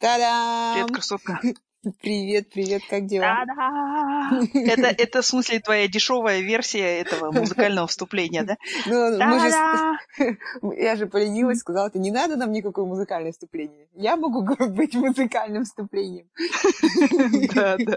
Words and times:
Та-дам! 0.00 0.74
Привет, 0.74 0.90
красотка. 0.92 1.40
Привет, 2.02 2.50
привет, 2.50 2.82
как 2.90 3.06
дела? 3.06 3.44
Та-да! 3.46 4.42
Это, 4.54 4.88
это 4.88 5.22
в 5.22 5.26
смысле 5.26 5.60
твоя 5.60 5.88
дешевая 5.88 6.40
версия 6.40 7.00
этого 7.00 7.32
музыкального 7.32 7.86
вступления, 7.86 8.42
да? 8.42 8.56
Ну, 8.86 9.18
мы 9.18 9.40
же... 9.40 10.78
Я 10.78 10.96
же 10.96 11.06
поленилась, 11.06 11.60
сказала, 11.60 11.88
ты 11.88 11.98
не 11.98 12.10
надо 12.10 12.36
нам 12.36 12.52
никакое 12.52 12.84
музыкальное 12.84 13.32
вступление. 13.32 13.88
Я 13.94 14.16
могу 14.16 14.42
быть 14.68 14.94
музыкальным 14.94 15.64
вступлением. 15.64 16.26
Да, 17.54 17.76
да. 17.78 17.96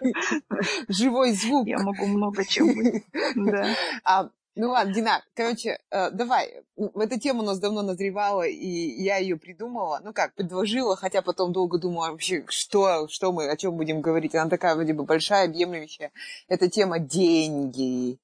Живой 0.88 1.33
звук. 1.33 1.67
Я 1.67 1.79
могу 1.79 2.05
много 2.05 2.45
чем 2.45 2.73
быть. 2.73 3.04
Да. 3.35 3.67
А, 4.05 4.29
ну 4.55 4.70
ладно, 4.70 4.93
Дина, 4.93 5.23
короче, 5.35 5.79
э, 5.89 6.11
давай. 6.11 6.63
М, 6.77 6.89
Эта 6.95 7.20
тема 7.20 7.41
у 7.41 7.45
нас 7.45 7.59
давно 7.59 7.81
назревала, 7.81 8.43
и 8.43 8.67
я 8.67 9.17
ее 9.17 9.38
придумала. 9.38 9.99
Ну 10.03 10.13
как, 10.13 10.33
предложила, 10.35 10.95
хотя 10.95 11.21
потом 11.21 11.53
долго 11.53 11.77
думала 11.79 12.11
вообще, 12.11 12.45
что, 12.47 13.08
что 13.08 13.31
мы, 13.31 13.49
о 13.49 13.58
чем 13.58 13.77
будем 13.77 14.02
говорить. 14.02 14.35
Она 14.35 14.49
такая 14.49 14.75
вроде 14.75 14.94
бы 14.94 15.03
большая, 15.03 15.45
объемлющая. 15.45 16.11
Это 16.47 16.70
тема 16.70 16.99
деньги. 16.99 18.20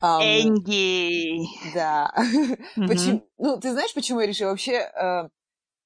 Энди. 0.00 1.48
да. 1.74 2.12
Почему? 2.76 3.26
Ну, 3.38 3.58
ты 3.58 3.72
знаешь, 3.72 3.92
почему 3.94 4.20
я 4.20 4.26
решила 4.26 4.50
вообще 4.50 4.74
э, 4.74 5.28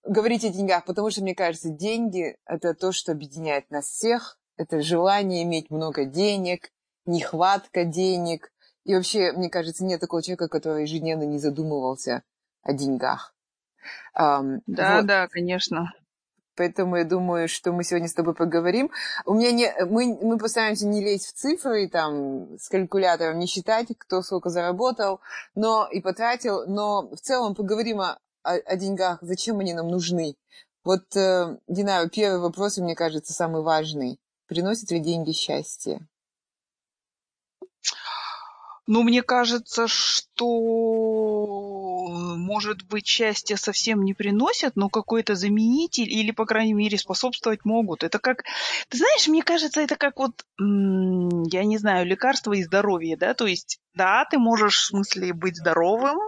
говорить 0.04 0.44
о 0.44 0.50
деньгах? 0.50 0.84
Потому 0.84 1.10
что, 1.10 1.22
мне 1.22 1.34
кажется, 1.34 1.70
деньги– 1.70 2.36
это 2.46 2.74
то, 2.74 2.92
что 2.92 3.12
объединяет 3.12 3.70
нас 3.70 3.86
всех. 3.86 4.38
Это 4.58 4.82
желание 4.82 5.44
иметь 5.44 5.70
много 5.70 6.04
денег, 6.04 6.70
нехватка 7.06 7.84
денег. 7.84 8.52
И 8.84 8.94
вообще, 8.94 9.32
мне 9.32 9.48
кажется, 9.48 9.84
нет 9.84 10.00
такого 10.00 10.22
человека, 10.22 10.48
который 10.48 10.82
ежедневно 10.82 11.24
не 11.24 11.38
задумывался 11.38 12.22
о 12.62 12.72
деньгах. 12.72 13.34
Ам, 14.14 14.60
Да, 14.66 14.98
вот. 14.98 15.06
да, 15.06 15.28
конечно. 15.28 15.92
Поэтому 16.54 16.96
я 16.96 17.04
думаю, 17.04 17.48
что 17.48 17.72
мы 17.72 17.82
сегодня 17.82 18.08
с 18.08 18.14
тобой 18.14 18.34
поговорим. 18.34 18.90
У 19.24 19.34
меня 19.34 19.52
не, 19.52 19.72
мы, 19.86 20.18
мы 20.20 20.36
постараемся 20.36 20.86
не 20.86 21.02
лезть 21.02 21.28
в 21.28 21.32
цифры, 21.32 21.88
там, 21.88 22.58
с 22.58 22.68
калькулятором 22.68 23.38
не 23.38 23.46
считать, 23.46 23.88
кто 23.96 24.22
сколько 24.22 24.50
заработал, 24.50 25.20
но 25.54 25.88
и 25.90 26.00
потратил, 26.00 26.66
но 26.66 27.08
в 27.08 27.20
целом 27.20 27.54
поговорим 27.54 28.00
о, 28.00 28.18
о, 28.42 28.52
о 28.52 28.76
деньгах, 28.76 29.18
зачем 29.22 29.60
они 29.60 29.72
нам 29.72 29.88
нужны. 29.88 30.36
Вот, 30.84 31.16
э, 31.16 31.56
Дина, 31.68 32.08
первый 32.10 32.40
вопрос, 32.40 32.76
мне 32.78 32.94
кажется, 32.94 33.32
самый 33.32 33.62
важный. 33.62 34.18
Приносят 34.46 34.90
ли 34.90 34.98
деньги 34.98 35.32
счастье? 35.32 36.06
Ну, 38.88 39.04
мне 39.04 39.22
кажется, 39.22 39.86
что, 39.86 40.44
может 42.36 42.82
быть, 42.88 43.06
счастье 43.06 43.56
совсем 43.56 44.02
не 44.02 44.12
приносят, 44.12 44.74
но 44.74 44.88
какой-то 44.88 45.36
заменитель 45.36 46.10
или, 46.10 46.32
по 46.32 46.46
крайней 46.46 46.74
мере, 46.74 46.98
способствовать 46.98 47.64
могут. 47.64 48.02
Это 48.02 48.18
как, 48.18 48.42
ты 48.88 48.98
знаешь, 48.98 49.28
мне 49.28 49.44
кажется, 49.44 49.80
это 49.80 49.94
как 49.94 50.18
вот, 50.18 50.44
я 50.58 51.64
не 51.64 51.78
знаю, 51.78 52.06
лекарство 52.06 52.54
и 52.54 52.64
здоровье, 52.64 53.16
да, 53.16 53.34
то 53.34 53.46
есть, 53.46 53.78
да, 53.94 54.24
ты 54.28 54.38
можешь, 54.38 54.78
в 54.78 54.86
смысле, 54.86 55.32
быть 55.32 55.56
здоровым, 55.56 56.18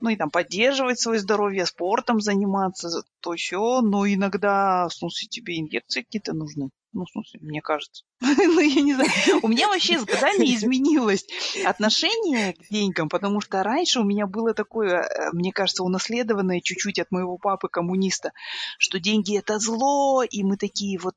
ну 0.00 0.08
и 0.08 0.16
там 0.16 0.30
поддерживать 0.30 0.98
свое 0.98 1.20
здоровье, 1.20 1.66
спортом 1.66 2.20
заниматься, 2.20 3.02
то 3.20 3.34
все, 3.34 3.82
но 3.82 4.06
иногда, 4.06 4.88
в 4.88 4.94
смысле, 4.94 5.28
тебе 5.28 5.58
инъекции 5.58 6.00
какие-то 6.02 6.32
нужны. 6.32 6.70
Ну, 6.98 7.04
в 7.04 7.10
смысле, 7.10 7.38
мне 7.42 7.60
кажется. 7.62 8.02
Ну, 8.20 8.58
я 8.60 8.82
не 8.82 8.92
знаю. 8.94 9.08
У 9.42 9.48
меня 9.48 9.68
вообще 9.68 9.98
с 10.00 10.04
годами 10.04 10.52
изменилось 10.56 11.24
отношение 11.64 12.54
к 12.54 12.68
деньгам, 12.70 13.08
потому 13.08 13.40
что 13.40 13.62
раньше 13.62 14.00
у 14.00 14.04
меня 14.04 14.26
было 14.26 14.52
такое, 14.52 15.02
э, 15.02 15.30
мне 15.32 15.52
кажется, 15.52 15.84
унаследованное 15.84 16.60
чуть-чуть 16.60 16.98
от 16.98 17.12
моего 17.12 17.38
папы 17.38 17.68
коммуниста, 17.68 18.32
что 18.78 18.98
деньги 18.98 19.38
это 19.38 19.60
зло, 19.60 20.24
и 20.24 20.42
мы 20.42 20.56
такие 20.56 20.98
вот 20.98 21.14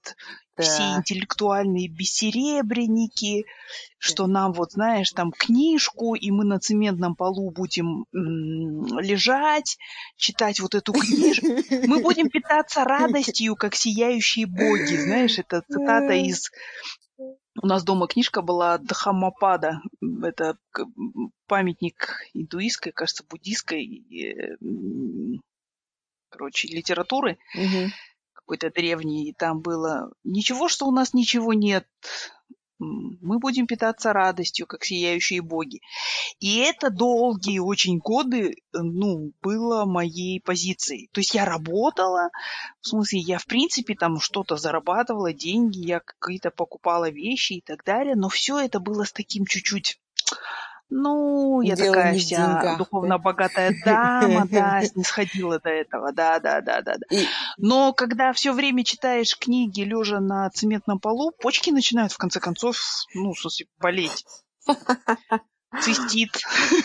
все 0.59 0.84
Да. 0.84 0.98
интеллектуальные 1.00 1.88
бессеребренники, 1.88 3.46
что 3.98 4.28
нам 4.28 4.54
вот, 4.54 4.72
знаешь, 4.74 5.09
там 5.12 5.32
книжку, 5.32 6.14
и 6.14 6.30
мы 6.30 6.44
на 6.44 6.59
цементном 6.59 7.16
полу 7.16 7.50
будем 7.52 8.06
м, 8.14 9.00
лежать, 9.00 9.78
читать 10.18 10.59
вот 10.59 10.75
эту 10.75 10.94
книжку. 10.94 11.47
Мы 11.88 12.00
будем 12.00 12.30
питаться 12.30 12.84
радостью, 12.84 13.56
как 13.56 13.75
сияющие 13.75 14.46
боги. 14.46 14.97
Знаешь, 14.97 15.40
это 15.40 15.62
цитата 15.72 16.14
из... 16.14 16.52
У 17.62 17.68
нас 17.68 17.84
дома 17.84 18.08
книжка 18.08 18.42
была 18.42 18.78
Дхаммапада. 18.78 19.82
Это 20.24 20.58
памятник 21.48 22.18
индуистской, 22.34 22.92
кажется, 22.92 23.24
буддийской, 23.30 24.06
э, 24.12 24.58
короче, 26.30 26.70
литературы 26.70 27.38
Мгм. 27.54 27.92
какой-то 28.34 28.72
древний, 28.72 29.30
и 29.30 29.34
там 29.34 29.62
было 29.62 30.12
«Ничего, 30.24 30.70
что 30.70 30.88
у 30.88 30.92
нас 30.92 31.14
ничего 31.14 31.54
нет, 31.54 31.86
мы 32.81 33.40
будем 33.40 33.68
питаться 33.68 34.14
радостью, 34.14 34.68
как 34.68 34.84
сияющие 34.84 35.42
боги». 35.42 35.81
И 36.40 36.58
это 36.58 36.90
долгие 36.90 37.59
очень 37.59 38.00
годы, 38.00 38.52
э, 38.52 38.53
ну, 38.74 39.31
было 39.42 39.86
моей 39.86 40.42
позицией. 40.42 41.09
То 41.14 41.20
есть 41.20 41.36
я 41.36 41.46
работала, 41.46 42.30
в 42.81 42.88
смысле, 42.88 43.20
я, 43.20 43.38
в 43.38 43.46
принципе, 43.46 43.96
там 43.96 44.20
что-то 44.20 44.58
зарабатывала, 44.58 45.34
деньги, 45.34 45.80
я 45.80 46.00
какие-то 46.00 46.52
покупала 46.52 47.09
вещи 47.09 47.53
и 47.53 47.62
так 47.62 47.84
далее, 47.84 48.16
но 48.16 48.30
все 48.30 48.59
это 48.59 48.80
было 48.80 49.03
с 49.03 49.12
таким 49.12 49.46
чуть-чуть 49.46 50.00
ну, 50.94 51.62
я 51.62 51.75
Дело 51.75 51.96
такая 51.96 52.18
вся 52.18 52.35
деньгах, 52.35 52.78
духовно 52.78 53.09
да? 53.12 53.18
богатая 53.18 53.74
дама, 53.85 54.46
да, 54.46 54.81
снисходила 54.85 55.57
до 55.57 55.69
этого, 55.69 56.12
да, 56.12 56.40
да, 56.40 56.59
да, 56.59 56.81
да, 56.81 56.97
да. 56.97 57.18
Но 57.57 57.94
когда 57.94 58.34
все 58.34 58.52
время 58.52 58.84
читаешь 58.84 59.38
книги, 59.38 59.81
лежа 59.81 60.19
на 60.19 60.50
цементном 60.50 61.00
полу, 61.00 61.31
почки 61.31 61.69
начинают 61.69 62.12
в 62.12 62.18
конце 62.18 62.41
концов, 62.41 62.78
ну, 63.13 63.31
в 63.34 63.40
смысле, 63.40 63.68
болеть. 63.79 64.25
Цистит. 65.81 66.38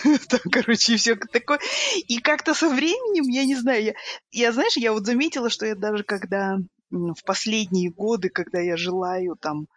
Короче, 0.51 0.95
все 0.95 1.15
такое. 1.15 1.59
И 2.07 2.19
как-то 2.19 2.53
со 2.53 2.69
временем, 2.69 3.25
я 3.29 3.43
не 3.43 3.55
знаю, 3.55 3.83
я, 3.83 3.93
я, 4.31 4.53
знаешь, 4.53 4.77
я 4.77 4.93
вот 4.93 5.05
заметила, 5.05 5.49
что 5.49 5.65
я 5.65 5.75
даже 5.75 6.05
когда 6.05 6.57
в 6.89 7.21
последние 7.25 7.91
годы, 7.91 8.29
когда 8.29 8.61
я 8.61 8.77
желаю 8.77 9.35
там, 9.35 9.67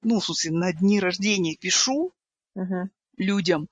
ну, 0.00 0.20
в 0.20 0.24
смысле, 0.24 0.52
на 0.52 0.72
дни 0.72 1.00
рождения 1.00 1.54
пишу. 1.54 2.14
Людям, 3.16 3.68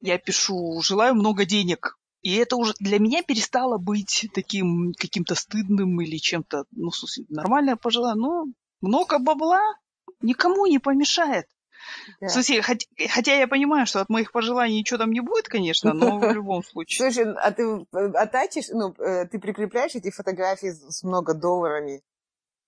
я 0.00 0.18
пишу 0.18 0.80
«желаю 0.82 1.14
много 1.14 1.44
денег». 1.44 1.98
И 2.22 2.36
это 2.36 2.54
уже 2.56 2.72
для 2.78 3.00
меня 3.00 3.22
перестало 3.24 3.78
быть 3.78 4.28
таким 4.32 4.92
каким-то 4.96 5.34
стыдным 5.34 6.00
или 6.00 6.18
чем-то, 6.18 6.64
ну, 6.70 6.90
в 6.90 6.96
смысле, 6.96 7.24
нормальное 7.28 7.74
пожелание. 7.74 8.20
Ну, 8.20 8.52
много 8.80 9.18
бабла 9.18 9.60
никому 10.20 10.66
не 10.66 10.78
помешает. 10.78 11.46
В 12.18 12.20
Да. 12.20 12.28
смысле, 12.28 12.62
хоть- 12.62 12.86
хотя 13.10 13.34
я 13.34 13.48
понимаю, 13.48 13.86
что 13.86 14.00
от 14.00 14.08
моих 14.08 14.30
пожеланий 14.30 14.78
ничего 14.78 14.98
там 14.98 15.10
не 15.10 15.20
будет, 15.20 15.48
конечно, 15.48 15.92
но 15.94 16.20
в 16.20 16.22
любом 16.32 16.62
случае. 16.62 17.10
Слушай, 17.10 17.32
а 17.34 17.50
ты 17.50 17.62
э, 17.92 18.06
attachишь, 18.14 18.68
ну, 18.68 18.94
э, 18.98 19.26
ты 19.26 19.40
прикрепляешь 19.40 19.96
эти 19.96 20.10
фотографии 20.12 20.68
с 20.70 21.02
много 21.02 21.34
долларами? 21.34 22.02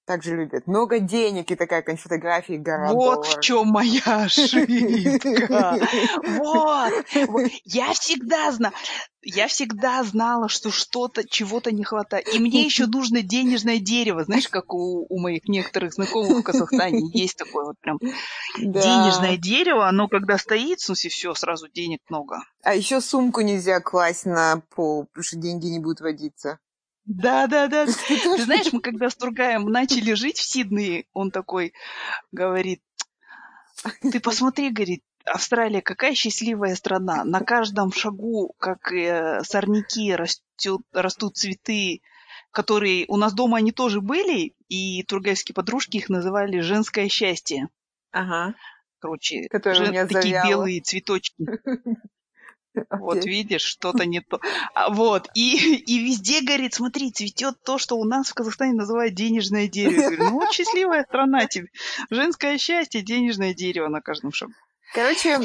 Так 0.06 0.22
же 0.22 0.37
любят. 0.37 0.66
Много 0.66 0.98
денег 0.98 1.50
и 1.50 1.54
такая 1.54 1.81
какая-нибудь 1.81 2.03
фотография, 2.03 2.59
гора 2.59 2.92
Вот 2.92 3.20
в 3.20 3.22
долларов. 3.22 3.41
чем 3.41 3.69
моя 3.69 4.03
ошибка. 4.25 5.78
Вот. 6.22 6.92
Я 7.65 7.92
всегда 7.94 8.53
знала, 8.53 8.75
я 9.22 9.48
всегда 9.48 10.03
знала, 10.04 10.50
что 10.50 10.70
что-то, 10.70 11.26
чего-то 11.26 11.72
не 11.72 11.84
хватает. 11.84 12.28
И 12.34 12.38
мне 12.38 12.62
еще 12.64 12.84
нужно 12.87 13.22
денежное 13.22 13.78
дерево. 13.78 14.25
Знаешь, 14.25 14.48
как 14.48 14.75
у, 14.75 15.06
у 15.09 15.19
моих 15.19 15.48
некоторых 15.48 15.94
знакомых 15.94 16.38
в 16.41 16.43
Казахстане 16.43 17.00
есть 17.14 17.38
такое 17.38 17.64
вот 17.64 17.76
прям 17.81 17.98
денежное 18.59 19.37
Да. 19.37 19.43
дерево. 19.43 19.88
Оно 19.88 20.09
когда 20.09 20.37
стоит, 20.37 20.81
в 20.81 20.84
смысле, 20.84 21.09
все, 21.10 21.34
сразу 21.34 21.69
денег 21.72 22.00
много. 22.10 22.41
А 22.62 22.75
еще 22.75 23.00
сумку 23.00 23.41
нельзя 23.41 23.81
класть 23.81 24.26
на 24.26 24.62
пол, 24.75 25.06
потому 25.06 25.25
что 25.25 25.37
деньги 25.38 25.66
не 25.69 25.78
будут 25.78 26.00
водиться. 26.00 26.59
Да, 27.04 27.47
да, 27.47 27.69
да. 27.69 27.87
Ты 27.87 28.42
знаешь, 28.42 28.72
мы 28.72 28.81
когда 28.81 29.10
с 29.10 29.14
Тургаем 29.14 29.64
начали 29.67 30.14
жить 30.14 30.38
в 30.38 30.43
Сиднее, 30.44 31.05
он 31.12 31.31
такой 31.31 31.75
говорит, 32.32 32.82
ты 34.00 34.20
посмотри, 34.20 34.70
говорит, 34.70 35.02
Австралия 35.25 35.81
какая 35.81 36.14
счастливая 36.14 36.75
страна. 36.75 37.25
На 37.25 37.40
каждом 37.40 37.93
шагу, 37.93 38.55
как 38.58 38.93
э, 38.93 39.43
сорняки, 39.43 40.14
растет, 40.14 40.82
растут 40.93 41.37
цветы, 41.37 42.02
которые 42.50 43.06
у 43.08 43.17
нас 43.17 43.32
дома 43.32 43.58
они 43.58 43.73
тоже 43.73 44.00
были, 44.00 44.55
и 44.69 45.02
тургайские 45.05 45.55
подружки 45.55 45.96
их 45.96 46.08
называли 46.08 46.61
женское 46.61 47.08
счастье. 47.08 47.69
Ага. 48.12 48.55
Короче, 48.99 49.49
жен- 49.52 49.93
такие 50.08 50.08
завяла. 50.08 50.49
белые 50.49 50.81
цветочки. 50.81 51.34
Вот 52.91 53.19
Окей. 53.19 53.32
видишь, 53.32 53.62
что-то 53.62 54.05
не 54.05 54.21
то. 54.21 54.41
А, 54.75 54.91
вот. 54.91 55.29
И, 55.35 55.76
и 55.76 55.99
везде, 55.99 56.41
говорит, 56.43 56.75
смотри, 56.75 57.11
цветет 57.12 57.62
то, 57.65 57.79
что 57.79 57.97
у 57.97 58.05
нас 58.05 58.31
в 58.31 58.35
Казахстане 58.35 58.75
называют 58.75 59.15
денежное 59.15 59.69
дерево. 59.69 60.00
Я 60.00 60.09
говорю, 60.09 60.25
ну 60.25 60.32
вот 60.41 60.53
счастливая 60.53 61.05
страна 61.05 61.47
тебе. 61.47 61.69
Женское 62.11 62.59
счастье, 62.59 63.03
денежное 63.03 63.55
дерево 63.55 63.88
на 63.88 64.00
каждом 64.00 64.32
шагу. 64.32 64.53
Короче, 64.93 65.38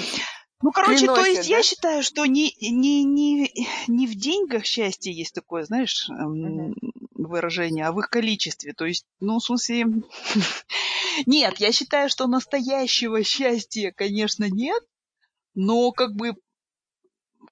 Ну, 0.62 0.72
короче, 0.72 1.06
то 1.06 1.14
Приносят, 1.16 1.28
есть 1.38 1.50
да? 1.50 1.56
я 1.58 1.64
считаю, 1.64 2.04
что 2.04 2.26
не, 2.26 2.54
не, 2.62 3.04
не, 3.04 3.52
не 3.88 4.08
в 4.08 4.16
деньгах 4.16 4.66
счастье 4.66 5.14
есть 5.14 5.34
такое, 5.34 5.64
знаешь, 5.64 6.08
Мгм. 6.10 6.76
выражение, 7.14 7.86
а 7.86 7.92
в 7.92 8.00
их 8.00 8.10
количестве. 8.10 8.74
То 8.74 8.86
есть, 8.86 9.06
ну, 9.20 9.40
в 9.40 9.44
смысле... 9.44 9.86
Нет, 11.26 11.58
я 11.60 11.72
считаю, 11.72 12.10
что 12.10 12.28
настоящего 12.28 13.24
счастья, 13.24 13.92
конечно, 13.96 14.48
нет, 14.50 14.81
но 15.56 15.92
как 15.92 16.16
бы 16.16 16.34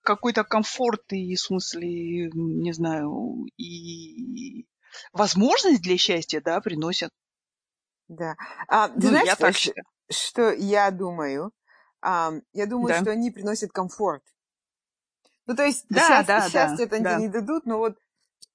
какой-то 0.08 0.46
комфорт 0.46 1.04
и, 1.12 1.36
в 1.36 1.40
смысле, 1.42 2.30
не 2.34 2.72
знаю, 2.72 3.46
и 3.58 4.66
возможность 5.12 5.82
для 5.82 5.98
счастья, 5.98 6.40
да, 6.40 6.62
приносят. 6.62 7.12
Да. 8.08 8.38
А, 8.70 8.88
ты 8.88 9.02
ну, 9.04 9.10
знаешь, 9.10 9.28
я 9.28 9.36
что, 9.36 9.74
так 9.74 9.86
что 10.10 10.52
я 10.54 10.92
думаю? 10.92 11.52
А, 12.02 12.32
я 12.54 12.68
думаю, 12.68 12.96
да. 12.96 13.02
что 13.02 13.12
они 13.12 13.32
приносят 13.32 13.74
комфорт. 13.74 14.24
Ну, 15.46 15.58
то 15.58 15.66
есть 15.66 15.86
да, 15.90 16.08
счастье, 16.08 16.26
да, 16.26 16.50
счастье 16.50 16.88
да, 16.88 16.96
это 16.96 17.04
да. 17.04 17.20
не 17.20 17.28
дадут, 17.28 17.66
но 17.66 17.78
вот 17.78 17.98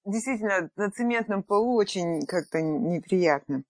действительно 0.06 0.70
на 0.76 0.90
цементном 0.90 1.42
полу 1.42 1.74
очень 1.74 2.24
как-то 2.24 2.62
неприятно. 2.62 3.62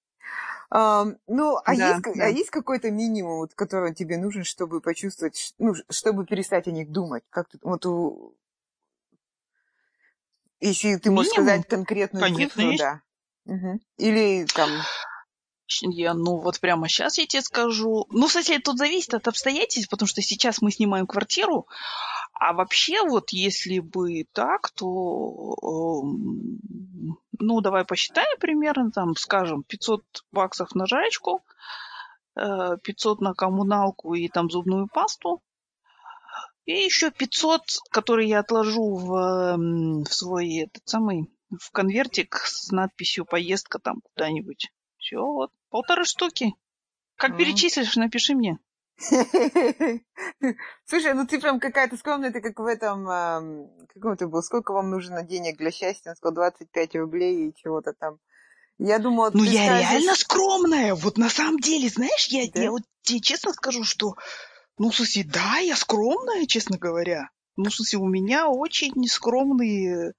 Ну, 0.73 1.57
а, 1.65 1.77
да, 1.77 1.91
есть, 1.91 2.03
да. 2.03 2.25
а 2.25 2.29
есть 2.29 2.51
какой-то 2.51 2.91
минимум, 2.91 3.39
вот, 3.39 3.55
который 3.55 3.95
тебе 3.95 4.17
нужен, 4.17 4.43
чтобы 4.43 4.81
почувствовать, 4.81 5.55
ну, 5.59 5.75
чтобы 5.91 6.25
перестать 6.25 6.67
о 6.67 6.71
них 6.71 6.91
думать? 6.91 7.25
Как 7.29 7.51
ты, 7.51 7.59
вот 7.63 7.85
у... 7.85 8.35
Если 10.61 10.97
ты 10.97 11.11
можешь 11.11 11.33
минимум? 11.33 11.49
сказать 11.49 11.69
конкретную 11.69 12.23
Конечно, 12.23 12.49
цифру, 12.49 12.71
есть. 12.71 12.83
да. 12.83 13.03
Угу. 13.45 13.81
Или 13.99 14.47
там... 14.47 14.71
Я, 15.81 16.13
ну, 16.15 16.37
вот 16.37 16.61
прямо 16.61 16.89
сейчас 16.89 17.19
я 17.19 17.27
тебе 17.27 17.43
скажу. 17.43 18.07
Ну, 18.11 18.27
кстати, 18.27 18.59
тут 18.59 18.79
зависит 18.79 19.15
от 19.15 19.27
обстоятельств, 19.29 19.91
потому 19.91 20.07
что 20.07 20.21
сейчас 20.21 20.61
мы 20.61 20.71
снимаем 20.71 21.07
квартиру, 21.07 21.67
а 22.45 22.53
вообще 22.55 23.03
вот 23.05 23.31
если 23.31 23.79
бы 23.79 24.25
так, 24.33 24.73
то, 24.73 25.55
эм, 25.63 26.59
ну, 27.39 27.61
давай 27.61 27.85
посчитаем 27.85 28.37
примерно, 28.41 28.91
там, 28.91 29.15
скажем, 29.15 29.63
500 29.63 30.03
баксов 30.33 30.75
на 30.75 30.87
жрачку, 30.87 31.45
500 32.35 33.21
э, 33.21 33.25
на 33.25 33.35
коммуналку 33.35 34.15
и 34.15 34.29
там 34.29 34.51
зубную 34.51 34.89
пасту, 34.93 35.41
и 36.65 36.73
еще 36.73 37.13
500, 37.13 37.63
которые 37.93 38.29
я 38.29 38.41
отложу 38.41 38.97
в, 38.97 39.15
эм, 39.15 40.03
в 40.03 40.13
свой 40.13 40.65
этот 40.65 40.83
самый 40.89 41.31
в 41.51 41.71
конвертик 41.71 42.35
с 42.45 42.73
надписью 42.73 43.25
«Поездка» 43.25 43.79
там 43.79 44.01
куда-нибудь. 44.03 44.73
Все, 44.97 45.19
вот. 45.19 45.53
Полторы 45.71 46.05
штуки. 46.05 46.55
Как 47.15 47.33
mm. 47.33 47.37
перечислишь, 47.37 47.95
напиши 47.95 48.35
мне. 48.35 48.59
Слушай, 50.85 51.15
ну 51.15 51.27
ты 51.27 51.41
прям 51.41 51.61
какая-то 51.61 51.97
скромная, 51.97 52.31
ты 52.33 52.41
как 52.41 52.59
в 52.59 52.67
этом, 52.67 53.05
каком 53.93 54.17
ты 54.17 54.27
был, 54.27 54.43
сколько 54.43 54.73
вам 54.73 54.91
нужно 54.91 55.23
денег 55.23 55.59
для 55.59 55.71
счастья? 55.71 56.11
Он 56.11 56.17
сказал 56.17 56.35
25 56.35 56.97
рублей 56.97 57.49
и 57.49 57.55
чего-то 57.55 57.93
там. 57.93 58.19
Я 58.79 58.99
думала, 58.99 59.31
Ну 59.33 59.45
я 59.45 59.67
скажешь... 59.67 59.91
реально 59.91 60.15
скромная, 60.15 60.95
вот 60.95 61.19
на 61.19 61.29
самом 61.29 61.59
деле, 61.59 61.89
знаешь, 61.89 62.27
я, 62.29 62.51
да? 62.53 62.63
я 62.63 62.71
вот 62.71 62.83
тебе 63.03 63.21
честно 63.21 63.53
скажу, 63.53 63.85
что, 63.85 64.17
ну, 64.79 64.91
смысле, 64.91 65.25
да, 65.25 65.59
я 65.59 65.77
скромная, 65.77 66.47
честно 66.47 66.79
говоря. 66.79 67.31
Ну, 67.57 67.71
в 67.71 67.75
смысле, 67.75 67.99
у 67.99 68.09
меня 68.09 68.49
очень 68.49 68.93
скромные 69.07 70.15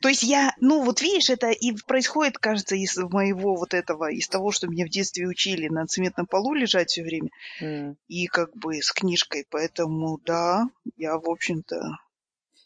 то 0.00 0.08
есть 0.08 0.22
я, 0.22 0.54
ну 0.60 0.82
вот 0.82 1.02
видишь, 1.02 1.28
это 1.28 1.50
и 1.50 1.72
происходит, 1.86 2.38
кажется, 2.38 2.74
из 2.74 2.96
моего 2.96 3.54
вот 3.54 3.74
этого, 3.74 4.10
из 4.10 4.28
того, 4.28 4.50
что 4.50 4.66
меня 4.66 4.86
в 4.86 4.88
детстве 4.88 5.26
учили 5.26 5.68
на 5.68 5.86
цементном 5.86 6.26
полу 6.26 6.54
лежать 6.54 6.88
все 6.90 7.02
время, 7.02 7.30
mm. 7.60 7.96
и 8.08 8.26
как 8.26 8.56
бы 8.56 8.80
с 8.80 8.92
книжкой, 8.92 9.46
поэтому 9.50 10.18
да, 10.24 10.68
я 10.96 11.18
в 11.18 11.28
общем-то. 11.28 11.98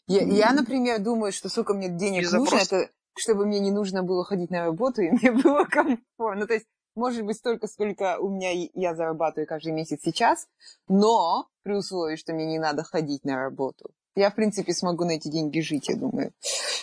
Я, 0.07 0.21
я, 0.21 0.53
например, 0.53 0.99
думаю, 1.01 1.33
что 1.33 1.49
сколько 1.49 1.73
мне 1.73 1.89
денег 1.89 2.31
нужно, 2.31 2.57
это 2.57 2.89
чтобы 3.17 3.45
мне 3.45 3.59
не 3.59 3.71
нужно 3.71 4.03
было 4.03 4.23
ходить 4.23 4.51
на 4.51 4.65
работу, 4.65 5.01
и 5.01 5.09
мне 5.09 5.31
было 5.43 5.63
комфортно. 5.63 6.41
Ну, 6.41 6.47
то 6.47 6.53
есть, 6.53 6.65
может 6.95 7.23
быть, 7.25 7.37
столько, 7.37 7.67
сколько 7.67 8.17
у 8.19 8.29
меня 8.29 8.51
я 8.73 8.95
зарабатываю 8.95 9.47
каждый 9.47 9.73
месяц 9.73 9.99
сейчас, 10.03 10.47
но 10.87 11.47
при 11.63 11.73
условии, 11.73 12.15
что 12.15 12.33
мне 12.33 12.45
не 12.45 12.59
надо 12.59 12.83
ходить 12.83 13.25
на 13.25 13.37
работу 13.37 13.91
я, 14.15 14.29
в 14.29 14.35
принципе, 14.35 14.73
смогу 14.73 15.05
на 15.05 15.11
эти 15.11 15.27
деньги 15.27 15.59
жить, 15.59 15.89
я 15.89 15.95
думаю. 15.95 16.31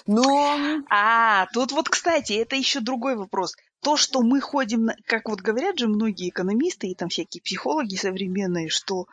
Но... 0.06 0.56
А, 0.90 1.46
тут 1.52 1.72
вот, 1.72 1.88
кстати, 1.88 2.34
это 2.34 2.56
еще 2.56 2.80
другой 2.80 3.16
вопрос. 3.16 3.56
То, 3.80 3.96
что 3.96 4.22
мы 4.22 4.40
ходим, 4.40 4.84
на... 4.84 4.96
как 5.06 5.28
вот 5.28 5.40
говорят 5.40 5.78
же 5.78 5.88
многие 5.88 6.28
экономисты 6.28 6.88
и 6.88 6.94
там 6.94 7.08
всякие 7.08 7.42
психологи 7.42 7.96
современные, 7.96 8.68
что 8.68 9.06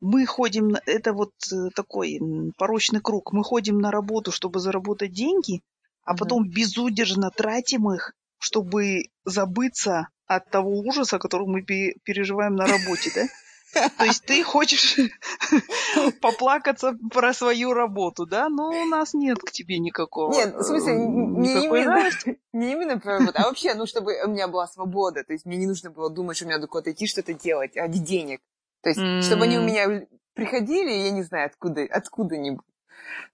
мы 0.00 0.26
ходим, 0.26 0.76
это 0.86 1.12
вот 1.12 1.32
э, 1.52 1.70
такой 1.74 2.18
порочный 2.56 3.00
круг, 3.00 3.32
мы 3.32 3.44
ходим 3.44 3.78
на 3.78 3.90
работу, 3.90 4.32
чтобы 4.32 4.58
заработать 4.58 5.12
деньги, 5.12 5.62
а 6.04 6.16
потом 6.16 6.44
mm-hmm. 6.44 6.52
безудержно 6.52 7.30
тратим 7.30 7.92
их, 7.92 8.14
чтобы 8.38 9.04
забыться 9.24 10.08
от 10.26 10.48
того 10.48 10.78
ужаса, 10.78 11.18
который 11.18 11.46
мы 11.46 11.62
переживаем 11.62 12.56
на 12.56 12.66
работе, 12.66 13.10
да? 13.14 13.26
То 13.72 14.04
есть 14.04 14.24
ты 14.24 14.42
хочешь 14.42 14.98
поплакаться 16.20 16.96
про 17.10 17.32
свою 17.32 17.72
работу, 17.72 18.26
да? 18.26 18.48
Но 18.48 18.70
у 18.70 18.84
нас 18.86 19.14
нет 19.14 19.38
к 19.38 19.52
тебе 19.52 19.78
никакого. 19.78 20.32
Нет, 20.32 20.54
в 20.54 20.62
смысле, 20.62 20.94
не 20.94 21.64
именно, 21.64 22.10
не 22.52 22.72
именно 22.72 22.98
про 22.98 23.18
работу, 23.18 23.38
а 23.38 23.44
вообще, 23.44 23.74
ну, 23.74 23.86
чтобы 23.86 24.14
у 24.24 24.28
меня 24.28 24.48
была 24.48 24.66
свобода. 24.66 25.24
То 25.24 25.32
есть 25.32 25.46
мне 25.46 25.56
не 25.56 25.66
нужно 25.66 25.90
было 25.90 26.10
думать, 26.10 26.36
что 26.36 26.46
мне 26.46 26.56
надо 26.56 26.66
куда-то 26.66 26.92
идти, 26.92 27.06
что-то 27.06 27.32
делать 27.32 27.76
ради 27.76 27.98
денег. 27.98 28.40
То 28.82 28.88
есть, 28.88 29.00
mm. 29.00 29.22
чтобы 29.22 29.44
они 29.44 29.58
у 29.58 29.62
меня 29.62 30.06
приходили, 30.34 30.90
я 30.90 31.10
не 31.10 31.22
знаю, 31.22 31.46
откуда, 31.46 31.86
откуда-нибудь. 31.90 32.64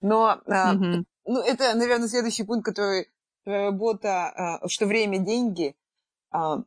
Но, 0.01 0.41
mm-hmm. 0.45 1.03
ну, 1.25 1.39
это, 1.39 1.73
наверное, 1.75 2.07
следующий 2.07 2.43
пункт, 2.43 2.65
который 2.65 3.07
работа, 3.45 4.27
а, 4.27 4.67
что 4.67 4.85
время– 4.85 5.17
деньги, 5.19 5.75
а, 6.31 6.63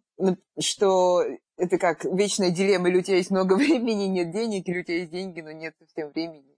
что 0.59 1.25
это 1.61 1.79
как 1.79 2.05
вечная 2.05 2.51
дилемма, 2.51 2.89
или 2.89 2.99
у 2.99 3.03
тебя 3.03 3.17
есть 3.17 3.31
много 3.31 3.55
времени, 3.57 4.05
нет 4.05 4.33
денег, 4.33 4.69
или 4.69 4.81
у 4.81 4.85
тебя 4.85 4.99
есть 4.99 5.11
деньги, 5.11 5.41
но 5.41 5.53
нет 5.53 5.75
совсем 5.79 6.11
времени. 6.11 6.57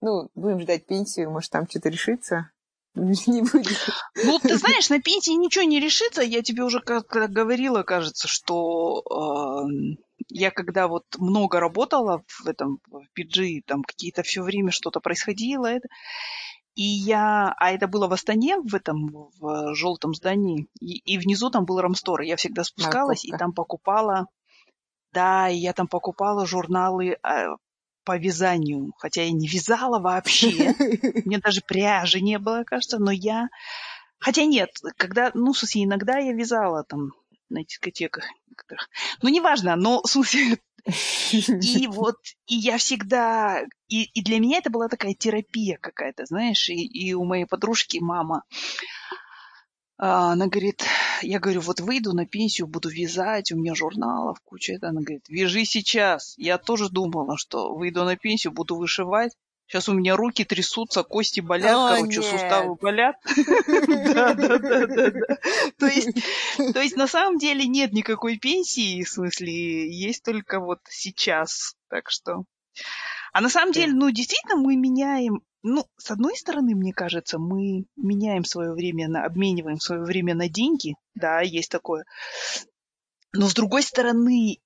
Ну, 0.00 0.30
будем 0.34 0.60
ждать 0.60 0.86
пенсию, 0.86 1.30
может, 1.30 1.50
там 1.50 1.68
что-то 1.68 1.88
решится. 1.88 2.50
Не 2.94 3.42
будет. 3.42 3.78
Ну, 4.24 4.38
ты 4.38 4.56
знаешь, 4.56 4.88
на 4.88 5.00
пенсии 5.00 5.32
ничего 5.32 5.64
не 5.64 5.80
решится. 5.80 6.22
Я 6.22 6.42
тебе 6.42 6.62
уже 6.62 6.80
как 6.80 7.06
говорила, 7.08 7.82
кажется, 7.82 8.26
что 8.26 9.02
э, 9.10 9.96
я 10.28 10.50
когда 10.50 10.88
вот 10.88 11.04
много 11.18 11.60
работала 11.60 12.24
в 12.26 12.46
этом 12.46 12.80
в 12.86 13.04
PG, 13.18 13.62
там 13.66 13.82
какие-то 13.82 14.22
все 14.22 14.42
время 14.42 14.70
что-то 14.70 15.00
происходило, 15.00 15.66
это, 15.66 15.88
и 16.76 16.82
я, 16.82 17.54
а 17.56 17.72
это 17.72 17.88
было 17.88 18.06
в 18.06 18.12
Астане, 18.12 18.58
в 18.60 18.74
этом, 18.74 19.30
в 19.40 19.74
желтом 19.74 20.14
здании, 20.14 20.68
и, 20.78 20.98
и 20.98 21.18
внизу 21.18 21.50
там 21.50 21.64
был 21.64 21.80
рамстор, 21.80 22.20
я 22.20 22.36
всегда 22.36 22.64
спускалась 22.64 23.24
Морковка. 23.24 23.36
и 23.36 23.38
там 23.38 23.52
покупала, 23.52 24.26
да, 25.12 25.48
и 25.48 25.56
я 25.56 25.72
там 25.72 25.88
покупала 25.88 26.46
журналы 26.46 27.16
а, 27.22 27.56
по 28.04 28.18
вязанию, 28.18 28.92
хотя 28.98 29.22
я 29.22 29.32
не 29.32 29.48
вязала 29.48 29.98
вообще, 29.98 30.74
мне 31.24 31.38
даже 31.38 31.62
пряжи 31.66 32.20
не 32.20 32.38
было, 32.38 32.62
кажется, 32.64 32.98
но 32.98 33.10
я, 33.10 33.48
хотя 34.18 34.44
нет, 34.44 34.68
когда, 34.98 35.30
ну, 35.32 35.54
в 35.54 35.58
смысле, 35.58 35.84
иногда 35.84 36.18
я 36.18 36.32
вязала 36.32 36.84
там 36.84 37.12
на 37.48 37.64
дискотеках. 37.64 38.26
Ну, 39.22 39.30
неважно, 39.30 39.76
но, 39.76 40.02
в 40.04 40.08
смысле, 40.08 40.58
и 41.32 41.86
вот, 41.88 42.16
и 42.46 42.54
я 42.54 42.78
всегда, 42.78 43.64
и, 43.88 44.04
и 44.04 44.22
для 44.22 44.38
меня 44.38 44.58
это 44.58 44.70
была 44.70 44.88
такая 44.88 45.14
терапия 45.14 45.78
какая-то, 45.80 46.26
знаешь, 46.26 46.68
и, 46.68 46.86
и 46.86 47.12
у 47.12 47.24
моей 47.24 47.46
подружки 47.46 47.98
мама, 47.98 48.44
а, 49.98 50.32
она 50.32 50.46
говорит, 50.46 50.84
я 51.22 51.38
говорю, 51.40 51.60
вот 51.60 51.80
выйду 51.80 52.12
на 52.12 52.26
пенсию, 52.26 52.66
буду 52.66 52.88
вязать, 52.88 53.50
у 53.50 53.56
меня 53.56 53.74
журналов 53.74 54.38
куча. 54.44 54.74
Это 54.74 54.88
она 54.88 55.00
говорит, 55.00 55.24
вяжи 55.28 55.64
сейчас. 55.64 56.34
Я 56.36 56.58
тоже 56.58 56.90
думала, 56.90 57.36
что 57.38 57.74
выйду 57.74 58.04
на 58.04 58.16
пенсию, 58.16 58.52
буду 58.52 58.76
вышивать. 58.76 59.32
Сейчас 59.66 59.88
у 59.88 59.94
меня 59.94 60.16
руки 60.16 60.44
трясутся, 60.44 61.02
кости 61.02 61.40
болят, 61.40 61.74
О, 61.74 61.96
короче, 61.96 62.20
нет. 62.20 62.24
суставы 62.24 62.76
болят. 62.76 63.16
Да, 63.26 64.34
да, 64.34 64.58
да, 64.58 64.86
да. 64.86 65.36
То 65.78 65.86
есть, 65.86 66.10
то 66.72 66.80
есть 66.80 66.96
на 66.96 67.08
самом 67.08 67.38
деле 67.38 67.66
нет 67.66 67.92
никакой 67.92 68.38
пенсии, 68.38 69.02
в 69.02 69.08
смысле, 69.08 69.90
есть 69.90 70.22
только 70.22 70.60
вот 70.60 70.78
сейчас. 70.88 71.74
Так 71.88 72.10
что. 72.10 72.44
А 73.32 73.40
на 73.40 73.48
самом 73.48 73.72
деле, 73.72 73.92
ну, 73.92 74.10
действительно, 74.10 74.56
мы 74.56 74.76
меняем 74.76 75.42
ну, 75.68 75.84
с 75.96 76.12
одной 76.12 76.36
стороны, 76.36 76.76
мне 76.76 76.92
кажется, 76.92 77.40
мы 77.40 77.86
меняем 77.96 78.44
свое 78.44 78.72
время 78.72 79.08
на, 79.08 79.24
обмениваем 79.24 79.80
свое 79.80 80.02
время 80.02 80.36
на 80.36 80.48
деньги, 80.48 80.94
да, 81.16 81.40
есть 81.40 81.72
такое. 81.72 82.04
Но 83.32 83.48
с 83.48 83.54
другой 83.54 83.82
стороны, 83.82 84.60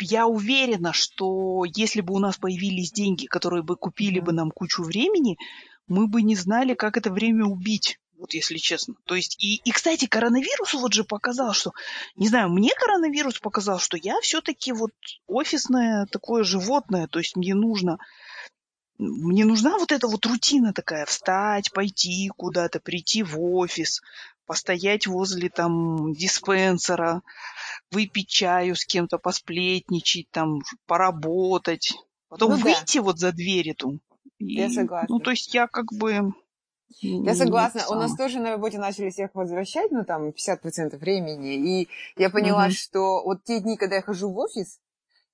я 0.00 0.26
уверена, 0.26 0.92
что 0.92 1.64
если 1.64 2.00
бы 2.00 2.14
у 2.14 2.18
нас 2.18 2.36
появились 2.36 2.92
деньги, 2.92 3.26
которые 3.26 3.62
бы 3.62 3.76
купили 3.76 4.20
бы 4.20 4.32
нам 4.32 4.50
кучу 4.50 4.82
времени, 4.82 5.38
мы 5.86 6.06
бы 6.06 6.22
не 6.22 6.36
знали, 6.36 6.74
как 6.74 6.96
это 6.96 7.10
время 7.10 7.44
убить. 7.44 7.98
Вот 8.18 8.34
если 8.34 8.56
честно. 8.56 8.94
То 9.04 9.16
есть, 9.16 9.36
и, 9.42 9.56
и, 9.64 9.72
кстати, 9.72 10.06
коронавирус 10.06 10.74
вот 10.74 10.92
же 10.92 11.02
показал, 11.02 11.52
что, 11.52 11.72
не 12.14 12.28
знаю, 12.28 12.50
мне 12.50 12.70
коронавирус 12.72 13.40
показал, 13.40 13.80
что 13.80 13.96
я 13.96 14.20
все-таки 14.20 14.72
вот 14.72 14.92
офисное 15.26 16.06
такое 16.06 16.44
животное, 16.44 17.08
то 17.08 17.18
есть 17.18 17.34
мне 17.36 17.54
нужно 17.54 17.98
мне 18.98 19.44
нужна 19.44 19.78
вот 19.78 19.90
эта 19.90 20.06
вот 20.06 20.24
рутина 20.26 20.72
такая, 20.72 21.06
встать, 21.06 21.72
пойти 21.72 22.30
куда-то, 22.36 22.78
прийти 22.78 23.24
в 23.24 23.40
офис, 23.40 24.00
постоять 24.46 25.06
возле 25.06 25.48
там 25.48 26.12
диспенсера, 26.12 27.22
выпить 27.90 28.28
чаю 28.28 28.76
с 28.76 28.84
кем-то, 28.84 29.18
посплетничать, 29.18 30.30
там, 30.30 30.60
поработать. 30.86 31.92
Потом 32.28 32.52
Ну 32.52 32.56
да. 32.58 32.64
выйти 32.64 32.98
вот 32.98 33.18
за 33.18 33.32
дверь 33.32 33.70
эту. 33.70 34.00
Я 34.38 34.68
И, 34.68 34.74
согласна. 34.74 35.14
Ну, 35.14 35.20
то 35.20 35.30
есть 35.30 35.54
я 35.54 35.66
как 35.66 35.92
бы... 35.92 36.32
Я 37.00 37.34
согласна. 37.34 37.80
это 37.80 37.90
У 37.90 37.94
нас 37.94 38.14
тоже 38.14 38.38
на 38.38 38.50
работе 38.50 38.78
начали 38.78 39.10
всех 39.10 39.34
возвращать, 39.34 39.90
ну, 39.90 40.04
там, 40.04 40.32
50% 40.32 40.98
времени. 40.98 41.80
И 41.82 41.88
я 42.16 42.30
поняла, 42.30 42.64
Мгм. 42.64 42.72
что 42.72 43.22
вот 43.24 43.44
те 43.44 43.60
дни, 43.60 43.76
когда 43.76 43.96
я 43.96 44.02
хожу 44.02 44.30
в 44.30 44.38
офис, 44.38 44.78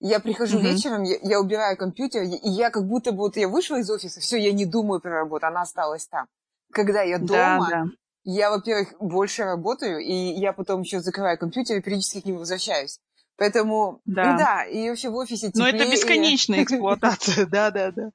я 0.00 0.21
прихожу 0.21 0.59
Мгм. 0.59 0.71
вечером, 0.71 1.03
я, 1.03 1.17
я 1.23 1.41
убираю 1.41 1.77
компьютер, 1.77 2.23
и 2.23 2.49
я 2.49 2.71
как 2.71 2.87
будто 2.87 3.12
бы 3.12 3.19
вот 3.19 3.37
я 3.37 3.49
вышла 3.49 3.77
из 3.81 3.91
офиса, 3.91 4.21
все, 4.21 4.37
я 4.38 4.53
не 4.53 4.65
думаю 4.65 5.00
про 5.00 5.11
работу, 5.11 5.47
она 5.47 5.62
осталась 5.62 6.07
там. 6.07 6.27
Когда 6.73 7.03
я 7.03 7.19
Да, 7.19 7.27
дома, 7.27 7.69
да. 7.71 7.85
Я, 8.30 8.50
во-первых, 8.50 8.94
больше 9.00 9.44
работаю, 9.44 10.00
и 10.00 10.12
я 10.12 10.52
потом 10.52 10.82
еще 10.82 11.00
закрываю 11.00 11.38
компьютер 11.38 11.78
и 11.78 11.80
периодически 11.80 12.20
к 12.20 12.25
нему 12.26 12.40
возвращаюсь. 12.40 13.00
Поэтому, 13.38 14.00
Да. 14.04 14.32
ну 14.32 14.38
да, 14.38 14.64
и 14.64 14.90
вообще 14.90 15.08
в 15.08 15.14
офисе 15.16 15.50
Но 15.54 15.66
это 15.66 15.78
теплее. 15.78 15.92
бесконечная 15.92 16.62
эксплуатация, 16.64 17.47
да, 17.47 17.70
да, 17.70 17.90
да. 17.92 18.11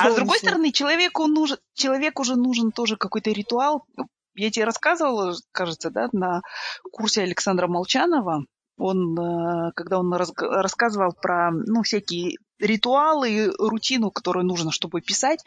А 0.00 0.10
с 0.10 0.14
другой 0.16 0.38
стороны, 0.38 0.72
человеку 0.72 1.26
нужен, 1.26 1.58
человеку 1.74 2.22
уже 2.22 2.34
нужен 2.36 2.72
тоже 2.72 2.96
какой-то 2.96 3.30
ритуал. 3.30 3.84
Я 4.34 4.50
тебе 4.50 4.64
рассказывала, 4.64 5.36
кажется, 5.52 5.90
да, 5.90 6.08
на 6.12 6.40
курсе 6.90 7.22
Александра 7.22 7.68
Молчанова. 7.68 8.44
Он, 8.78 9.16
э, 9.16 9.72
когда 9.76 9.98
он 10.00 10.12
рассказывал 10.12 11.12
про, 11.12 11.50
ну, 11.52 11.82
всякие 11.82 12.36
ритуалы 12.58 13.30
и 13.30 13.50
рутину, 13.58 14.10
которую 14.10 14.46
нужно, 14.46 14.72
чтобы 14.72 15.02
писать, 15.02 15.44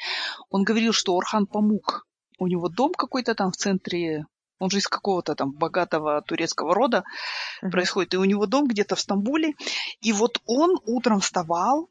он 0.50 0.64
говорил, 0.64 0.94
что 0.94 1.18
Орхан 1.18 1.48
Памук, 1.48 2.06
у 2.40 2.48
него 2.48 2.70
дом 2.70 2.94
какой-то 2.94 3.36
там 3.36 3.52
в 3.52 3.58
центре, 3.58 4.26
он 4.60 4.70
же 4.70 4.78
из 4.78 4.88
какого-то 4.88 5.36
там 5.36 5.52
богатого 5.52 6.22
турецкого 6.22 6.74
рода, 6.74 7.04
Мгм. 7.62 7.72
происходит. 7.72 8.14
И 8.14 8.18
у 8.18 8.24
него 8.24 8.46
дом 8.46 8.68
где-то 8.68 8.96
в 8.96 9.00
Стамбуле. 9.00 9.54
И 10.02 10.14
вот 10.14 10.40
он 10.46 10.80
утром 10.86 11.20
вставал, 11.20 11.90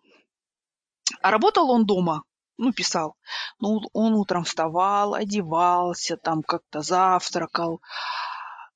а 1.23 1.31
работал 1.31 1.71
он 1.71 1.85
дома, 1.85 2.23
ну, 2.59 2.73
писал. 2.73 3.17
Ну, 3.61 3.81
он 3.93 4.15
утром 4.15 4.45
вставал, 4.45 5.15
одевался, 5.15 6.17
там 6.17 6.43
как-то 6.43 6.81
завтракал, 6.81 7.81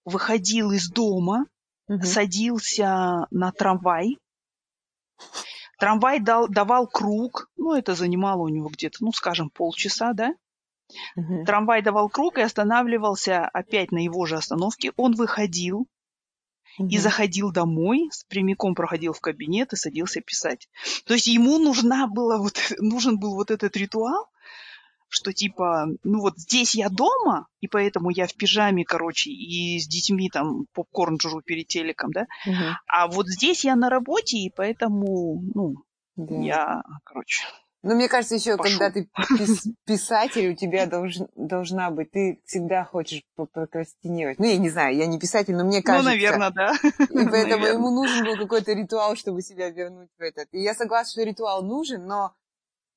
выходил 0.05 0.73
из 0.73 0.91
дома, 0.91 1.47
Мгм. 1.89 2.03
садился 2.03 3.27
на 3.31 3.53
трамвай. 3.53 4.19
Трамвай 5.79 6.21
дал, 6.21 6.49
давал 6.49 6.87
круг, 6.87 7.49
ну, 7.57 7.75
это 7.75 7.95
занимало 7.95 8.43
у 8.43 8.49
него 8.49 8.69
где-то, 8.69 8.99
ну, 9.01 9.13
скажем, 9.13 9.49
полчаса, 9.49 10.13
да? 10.13 10.35
Мгм. 11.17 11.45
Трамвай 11.45 11.83
давал 11.83 12.09
круг 12.09 12.39
и 12.39 12.43
останавливался 12.43 13.45
опять 13.47 13.93
на 13.93 13.99
его 13.99 14.27
же 14.27 14.37
остановке. 14.37 14.93
Он 14.97 15.15
выходил, 15.15 15.87
и 16.79 16.83
Мгм. 16.85 16.99
заходил 16.99 17.51
домой, 17.53 18.09
с- 18.13 18.25
прямиком 18.25 18.75
проходил 18.75 19.13
в 19.13 19.21
кабинет 19.21 19.73
и 19.73 19.77
садился 19.77 20.21
писать. 20.21 20.69
То 21.07 21.15
есть 21.15 21.27
ему 21.27 21.59
нужна 21.59 22.07
была 22.07 22.39
вот, 22.39 22.57
нужен 22.79 23.19
был 23.19 23.35
вот 23.35 23.51
этот 23.51 23.77
ритуал, 23.77 24.27
что 25.09 25.33
типа, 25.33 25.87
ну 26.05 26.21
вот 26.21 26.39
здесь 26.39 26.75
я 26.75 26.89
дома, 26.89 27.47
и 27.61 27.67
поэтому 27.67 28.11
я 28.11 28.27
в 28.27 28.35
пижаме, 28.35 28.85
короче, 28.85 29.31
и 29.31 29.79
с 29.81 29.89
детьми 29.89 30.29
там 30.31 30.67
попкорн 30.75 31.19
жру 31.21 31.41
перед 31.43 31.67
телеком, 31.67 32.13
да, 32.13 32.27
Мгм. 32.47 32.77
а 32.87 33.07
вот 33.09 33.27
здесь 33.27 33.65
я 33.65 33.75
на 33.75 33.89
работе, 33.91 34.37
и 34.39 34.53
поэтому, 34.55 35.43
ну, 35.55 35.75
Да. 36.17 36.35
я, 36.45 36.83
короче, 37.05 37.45
Ну, 37.83 37.95
мне 37.95 38.09
кажется, 38.09 38.35
еще 38.35 38.57
Пошел. 38.57 38.79
когда 38.79 38.91
ты 38.91 39.09
пис- 39.39 39.73
писатель, 39.87 40.51
у 40.51 40.55
тебя 40.57 40.87
должен, 40.87 41.29
должна 41.37 41.91
быть, 41.91 42.11
ты 42.11 42.41
всегда 42.45 42.85
хочешь 42.85 43.23
прокрастинировать. 43.37 44.39
Ну, 44.41 44.47
я 44.47 44.57
не 44.57 44.69
знаю, 44.69 44.97
я 44.97 45.07
не 45.07 45.19
писатель, 45.19 45.55
но 45.55 45.65
мне 45.65 45.79
ну, 45.79 45.83
кажется. 45.85 46.11
наверное, 46.11 46.51
да. 46.51 46.73
И 46.83 47.07
поэтому 47.09 47.31
наверное. 47.31 47.73
ему 47.73 47.91
нужен 47.91 48.25
был 48.25 48.37
какой-то 48.37 48.73
ритуал, 48.73 49.15
чтобы 49.17 49.43
себя 49.43 49.71
вернуть 49.71 50.09
в 50.19 50.21
этот. 50.23 50.49
И 50.53 50.61
я 50.61 50.75
согласна, 50.75 51.11
что 51.13 51.23
ритуал 51.23 51.63
нужен, 51.63 52.05
но 52.07 52.35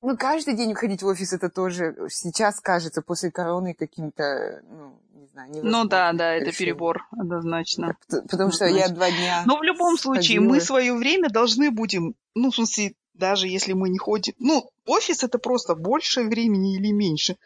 ну, 0.02 0.16
каждый 0.16 0.56
день 0.56 0.70
выходить 0.70 1.02
в 1.02 1.06
офис, 1.06 1.32
это 1.32 1.48
тоже 1.48 1.94
сейчас 2.10 2.58
кажется 2.58 3.02
после 3.02 3.30
короны 3.30 3.72
каким-то, 3.74 4.62
ну, 4.68 5.00
не 5.14 5.26
знаю, 5.28 5.52
Ну 5.62 5.84
да, 5.84 6.12
да, 6.12 6.32
это 6.34 6.46
решением. 6.46 6.74
перебор, 6.74 7.06
однозначно. 7.12 7.96
П- 8.08 8.22
Потому 8.28 8.50
что 8.50 8.64
я 8.64 8.86
Однозначно. 8.86 8.94
два 8.96 9.10
дня 9.10 9.42
Но 9.46 9.58
в 9.58 9.62
любом 9.62 9.96
случае 9.96 10.40
мы 10.40 10.60
свое 10.60 10.92
время 10.92 11.28
должны 11.28 11.70
будем, 11.70 12.16
ну, 12.34 12.50
в 12.50 12.56
смысле, 12.56 12.94
даже 13.14 13.48
если 13.48 13.72
мы 13.72 13.88
не 13.88 13.98
ходим... 13.98 14.34
Ну, 14.38 14.70
офис 14.86 15.22
это 15.22 15.38
просто 15.38 15.74
больше 15.74 16.22
времени 16.22 16.76
или 16.76 16.92
меньше. 16.92 17.36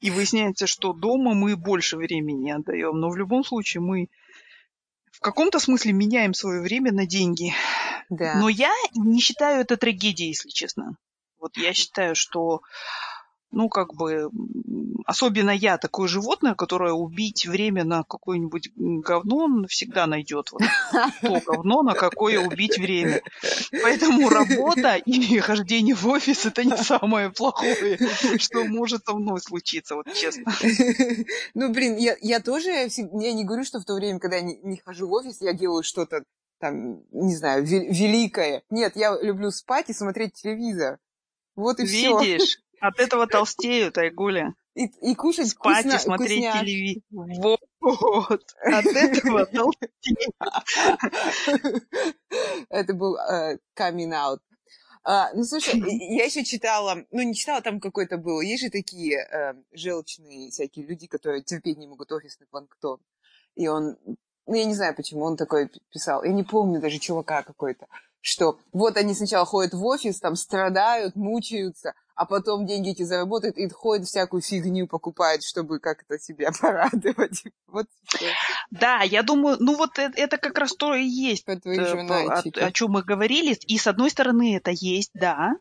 И 0.00 0.10
выясняется, 0.10 0.66
что 0.66 0.92
дома 0.92 1.34
мы 1.34 1.56
больше 1.56 1.96
времени 1.96 2.50
отдаем. 2.50 2.98
Но 2.98 3.10
в 3.10 3.16
любом 3.16 3.44
случае 3.44 3.80
мы 3.80 4.08
в 5.12 5.20
каком-то 5.20 5.58
смысле 5.58 5.92
меняем 5.92 6.34
свое 6.34 6.60
время 6.60 6.92
на 6.92 7.06
деньги. 7.06 7.52
Да. 8.10 8.38
Но 8.38 8.48
я 8.48 8.72
не 8.94 9.20
считаю 9.20 9.60
это 9.60 9.76
трагедией, 9.76 10.28
если 10.28 10.48
честно. 10.48 10.96
Вот 11.38 11.56
я 11.56 11.72
считаю, 11.72 12.14
что 12.14 12.62
ну, 13.54 13.68
как 13.68 13.94
бы, 13.94 14.30
особенно 15.06 15.50
я, 15.50 15.78
такое 15.78 16.08
животное, 16.08 16.54
которое 16.54 16.92
убить 16.92 17.46
время 17.46 17.84
на 17.84 18.02
какое-нибудь 18.02 18.70
говно 18.76 19.36
он 19.36 19.66
всегда 19.68 20.06
найдет. 20.06 20.50
Вот 20.52 20.62
то 21.22 21.40
говно, 21.46 21.82
на 21.82 21.94
какое 21.94 22.40
убить 22.40 22.78
время. 22.78 23.22
Поэтому 23.82 24.28
работа 24.28 24.96
и 24.96 25.38
хождение 25.38 25.94
в 25.94 26.06
офис 26.06 26.46
это 26.46 26.64
не 26.64 26.76
самое 26.76 27.30
плохое, 27.30 27.98
что 28.38 28.64
может 28.64 29.04
со 29.06 29.14
мной 29.14 29.40
случиться, 29.40 29.94
вот 29.94 30.12
честно. 30.12 30.52
Ну, 31.54 31.72
блин, 31.72 31.96
я, 31.96 32.16
я 32.20 32.40
тоже, 32.40 32.70
я 32.70 33.32
не 33.32 33.44
говорю, 33.44 33.64
что 33.64 33.80
в 33.80 33.84
то 33.84 33.94
время, 33.94 34.18
когда 34.18 34.36
я 34.36 34.42
не, 34.42 34.56
не 34.62 34.76
хожу 34.76 35.06
в 35.06 35.12
офис, 35.12 35.40
я 35.40 35.52
делаю 35.52 35.82
что-то 35.82 36.24
там, 36.58 37.02
не 37.12 37.36
знаю, 37.36 37.64
ве- 37.64 37.86
великое. 37.88 38.62
Нет, 38.70 38.96
я 38.96 39.16
люблю 39.20 39.50
спать 39.50 39.90
и 39.90 39.92
смотреть 39.92 40.34
телевизор. 40.34 40.98
Вот 41.56 41.78
и 41.78 41.86
все. 41.86 42.18
Видишь? 42.18 42.58
От 42.84 43.00
этого 43.00 43.26
толстеют, 43.26 43.96
Айгуля. 43.96 44.54
И, 44.74 44.86
и 45.10 45.14
кушать 45.14 45.48
Спать 45.48 45.86
вкусно, 45.86 45.96
и 45.96 46.00
смотреть 46.00 46.44
вкусняшки. 46.44 46.64
телевизор. 46.66 47.58
Вот. 47.80 48.42
От 48.60 48.86
этого 48.86 49.46
толстеют. 49.46 50.34
Это 52.68 52.92
был 52.92 53.16
э, 53.16 53.58
coming 53.78 54.12
out. 54.12 54.40
А, 55.02 55.32
ну, 55.32 55.44
слушай, 55.44 55.78
я 56.14 56.24
еще 56.24 56.44
читала, 56.44 57.04
ну, 57.10 57.22
не 57.22 57.34
читала, 57.34 57.62
там 57.62 57.80
какой-то 57.80 58.18
был. 58.18 58.40
Есть 58.42 58.64
же 58.64 58.70
такие 58.70 59.18
э, 59.18 59.54
желчные 59.72 60.50
всякие 60.50 60.86
люди, 60.86 61.06
которые 61.06 61.42
терпеть 61.42 61.78
не 61.78 61.86
могут 61.86 62.12
офисный 62.12 62.46
планктон. 62.48 63.00
И 63.54 63.66
он, 63.66 63.96
ну, 64.46 64.54
я 64.54 64.64
не 64.64 64.74
знаю, 64.74 64.94
почему 64.94 65.24
он 65.24 65.36
такой 65.36 65.70
писал. 65.90 66.22
Я 66.24 66.32
не 66.32 66.42
помню 66.42 66.80
даже 66.80 66.98
чувака 66.98 67.42
какой-то. 67.42 67.86
Что 68.20 68.58
вот 68.72 68.96
они 68.96 69.14
сначала 69.14 69.44
ходят 69.44 69.72
в 69.74 69.84
офис, 69.84 70.20
там 70.20 70.36
страдают, 70.36 71.16
мучаются, 71.16 71.94
а 72.14 72.26
потом 72.26 72.66
деньги 72.66 72.90
эти 72.90 73.02
заработают 73.02 73.56
и 73.56 73.68
ходят 73.68 74.06
всякую 74.06 74.40
фигню 74.42 74.86
покупают, 74.86 75.42
чтобы 75.42 75.80
как-то 75.80 76.18
себя 76.18 76.50
порадовать. 76.60 77.44
Вот. 77.66 77.86
Да, 78.70 79.02
я 79.02 79.22
думаю, 79.22 79.56
ну 79.60 79.76
вот 79.76 79.98
э- 79.98 80.12
это 80.16 80.38
как 80.38 80.58
раз 80.58 80.74
то 80.74 80.94
и 80.94 81.04
есть, 81.04 81.44
э, 81.46 81.58
журнальчики. 81.64 82.58
о, 82.60 82.70
чем 82.72 82.92
мы 82.92 83.02
говорили. 83.02 83.54
И 83.66 83.78
с 83.78 83.86
одной 83.86 84.10
стороны 84.10 84.56
это 84.56 84.70
есть, 84.70 85.10
да. 85.14 85.56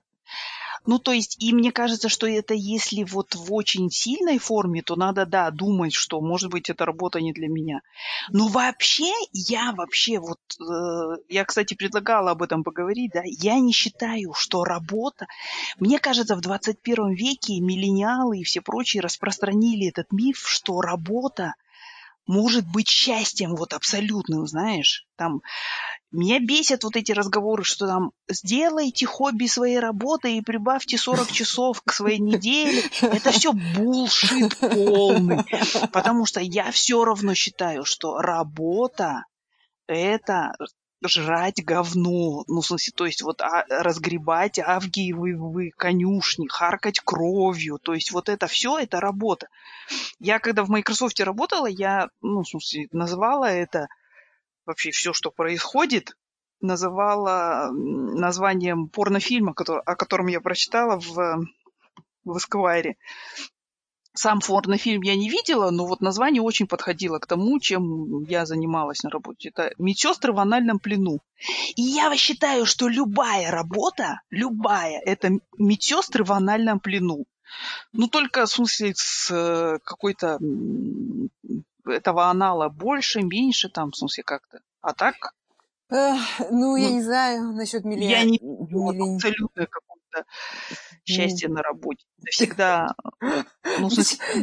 Ну, 0.86 1.00
то 1.00 1.12
есть, 1.12 1.42
и 1.42 1.54
мне 1.54 1.72
кажется, 1.72 2.10
что 2.10 2.28
это 2.28 2.54
если 2.54 3.04
вот 3.04 3.36
в 3.36 3.54
очень 3.54 3.90
сильной 3.90 4.38
форме, 4.38 4.82
то 4.82 4.96
надо, 4.96 5.26
да, 5.26 5.50
думать, 5.50 5.94
что, 5.94 6.20
может 6.20 6.52
быть, 6.52 6.70
эта 6.70 6.86
работа 6.86 7.22
не 7.22 7.32
для 7.32 7.48
меня. 7.48 7.82
Но 8.30 8.48
вообще, 8.48 9.12
я 9.32 9.72
вообще 9.72 10.20
вот, 10.20 10.40
э, 10.60 11.18
я, 11.30 11.46
кстати, 11.46 11.74
предлагала 11.74 12.32
об 12.32 12.44
этом 12.44 12.64
поговорить, 12.64 13.12
да, 13.14 13.22
я 13.24 13.60
не 13.60 13.72
считаю, 13.72 14.34
что 14.34 14.64
работа, 14.66 15.28
мне 15.80 16.00
кажется, 16.00 16.36
в 16.36 16.42
21 16.42 17.14
веке 17.14 17.60
миллениалы 17.60 18.40
и 18.40 18.44
все 18.44 18.62
прочие 18.62 19.02
распространили 19.02 19.88
этот 19.88 20.12
миф, 20.12 20.44
что 20.46 20.82
работа 20.82 21.54
может 22.26 22.66
быть 22.68 22.88
счастьем 22.88 23.56
вот 23.56 23.74
абсолютным, 23.74 24.48
знаешь, 24.48 25.06
там 25.16 25.42
меня 26.12 26.40
бесят 26.40 26.84
вот 26.84 26.96
эти 26.96 27.12
разговоры, 27.12 27.64
что 27.64 27.88
там 27.88 28.12
сделайте 28.30 29.08
хобби 29.08 29.48
своей 29.48 29.80
работы 29.80 30.38
и 30.38 30.42
прибавьте 30.42 30.98
40 30.98 31.32
часов 31.32 31.82
к 31.84 31.92
своей 31.92 32.20
неделе. 32.20 32.84
Это 33.02 33.32
все 33.32 33.52
булшит 33.52 34.58
полный. 34.60 35.44
Потому 35.92 36.26
что 36.26 36.40
я 36.40 36.72
все 36.72 37.04
равно 37.04 37.34
считаю, 37.34 37.84
что 37.84 38.20
работа 38.20 39.26
это 39.88 40.54
жрать 41.08 41.64
говно. 41.64 42.44
Ну, 42.48 42.62
в 42.62 42.66
смысле, 42.66 42.94
то 42.96 43.06
есть 43.06 43.22
вот 43.22 43.42
а, 43.42 43.66
разгребать 43.70 44.60
авгиевые 44.60 45.72
конюшни, 45.72 46.48
харкать 46.48 47.00
кровью. 47.00 47.80
То 47.80 47.94
есть 47.94 48.12
вот 48.12 48.30
это 48.30 48.48
все, 48.48 48.78
это 48.80 49.00
работа. 49.00 49.48
Я 50.20 50.40
когда 50.40 50.64
в 50.64 50.70
Microsoft 50.70 51.20
работала, 51.20 51.68
я, 51.68 52.10
ну, 52.22 52.44
в 52.44 52.48
смысле, 52.50 52.88
называла 52.92 53.46
это 53.46 53.88
вообще 54.66 54.92
все, 54.92 55.14
что 55.14 55.32
происходит, 55.32 56.16
называла 56.62 57.70
названием 57.72 58.88
порнофильма, 58.88 59.54
который- 59.54 59.84
о 59.84 59.96
котором 59.96 60.28
я 60.28 60.40
прочитала 60.40 61.00
в, 61.00 61.46
в 62.24 62.38
Esquire. 62.38 62.96
Сам 64.14 64.40
порнофильм 64.40 65.02
я 65.02 65.16
не 65.16 65.30
видела, 65.30 65.72
но 65.72 65.86
вот 65.86 66.02
название 66.02 66.42
очень 66.42 66.68
подходило 66.68 67.20
к 67.20 67.26
тому, 67.26 67.60
чем 67.60 68.24
я 68.24 68.46
занималась 68.46 69.04
на 69.04 69.10
работе. 69.10 69.50
Это 69.50 69.74
«Медсестры 69.78 70.34
в 70.34 70.40
анальном 70.40 70.80
плену». 70.80 71.20
И 71.76 71.82
я 71.82 72.16
считаю, 72.16 72.66
что 72.66 72.88
любая 72.88 73.52
работа, 73.52 74.22
любая, 74.30 75.00
это 75.00 75.32
медсестры 75.58 76.24
в 76.24 76.32
анальном 76.32 76.80
плену. 76.80 77.26
Ну, 77.92 78.08
только, 78.08 78.46
в 78.46 78.50
смысле, 78.50 78.94
с 78.96 79.30
э, 79.32 79.80
какой-то 79.84 80.40
этого 81.86 82.30
анала 82.30 82.70
больше, 82.70 83.22
меньше, 83.22 83.70
там, 83.70 83.92
в 83.92 83.98
смысле, 83.98 84.24
как-то. 84.24 84.60
А 84.82 84.94
так? 84.94 85.34
Эх, 85.90 86.22
ну, 86.50 86.72
ну, 86.72 86.76
я 86.76 86.90
не 86.90 87.04
знаю 87.04 87.54
насчет 87.54 87.84
миллион... 87.84 88.10
Я 88.10 88.24
не 88.24 88.40
миллион... 88.42 89.16
абсолютно 89.16 89.68
какого-то 89.68 90.26
счастья 91.06 91.48
mm. 91.48 91.52
на 91.52 91.62
работе. 91.62 92.06
Это 92.20 92.28
всегда... 92.32 92.96
Ну, 93.22 93.90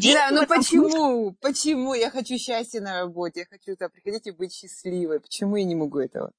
да, 0.03 0.31
ну 0.31 0.47
почему? 0.47 1.37
Почему 1.41 1.95
я 1.95 2.11
хочу 2.11 2.37
счастья 2.39 2.81
на 2.81 3.01
работе? 3.01 3.41
Я 3.41 3.47
хочу 3.47 3.77
туда 3.77 3.89
приходить 3.89 4.27
и 4.27 4.31
быть 4.31 4.53
счастливой. 4.53 5.21
Почему 5.21 5.57
я 5.57 5.65
не 5.65 5.75
могу 5.75 5.99
этого? 5.99 6.33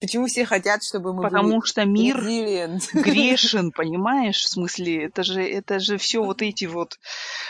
Почему 0.00 0.26
все 0.28 0.46
хотят, 0.46 0.82
чтобы 0.82 1.12
мы 1.12 1.22
Потому 1.22 1.58
были 1.58 1.66
что 1.66 1.84
мир 1.84 2.18
грешен, 2.94 3.70
понимаешь? 3.70 4.38
В 4.38 4.48
смысле, 4.48 5.04
это 5.04 5.22
же, 5.22 5.42
это 5.42 5.78
же 5.78 5.98
все 5.98 6.22
вот 6.22 6.40
эти 6.40 6.64
вот... 6.64 6.98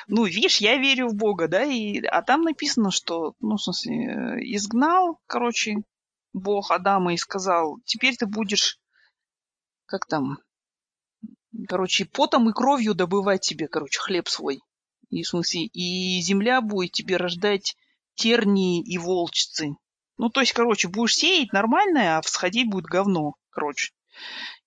Ну, 0.09 0.25
видишь, 0.25 0.57
я 0.61 0.77
верю 0.77 1.09
в 1.09 1.15
Бога, 1.15 1.47
да, 1.47 1.63
и, 1.63 2.01
а 2.01 2.23
там 2.23 2.43
написано, 2.43 2.91
что, 2.91 3.35
ну, 3.39 3.57
в 3.57 3.63
смысле, 3.63 3.95
э, 3.95 4.39
изгнал, 4.57 5.21
короче, 5.29 5.77
Бог 6.33 6.73
Адама 6.73 7.15
и 7.15 7.17
сказал, 7.17 7.79
теперь 7.85 8.17
ты 8.17 8.27
будешь, 8.27 8.81
как 9.87 10.07
там, 10.07 10.39
короче, 11.69 12.05
потом 12.05 12.49
и 12.51 12.53
кровью 12.53 12.95
добывать 12.95 13.43
тебе, 13.43 13.69
короче, 13.69 14.01
хлеб 14.01 14.29
свой. 14.29 14.61
И, 15.09 15.23
в 15.23 15.29
смысле, 15.29 15.65
и 15.65 16.21
земля 16.21 16.61
будет 16.61 16.93
тебе 16.93 17.17
рождать 17.17 17.77
тернии 18.15 18.83
и 18.83 18.99
волчцы. 18.99 19.75
Ну, 20.19 20.29
то 20.29 20.41
есть, 20.41 20.53
короче, 20.53 20.89
будешь 20.89 21.17
сеять 21.17 21.53
нормальное, 21.53 22.19
а 22.19 22.23
всходить 22.23 22.71
будет 22.71 22.85
говно, 22.85 23.35
короче. 23.51 23.93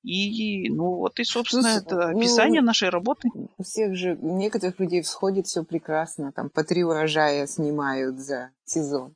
И, 0.03 0.69
ну, 0.69 0.95
вот 0.95 1.19
и, 1.19 1.23
собственно, 1.23 1.75
ну, 1.75 1.77
это 1.77 1.95
ну, 2.11 2.17
описание 2.17 2.61
ну, 2.61 2.67
нашей 2.67 2.89
работы. 2.89 3.29
У 3.57 3.63
всех 3.63 3.95
же, 3.95 4.17
у 4.19 4.37
некоторых 4.37 4.79
людей 4.79 5.01
всходит 5.01 5.47
все 5.47 5.63
прекрасно, 5.63 6.33
там 6.33 6.49
по 6.49 6.63
три 6.63 6.83
урожая 6.83 7.47
снимают 7.47 8.19
за 8.19 8.51
сезон. 8.65 9.15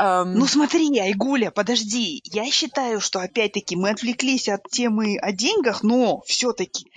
Um... 0.00 0.24
Ну 0.36 0.46
смотри, 0.46 0.98
Айгуля, 0.98 1.50
подожди. 1.50 2.20
Я 2.24 2.50
считаю, 2.50 3.00
что 3.00 3.20
опять-таки 3.20 3.76
мы 3.76 3.90
отвлеклись 3.90 4.48
от 4.48 4.68
темы 4.70 5.16
о 5.18 5.32
деньгах, 5.32 5.82
но 5.82 6.22
все-таки 6.26 6.90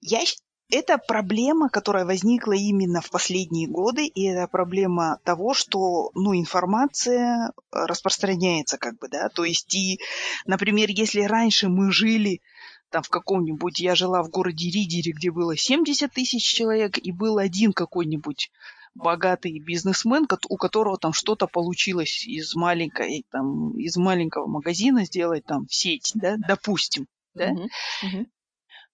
я 0.00 0.24
это 0.72 0.96
проблема, 0.96 1.68
которая 1.68 2.06
возникла 2.06 2.52
именно 2.52 3.02
в 3.02 3.10
последние 3.10 3.68
годы, 3.68 4.06
и 4.06 4.24
это 4.24 4.48
проблема 4.48 5.18
того, 5.22 5.52
что 5.52 6.10
ну, 6.14 6.34
информация 6.34 7.48
э, 7.48 7.50
распространяется, 7.72 8.78
как 8.78 8.98
бы, 8.98 9.08
да. 9.08 9.28
То 9.28 9.44
есть, 9.44 9.74
и, 9.74 10.00
например, 10.46 10.88
если 10.88 11.20
раньше 11.22 11.68
мы 11.68 11.92
жили 11.92 12.40
там 12.88 13.02
в 13.02 13.10
каком-нибудь, 13.10 13.80
я 13.80 13.94
жила 13.94 14.22
в 14.22 14.30
городе 14.30 14.70
Ридере, 14.70 15.12
где 15.12 15.30
было 15.30 15.56
70 15.56 16.10
тысяч 16.10 16.42
человек, 16.42 16.96
и 16.96 17.12
был 17.12 17.36
один 17.36 17.72
какой-нибудь 17.74 18.50
богатый 18.94 19.58
бизнесмен, 19.58 20.26
у 20.48 20.56
которого 20.56 20.98
там 20.98 21.12
что-то 21.12 21.46
получилось 21.46 22.26
из 22.26 22.54
маленькой, 22.54 23.24
там, 23.30 23.76
из 23.78 23.96
маленького 23.96 24.46
магазина 24.46 25.04
сделать 25.04 25.44
там 25.44 25.66
сеть, 25.68 26.12
да, 26.14 26.36
допустим, 26.36 27.06
да. 27.34 27.52
Uh-huh. 27.52 28.26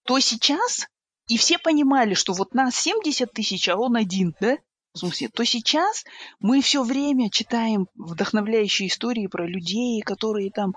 то 0.04 0.18
сейчас 0.20 0.86
и 1.26 1.36
все 1.36 1.58
понимали, 1.58 2.14
что 2.14 2.32
вот 2.32 2.54
нас 2.54 2.74
70 2.76 3.32
тысяч, 3.32 3.68
а 3.68 3.76
он 3.76 3.96
один, 3.96 4.34
да? 4.40 4.56
В 4.94 4.98
смысле, 4.98 5.28
то 5.28 5.44
сейчас 5.44 6.04
мы 6.40 6.62
все 6.62 6.82
время 6.82 7.30
читаем 7.30 7.86
вдохновляющие 7.94 8.88
истории 8.88 9.26
про 9.26 9.46
людей, 9.46 10.00
которые 10.00 10.50
там 10.50 10.74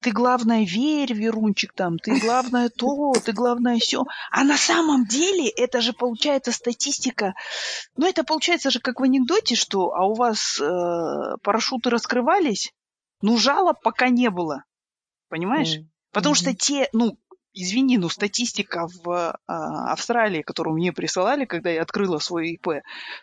ты 0.00 0.12
главное 0.12 0.64
верь, 0.64 1.12
Верунчик, 1.12 1.72
там, 1.72 1.98
ты 1.98 2.18
главное 2.20 2.68
то, 2.68 3.12
ты 3.24 3.32
главное 3.32 3.78
все. 3.78 4.04
А 4.30 4.44
на 4.44 4.56
самом 4.56 5.06
деле 5.06 5.48
это 5.48 5.80
же 5.80 5.92
получается 5.92 6.52
статистика. 6.52 7.34
Ну, 7.96 8.06
это 8.06 8.22
получается 8.24 8.70
же 8.70 8.80
как 8.80 9.00
в 9.00 9.02
анекдоте, 9.02 9.56
что 9.56 9.94
а 9.94 10.06
у 10.06 10.14
вас 10.14 10.60
э, 10.60 11.36
парашюты 11.42 11.90
раскрывались, 11.90 12.72
ну, 13.22 13.36
жалоб 13.36 13.80
пока 13.82 14.08
не 14.08 14.30
было. 14.30 14.64
Понимаешь? 15.28 15.78
Mm. 15.78 15.86
Потому 16.12 16.34
mm-hmm. 16.34 16.38
что 16.38 16.54
те, 16.54 16.88
ну, 16.92 17.18
извини, 17.52 17.98
но 17.98 18.08
статистика 18.08 18.86
в 19.02 19.36
а, 19.46 19.92
Австралии, 19.92 20.42
которую 20.42 20.76
мне 20.76 20.92
присылали, 20.92 21.44
когда 21.44 21.70
я 21.70 21.82
открыла 21.82 22.18
свой 22.18 22.50
ИП, 22.52 22.82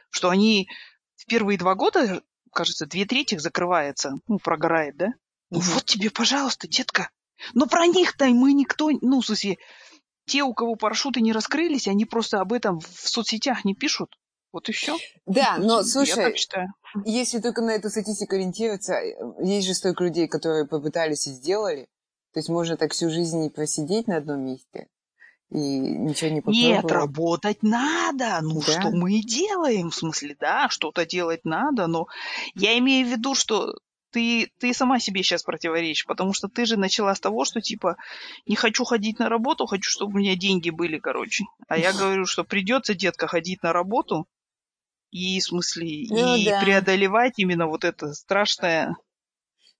что 0.10 0.30
они 0.30 0.68
в 1.16 1.26
первые 1.26 1.58
два 1.58 1.76
года, 1.76 2.22
кажется, 2.52 2.86
две 2.86 3.06
трети 3.06 3.38
закрывается, 3.38 4.14
ну, 4.28 4.38
прогорает, 4.40 4.98
да? 4.98 5.08
Ну 5.50 5.60
вот 5.60 5.86
тебе, 5.86 6.10
пожалуйста, 6.10 6.68
детка. 6.68 7.10
Но 7.54 7.68
про 7.68 7.86
них-то 7.88 8.26
мы 8.28 8.54
никто, 8.54 8.90
ну, 9.02 9.22
в 9.22 9.26
смысле, 9.26 9.58
те, 10.26 10.44
у 10.44 10.54
кого 10.54 10.76
парашюты 10.76 11.22
не 11.22 11.34
раскрылись, 11.34 11.88
они 11.88 12.06
просто 12.06 12.40
об 12.40 12.54
этом 12.54 12.80
в 12.80 13.10
соцсетях 13.10 13.66
не 13.66 13.76
пишут. 13.76 14.16
Вот 14.52 14.70
и 14.70 14.72
все. 14.72 14.98
Да, 15.26 15.58
но 15.58 15.84
слушай, 15.84 16.34
если 17.04 17.40
только 17.40 17.62
на 17.62 17.72
эту 17.72 17.90
статистику 17.90 18.36
ориентироваться, 18.36 18.96
есть 19.44 19.68
же 19.68 19.74
столько 19.74 20.06
людей, 20.06 20.28
которые 20.28 20.66
попытались 20.66 21.28
и 21.28 21.32
сделали, 21.32 21.88
то 22.34 22.40
есть 22.40 22.50
можно 22.50 22.78
так 22.78 22.94
всю 22.94 23.10
жизнь 23.10 23.38
не 23.42 23.50
просидеть 23.50 24.08
на 24.08 24.18
одном 24.18 24.46
месте 24.46 24.88
и 25.52 25.58
ничего 25.58 26.32
не 26.32 26.42
попробовать. 26.42 26.84
Нет, 26.84 26.92
работать 26.92 27.64
надо. 27.64 28.40
Ну, 28.42 28.62
да? 28.66 28.80
что 28.80 28.92
мы 28.92 29.20
и 29.20 29.22
делаем, 29.22 29.90
в 29.90 29.96
смысле, 29.96 30.36
да, 30.40 30.70
что-то 30.70 31.06
делать 31.06 31.44
надо, 31.44 31.88
но 31.88 32.08
я 32.56 32.78
имею 32.78 33.08
в 33.08 33.10
виду, 33.12 33.36
что 33.36 33.76
ты, 34.16 34.50
ты 34.60 34.74
сама 34.74 35.00
себе 35.00 35.24
сейчас 35.24 35.44
противоречишь, 35.44 36.06
потому 36.06 36.32
что 36.32 36.48
ты 36.48 36.66
же 36.66 36.78
начала 36.78 37.14
с 37.14 37.20
того, 37.20 37.44
что 37.44 37.60
типа 37.60 37.98
не 38.46 38.56
хочу 38.56 38.86
ходить 38.86 39.20
на 39.20 39.28
работу, 39.28 39.66
хочу, 39.66 39.92
чтобы 39.92 40.14
у 40.14 40.18
меня 40.20 40.38
деньги 40.38 40.70
были, 40.70 41.00
короче. 41.00 41.44
А 41.68 41.78
я 41.78 41.92
говорю, 41.92 42.26
что 42.26 42.46
придется, 42.46 42.94
детка, 42.94 43.28
ходить 43.28 43.62
на 43.62 43.74
работу 43.74 44.26
и, 45.12 45.40
в 45.40 45.44
смысле, 45.44 46.06
ну, 46.10 46.36
и 46.36 46.46
да. 46.46 46.62
преодолевать 46.62 47.34
именно 47.38 47.68
вот 47.68 47.84
это 47.84 48.14
страшное 48.14 48.96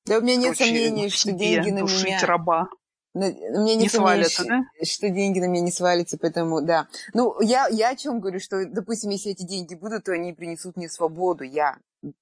да, 0.06 0.20
у 0.20 0.22
меня 0.22 0.36
нет 0.36 0.56
Короче, 0.56 0.66
сомнений, 0.66 1.10
что 1.10 1.32
деньги 1.32 1.72
на 1.72 1.80
меня... 1.80 2.20
раба. 2.26 2.68
У 3.16 3.20
меня 3.20 3.76
нет 3.76 3.80
не 3.80 3.90
свалятся, 3.90 4.44
да? 4.44 4.60
Что 4.84 5.10
деньги 5.10 5.40
на 5.40 5.46
меня 5.46 5.62
не 5.62 5.72
свалятся, 5.72 6.18
поэтому, 6.22 6.62
да. 6.62 6.88
Ну, 7.14 7.42
я, 7.42 7.68
я 7.70 7.90
о 7.90 7.96
чем 7.96 8.20
говорю, 8.20 8.40
что, 8.40 8.66
допустим, 8.66 9.10
если 9.10 9.32
эти 9.32 9.44
деньги 9.44 9.74
будут, 9.74 10.04
то 10.04 10.12
они 10.12 10.34
принесут 10.34 10.76
мне 10.76 10.90
свободу, 10.90 11.44
я 11.44 11.78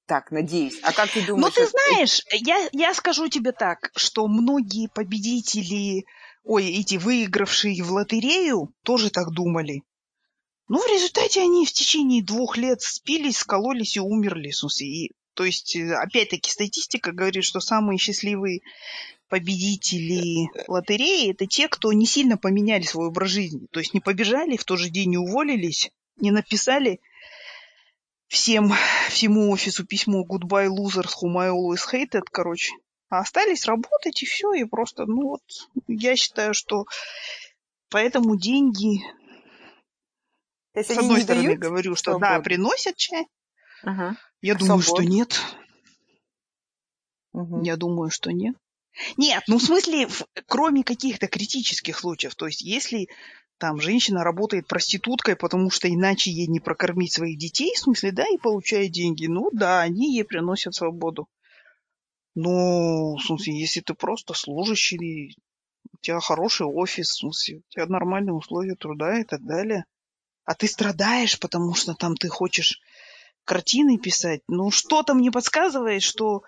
так 0.05 0.31
надеюсь. 0.31 0.79
А 0.83 0.91
как 0.91 1.11
ты 1.11 1.21
ну, 1.21 1.27
думаешь? 1.27 1.53
Ну, 1.57 1.63
ты 1.63 1.69
знаешь, 1.69 2.21
я, 2.31 2.69
я 2.71 2.93
скажу 2.93 3.27
тебе 3.27 3.51
так, 3.51 3.91
что 3.95 4.27
многие 4.27 4.87
победители, 4.87 6.05
ой, 6.43 6.65
эти 6.67 6.95
выигравшие 6.95 7.83
в 7.83 7.91
лотерею, 7.91 8.73
тоже 8.83 9.09
так 9.09 9.31
думали. 9.31 9.83
Ну, 10.67 10.79
в 10.79 10.87
результате 10.87 11.41
они 11.41 11.65
в 11.65 11.73
течение 11.73 12.23
двух 12.23 12.57
лет 12.57 12.81
спились, 12.81 13.37
скололись 13.37 13.97
и 13.97 13.99
умерли, 13.99 14.51
в 14.51 14.55
смысле, 14.55 14.87
и 14.87 15.11
то 15.33 15.45
есть, 15.45 15.75
э, 15.75 15.93
опять-таки, 15.93 16.49
статистика 16.49 17.11
говорит, 17.11 17.43
что 17.43 17.59
самые 17.59 17.97
счастливые 17.97 18.61
победители 19.29 20.47
лотереи– 20.67 21.31
это 21.31 21.47
те, 21.47 21.67
кто 21.67 21.91
не 21.91 22.05
сильно 22.05 22.37
поменяли 22.37 22.83
свой 22.83 23.07
образ 23.07 23.31
жизни. 23.31 23.67
То 23.71 23.79
есть 23.79 23.93
не 23.93 23.99
побежали, 23.99 24.57
в 24.57 24.63
тот 24.63 24.79
же 24.79 24.89
день 24.89 25.11
не 25.11 25.17
уволились, 25.17 25.89
не 26.17 26.29
написали 26.31 26.99
всем, 28.33 28.73
всему 29.09 29.51
офису 29.51 29.85
письмо 29.85 30.25
«Goodbye, 30.25 30.67
losers 30.67 31.11
whom 31.21 31.37
I 31.37 31.49
always 31.49 31.81
hated», 31.91 32.23
короче. 32.31 32.73
А 33.09 33.19
остались 33.19 33.65
работать, 33.65 34.23
и 34.23 34.25
все, 34.25 34.53
и 34.53 34.63
просто, 34.63 35.05
ну 35.05 35.29
вот, 35.29 35.41
я 35.87 36.15
считаю, 36.15 36.55
что 36.55 36.85
поэтому 37.89 38.35
деньги, 38.35 39.03
с 40.73 40.89
одной 40.89 41.21
стороны, 41.21 41.55
говорю, 41.55 41.95
что 41.95 42.13
свободу. 42.13 42.33
да, 42.33 42.39
приносят 42.39 42.95
чай, 42.97 43.27
ага. 43.83 44.17
Я 44.41 44.55
думаю, 44.55 44.81
что 44.81 45.03
нет. 45.03 45.39
Угу. 47.33 47.63
Я 47.63 47.77
думаю, 47.77 48.09
что 48.09 48.31
нет. 48.31 48.55
Нет, 49.15 49.43
ну 49.47 49.59
в 49.59 49.63
смысле, 49.63 50.07
кроме 50.47 50.83
каких-то 50.83 51.27
критических 51.27 51.97
случаев. 51.99 52.33
То 52.35 52.47
есть, 52.47 52.61
если 52.61 53.09
там 53.63 53.79
женщина 53.79 54.25
работает 54.25 54.67
проституткой, 54.67 55.37
потому 55.37 55.69
что 55.69 55.87
иначе 55.87 56.29
ей 56.29 56.47
не 56.47 56.59
прокормить 56.59 57.13
своих 57.13 57.37
детей, 57.37 57.73
в 57.73 57.79
смысле, 57.79 58.11
да, 58.11 58.25
и 58.27 58.37
получает 58.37 58.91
деньги, 58.91 59.25
ну 59.27 59.51
да, 59.53 59.79
они 59.79 60.13
ей 60.13 60.25
приносят 60.25 60.75
свободу. 60.75 61.29
Но, 62.35 63.15
в 63.15 63.21
смысле, 63.21 63.57
если 63.57 63.79
ты 63.79 63.93
просто 63.93 64.33
служащий, 64.33 65.37
у 65.93 65.97
тебя 66.01 66.19
хороший 66.19 66.67
офис, 66.67 67.11
в 67.11 67.19
смысле, 67.19 67.59
у 67.59 67.69
тебя 67.69 67.85
нормальные 67.85 68.33
условия 68.33 68.75
труда 68.75 69.21
и 69.21 69.23
так 69.23 69.41
далее, 69.45 69.85
а 70.43 70.55
ты 70.55 70.67
страдаешь, 70.67 71.39
потому 71.39 71.73
что 71.73 71.93
там 71.93 72.17
ты 72.17 72.27
хочешь 72.27 72.81
картины 73.45 73.97
писать. 73.97 74.41
Ну, 74.49 74.71
что-то 74.71 75.13
мне 75.13 75.31
подсказывает, 75.31 76.03
что 76.03 76.43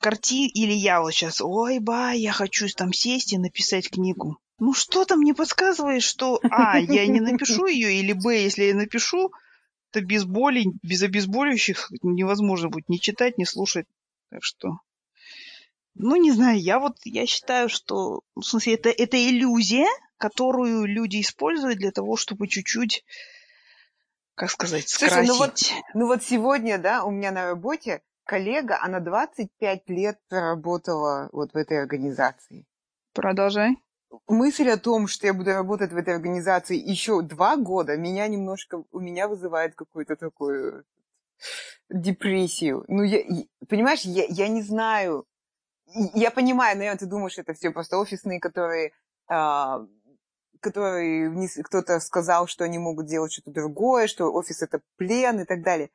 карти 0.00 0.48
или 0.48 0.72
я 0.72 1.02
вот 1.02 1.12
сейчас, 1.12 1.42
ой, 1.42 1.80
ба, 1.80 2.12
я 2.12 2.32
хочу 2.32 2.66
там 2.68 2.94
сесть 2.94 3.34
и 3.34 3.38
написать 3.38 3.90
книгу. 3.90 4.38
Ну 4.58 4.72
что-то 4.72 5.16
мне 5.16 5.34
подсказывает, 5.34 6.02
что 6.02 6.40
А, 6.50 6.78
я 6.78 7.06
не 7.06 7.20
напишу 7.20 7.66
ее, 7.66 7.94
или 7.94 8.12
Б, 8.12 8.42
если 8.42 8.64
я 8.64 8.74
напишу, 8.74 9.32
то 9.90 10.00
без 10.00 10.24
боли, 10.24 10.64
без 10.82 11.02
обезболивающих 11.02 11.90
невозможно 12.02 12.68
будет 12.68 12.88
ни 12.88 12.96
читать, 12.96 13.38
ни 13.38 13.44
слушать. 13.44 13.86
Так 14.30 14.42
что... 14.42 14.78
Ну, 15.96 16.16
не 16.16 16.32
знаю, 16.32 16.58
я 16.58 16.80
вот, 16.80 16.96
я 17.04 17.24
считаю, 17.26 17.68
что, 17.68 18.22
в 18.34 18.42
смысле, 18.42 18.74
это, 18.74 18.90
это 18.90 19.16
иллюзия, 19.16 19.86
которую 20.16 20.86
люди 20.86 21.20
используют 21.20 21.78
для 21.78 21.92
того, 21.92 22.16
чтобы 22.16 22.48
чуть-чуть, 22.48 23.04
как 24.34 24.50
сказать, 24.50 24.88
скрасить. 24.88 25.14
Слушай, 25.14 25.28
ну 25.28 25.36
вот, 25.36 25.72
ну 25.94 26.06
вот 26.08 26.24
сегодня, 26.24 26.78
да, 26.78 27.04
у 27.04 27.12
меня 27.12 27.30
на 27.30 27.46
работе 27.46 28.02
коллега, 28.24 28.78
она 28.82 28.98
25 28.98 29.88
лет 29.90 30.18
проработала 30.28 31.28
вот 31.32 31.52
в 31.52 31.56
этой 31.56 31.80
организации. 31.80 32.64
Продолжай. 33.12 33.76
Мысль 34.26 34.68
о 34.68 34.76
том, 34.76 35.06
что 35.06 35.26
я 35.26 35.34
буду 35.34 35.52
работать 35.52 35.92
в 35.92 35.96
этой 35.96 36.14
организации 36.14 36.76
еще 36.76 37.22
два 37.22 37.56
года, 37.56 37.96
меня 37.96 38.26
немножко, 38.28 38.84
у 38.90 39.00
меня 39.00 39.28
вызывает 39.28 39.74
какую-то 39.74 40.16
такую 40.16 40.84
депрессию. 41.88 42.84
Ну, 42.88 43.02
я, 43.02 43.22
понимаешь, 43.68 44.02
я, 44.02 44.24
я 44.28 44.48
не 44.48 44.62
знаю. 44.62 45.26
Я 46.14 46.30
понимаю, 46.30 46.76
наверное, 46.76 46.98
ты 46.98 47.06
думаешь, 47.06 47.38
это 47.38 47.54
все 47.54 47.70
просто 47.70 47.98
офисные, 47.98 48.40
которые, 48.40 48.92
а, 49.28 49.86
которые 50.60 51.30
кто-то 51.62 52.00
сказал, 52.00 52.46
что 52.46 52.64
они 52.64 52.78
могут 52.78 53.06
делать 53.06 53.32
что-то 53.32 53.52
другое, 53.52 54.06
что 54.06 54.32
офис 54.32 54.62
это 54.62 54.80
плен 54.96 55.40
и 55.40 55.44
так 55.44 55.62
далее. 55.62 55.90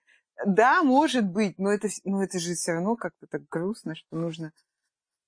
Да, 0.45 0.84
может 0.84 1.25
быть, 1.25 1.58
но 1.58 1.71
это, 1.71 1.89
но 2.05 2.23
это 2.23 2.39
же 2.39 2.53
все 2.53 2.73
равно 2.73 2.95
как-то 2.95 3.27
так 3.27 3.47
грустно, 3.49 3.95
что 3.95 4.15
нужно, 4.15 4.53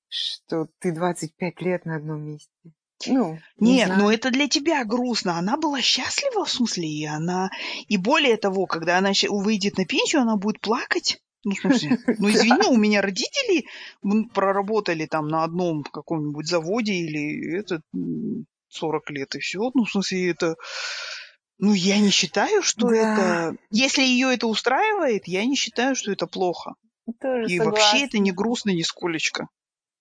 что 0.08 0.69
ты 0.80 0.93
25 0.93 1.62
лет 1.62 1.86
на 1.86 1.97
одном 1.97 2.23
месте. 2.23 2.71
Ну, 3.07 3.39
не 3.57 3.73
Нет, 3.73 3.91
но 3.97 4.11
это 4.11 4.31
для 4.31 4.47
тебя 4.47 4.83
грустно. 4.85 5.37
Она 5.37 5.57
была 5.57 5.81
счастлива, 5.81 6.45
в 6.45 6.51
смысле, 6.51 6.87
и 6.87 7.05
она... 7.05 7.49
И 7.87 7.97
более 7.97 8.37
того, 8.37 8.65
когда 8.65 8.97
она 8.97 9.11
выйдет 9.29 9.77
на 9.77 9.85
пенсию, 9.85 10.21
она 10.21 10.37
будет 10.37 10.59
плакать. 10.59 11.19
Ну, 11.43 11.51
в 11.51 11.59
смысле, 11.59 11.99
ну, 12.19 12.29
извини, 12.29 12.67
у 12.67 12.77
меня 12.77 13.01
родители 13.01 13.65
проработали 14.33 15.05
там 15.05 15.27
на 15.27 15.43
одном 15.43 15.83
каком-нибудь 15.83 16.47
заводе 16.47 16.93
или 16.93 17.57
это 17.59 17.81
40 18.69 19.09
лет, 19.11 19.35
и 19.35 19.39
все. 19.39 19.71
Ну, 19.73 19.85
в 19.85 19.91
смысле, 19.91 20.31
это 20.31 20.55
ну, 21.61 21.73
я 21.73 21.99
не 21.99 22.09
считаю, 22.09 22.63
что 22.63 22.89
да. 22.89 22.95
это... 22.95 23.57
Если 23.69 24.01
ее 24.01 24.33
это 24.33 24.47
устраивает, 24.47 25.27
я 25.27 25.45
не 25.45 25.55
считаю, 25.55 25.95
что 25.95 26.11
это 26.11 26.25
плохо. 26.25 26.73
Тоже 27.19 27.45
И 27.45 27.57
согласна. 27.57 27.71
вообще 27.71 28.05
это 28.05 28.17
не 28.17 28.31
грустно 28.31 28.71
нисколечко. 28.71 29.47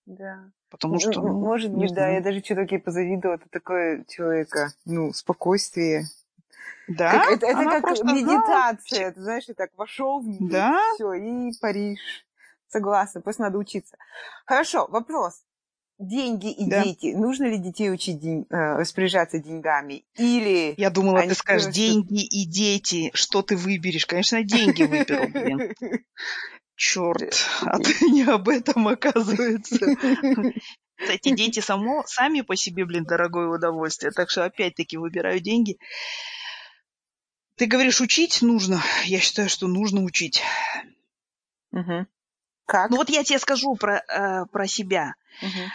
Да. 0.07 0.51
Потому 0.71 0.99
что... 0.99 1.21
Ну, 1.21 1.33
может 1.33 1.71
быть, 1.71 1.93
да, 1.93 2.07
я 2.07 2.21
даже 2.21 2.39
что-то 2.39 2.65
позавидовала. 2.79 3.35
Это 3.35 3.49
такое 3.51 4.05
человека, 4.07 4.71
ну, 4.85 5.11
спокойствие. 5.11 6.05
Да? 6.87 7.11
Как, 7.11 7.31
это 7.33 7.45
это 7.45 7.81
как 7.81 8.03
медитация. 8.03 8.99
Знала. 8.99 9.11
Ты 9.13 9.21
знаешь, 9.21 9.49
и 9.49 9.53
так 9.53 9.69
вошел 9.77 10.21
в 10.21 10.27
нее, 10.27 10.49
да? 10.49 10.79
все, 10.95 11.13
и 11.13 11.51
Париж. 11.59 11.99
Согласна, 12.69 13.19
просто 13.21 13.43
надо 13.43 13.57
учиться. 13.57 13.97
Хорошо, 14.45 14.87
вопрос 14.89 15.43
деньги 16.01 16.51
и 16.51 16.69
да. 16.69 16.83
дети. 16.83 17.13
Нужно 17.15 17.45
ли 17.45 17.57
детей 17.57 17.91
учить 17.91 18.19
день, 18.19 18.45
э, 18.49 18.77
распоряжаться 18.77 19.39
деньгами? 19.39 20.03
Или... 20.17 20.73
Я 20.77 20.89
думала, 20.89 21.21
ты 21.21 21.35
скажешь, 21.35 21.71
деньги 21.71 22.23
и 22.23 22.45
дети. 22.45 23.11
Что 23.13 23.41
ты 23.41 23.55
выберешь? 23.55 24.05
Конечно, 24.05 24.43
деньги 24.43 24.83
выберу, 24.83 25.27
блин. 25.29 25.75
Черт, 26.81 27.47
а 27.61 27.77
ты 27.77 28.09
не 28.09 28.23
об 28.23 28.49
этом, 28.49 28.87
оказывается. 28.87 29.77
Кстати, 30.97 31.29
дети 31.35 31.59
само, 31.59 32.03
сами 32.07 32.41
по 32.41 32.55
себе, 32.55 32.85
блин, 32.85 33.03
дорогое 33.03 33.49
удовольствие. 33.49 34.11
Так 34.11 34.31
что 34.31 34.45
опять-таки 34.45 34.97
выбираю 34.97 35.39
деньги. 35.41 35.77
Ты 37.55 37.67
говоришь, 37.67 38.01
учить 38.01 38.41
нужно. 38.41 38.81
Я 39.05 39.19
считаю, 39.19 39.47
что 39.47 39.67
нужно 39.67 40.01
учить. 40.01 40.41
Угу. 41.71 42.07
Как? 42.65 42.89
Ну 42.89 42.97
вот 42.97 43.11
я 43.11 43.23
тебе 43.23 43.37
скажу 43.37 43.75
про, 43.75 43.97
э, 43.99 44.47
про 44.47 44.65
себя. 44.65 45.13
Угу 45.43 45.69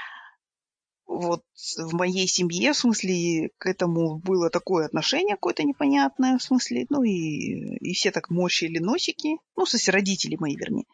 вот 1.17 1.43
в 1.77 1.95
моей 1.95 2.27
семье, 2.27 2.73
в 2.73 2.77
смысле, 2.77 3.51
к 3.59 3.67
этому 3.67 4.19
было 4.19 4.51
такое 4.51 4.87
отношение 4.87 5.37
какое-то 5.37 5.65
непонятное, 5.65 6.39
в 6.39 6.43
смысле, 6.43 6.87
ну 6.89 7.03
и, 7.03 7.77
и 7.79 7.95
все 7.95 8.11
так 8.11 8.31
морщили 8.31 8.79
носики, 8.79 9.39
ну, 9.57 9.65
в 9.65 9.69
смысле, 9.69 9.95
родители 9.95 10.37
мои, 10.39 10.57
вернее. 10.57 10.85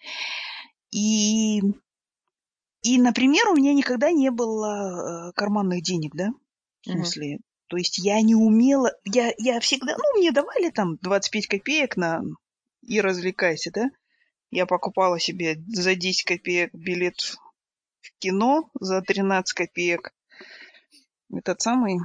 И, 0.90 1.60
и, 2.82 3.00
например, 3.00 3.48
у 3.48 3.56
меня 3.56 3.74
никогда 3.74 4.12
не 4.12 4.30
было 4.30 5.28
э, 5.28 5.32
карманных 5.32 5.82
денег, 5.82 6.14
да, 6.14 6.30
в 6.84 6.90
смысле, 6.90 7.36
mm 7.36 7.40
то 7.68 7.78
есть 7.78 7.96
я 7.96 8.20
не 8.20 8.34
умела, 8.34 8.92
я, 9.02 9.32
я 9.38 9.58
всегда, 9.58 9.96
ну, 9.96 10.18
мне 10.18 10.30
давали 10.30 10.68
там 10.68 10.98
25 11.00 11.46
копеек 11.46 11.96
на 11.96 12.20
и 12.82 13.00
развлекайся, 13.00 13.70
да, 13.72 13.90
я 14.50 14.66
покупала 14.66 15.18
себе 15.18 15.56
за 15.68 15.94
10 15.94 16.24
копеек 16.24 16.74
билет 16.74 17.34
в 18.02 18.18
кино 18.18 18.70
за 18.78 19.00
13 19.00 19.52
копеек. 19.54 20.12
Этот 21.32 21.60
самый 21.60 21.98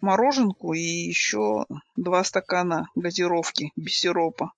мороженку 0.00 0.74
и 0.74 0.80
еще 0.80 1.66
два 1.96 2.22
стакана 2.24 2.88
газировки 2.94 3.72
без 3.76 3.94
сиропа. 4.00 4.52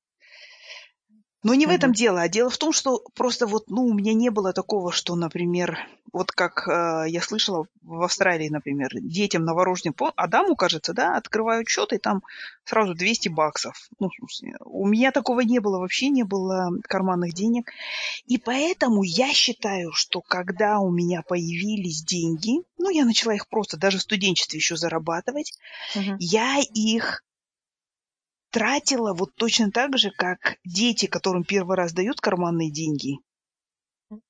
Но 1.42 1.54
не 1.54 1.66
в 1.66 1.70
этом 1.70 1.92
дело, 1.92 2.20
а 2.20 2.28
дело 2.28 2.50
в 2.50 2.58
том, 2.58 2.72
что 2.72 3.02
просто 3.14 3.46
вот, 3.46 3.70
ну, 3.70 3.84
у 3.84 3.94
меня 3.94 4.12
не 4.12 4.28
было 4.30 4.52
такого, 4.52 4.92
что, 4.92 5.14
например, 5.14 5.78
вот 6.12 6.32
как 6.32 6.68
э, 6.68 7.04
я 7.08 7.22
слышала 7.22 7.66
в 7.82 8.02
Австралии, 8.02 8.48
например, 8.50 8.90
детям 8.92 9.44
новорожденным, 9.44 9.94
Адаму, 10.16 10.54
кажется, 10.54 10.92
да, 10.92 11.16
открывают 11.16 11.68
счет, 11.68 11.94
и 11.94 11.98
там 11.98 12.22
сразу 12.64 12.94
200 12.94 13.30
баксов. 13.30 13.88
Ну, 13.98 14.10
у 14.66 14.86
меня 14.86 15.12
такого 15.12 15.40
не 15.40 15.60
было, 15.60 15.78
вообще 15.78 16.10
не 16.10 16.24
было 16.24 16.70
карманных 16.82 17.32
денег. 17.32 17.70
И 18.26 18.36
поэтому 18.36 19.02
я 19.02 19.32
считаю, 19.32 19.92
что 19.92 20.20
когда 20.20 20.80
у 20.80 20.90
меня 20.90 21.22
появились 21.22 22.04
деньги, 22.04 22.62
ну, 22.76 22.90
я 22.90 23.06
начала 23.06 23.34
их 23.34 23.48
просто 23.48 23.78
даже 23.78 23.98
в 23.98 24.02
студенчестве 24.02 24.58
еще 24.58 24.76
зарабатывать, 24.76 25.54
угу. 25.94 26.16
я 26.18 26.58
их 26.74 27.22
тратила 28.50 29.14
вот 29.14 29.34
точно 29.34 29.70
так 29.70 29.96
же, 29.96 30.10
как 30.10 30.56
дети, 30.64 31.06
которым 31.06 31.44
первый 31.44 31.76
раз 31.76 31.92
дают 31.92 32.20
карманные 32.20 32.70
деньги. 32.70 33.18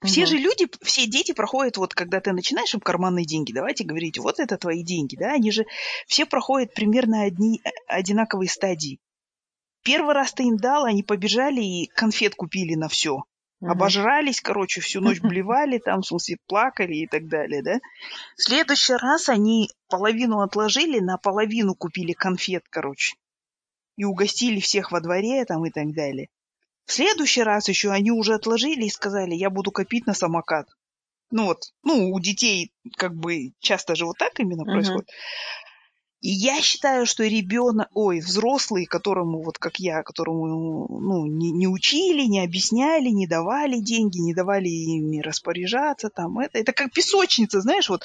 Все 0.04 0.22
угу. 0.22 0.30
же 0.30 0.36
люди, 0.36 0.66
все 0.82 1.06
дети 1.06 1.32
проходят, 1.32 1.78
вот 1.78 1.94
когда 1.94 2.20
ты 2.20 2.32
начинаешь 2.32 2.74
им 2.74 2.80
карманные 2.80 3.24
деньги, 3.24 3.52
давайте 3.52 3.84
говорить, 3.84 4.18
вот 4.18 4.38
это 4.38 4.58
твои 4.58 4.84
деньги, 4.84 5.16
да, 5.16 5.32
они 5.32 5.50
же 5.50 5.64
все 6.06 6.26
проходят 6.26 6.74
примерно 6.74 7.22
одни, 7.22 7.62
одинаковые 7.86 8.50
стадии. 8.50 8.98
Первый 9.82 10.14
раз 10.14 10.34
ты 10.34 10.42
им 10.42 10.58
дал, 10.58 10.84
они 10.84 11.02
побежали 11.02 11.62
и 11.62 11.86
конфет 11.86 12.34
купили 12.34 12.74
на 12.74 12.88
все. 12.88 13.22
Угу. 13.60 13.70
Обожрались, 13.70 14.42
короче, 14.42 14.82
всю 14.82 15.00
ночь 15.00 15.20
блевали, 15.22 15.78
там, 15.78 16.02
в 16.02 16.06
смысле, 16.06 16.36
плакали 16.46 16.96
и 16.96 17.06
так 17.06 17.26
далее, 17.28 17.62
да. 17.62 17.78
В 18.36 18.42
следующий 18.42 18.94
раз 18.94 19.30
они 19.30 19.70
половину 19.88 20.40
отложили, 20.40 20.98
на 20.98 21.16
половину 21.16 21.74
купили 21.74 22.12
конфет, 22.12 22.64
короче 22.68 23.14
и 24.00 24.04
угостили 24.04 24.60
всех 24.60 24.92
во 24.92 25.00
дворе 25.02 25.44
там 25.44 25.66
и 25.66 25.70
так 25.70 25.92
далее. 25.92 26.30
В 26.86 26.92
следующий 26.92 27.42
раз 27.42 27.68
еще 27.68 27.90
они 27.90 28.10
уже 28.10 28.32
отложили 28.32 28.86
и 28.86 28.90
сказали, 28.90 29.34
я 29.34 29.50
буду 29.50 29.72
копить 29.72 30.06
на 30.06 30.14
самокат. 30.14 30.66
Ну 31.30 31.44
вот, 31.44 31.58
ну, 31.82 32.10
у 32.10 32.18
детей 32.18 32.72
как 32.96 33.14
бы 33.14 33.52
часто 33.58 33.94
же 33.94 34.06
вот 34.06 34.16
так 34.16 34.40
именно 34.40 34.62
uh-huh. 34.62 34.72
происходит. 34.72 35.10
И 36.22 36.30
я 36.30 36.62
считаю, 36.62 37.04
что 37.04 37.24
ребенок, 37.24 37.88
ой, 37.92 38.20
взрослый, 38.20 38.86
которому, 38.86 39.42
вот 39.42 39.58
как 39.58 39.78
я, 39.78 40.02
которому 40.02 40.88
ну, 40.98 41.26
не, 41.26 41.50
не 41.50 41.68
учили, 41.68 42.22
не 42.22 42.40
объясняли, 42.40 43.08
не 43.08 43.26
давали 43.26 43.80
деньги, 43.80 44.16
не 44.18 44.32
давали 44.32 44.68
ими 44.68 45.20
распоряжаться, 45.20 46.08
там, 46.08 46.38
это, 46.38 46.58
это 46.58 46.72
как 46.72 46.92
песочница, 46.92 47.60
знаешь, 47.60 47.90
вот 47.90 48.04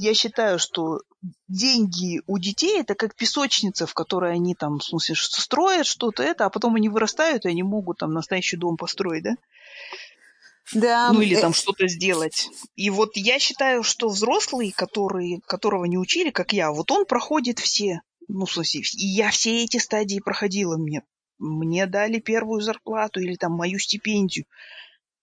я 0.00 0.14
считаю, 0.14 0.58
что 0.58 1.00
деньги 1.46 2.22
у 2.26 2.38
детей 2.38 2.80
это 2.80 2.94
как 2.94 3.14
песочница, 3.14 3.86
в 3.86 3.92
которой 3.92 4.32
они 4.32 4.54
там, 4.54 4.78
в 4.78 4.84
смысле, 4.84 5.14
строят 5.16 5.86
что-то 5.86 6.22
это, 6.22 6.46
а 6.46 6.50
потом 6.50 6.76
они 6.76 6.88
вырастают, 6.88 7.44
и 7.44 7.48
они 7.48 7.62
могут 7.62 7.98
там 7.98 8.12
настоящий 8.12 8.56
дом 8.56 8.76
построить, 8.78 9.24
да? 9.24 9.34
Да. 10.72 11.12
Ну 11.12 11.20
или 11.20 11.34
там 11.36 11.52
что-то 11.52 11.86
сделать. 11.88 12.48
И 12.76 12.88
вот 12.88 13.16
я 13.16 13.38
считаю, 13.38 13.82
что 13.82 14.08
взрослый, 14.08 14.70
который, 14.70 15.42
которого 15.46 15.84
не 15.84 15.98
учили, 15.98 16.30
как 16.30 16.52
я, 16.54 16.70
вот 16.72 16.90
он 16.90 17.04
проходит 17.04 17.58
все. 17.58 18.00
Ну, 18.28 18.46
в 18.46 18.52
смысле, 18.52 18.82
и 18.96 19.06
я 19.06 19.30
все 19.30 19.64
эти 19.64 19.78
стадии 19.78 20.20
проходила. 20.20 20.76
Мне, 20.78 21.02
мне 21.38 21.86
дали 21.86 22.20
первую 22.20 22.62
зарплату 22.62 23.20
или 23.20 23.34
там 23.34 23.52
мою 23.52 23.78
стипендию. 23.78 24.46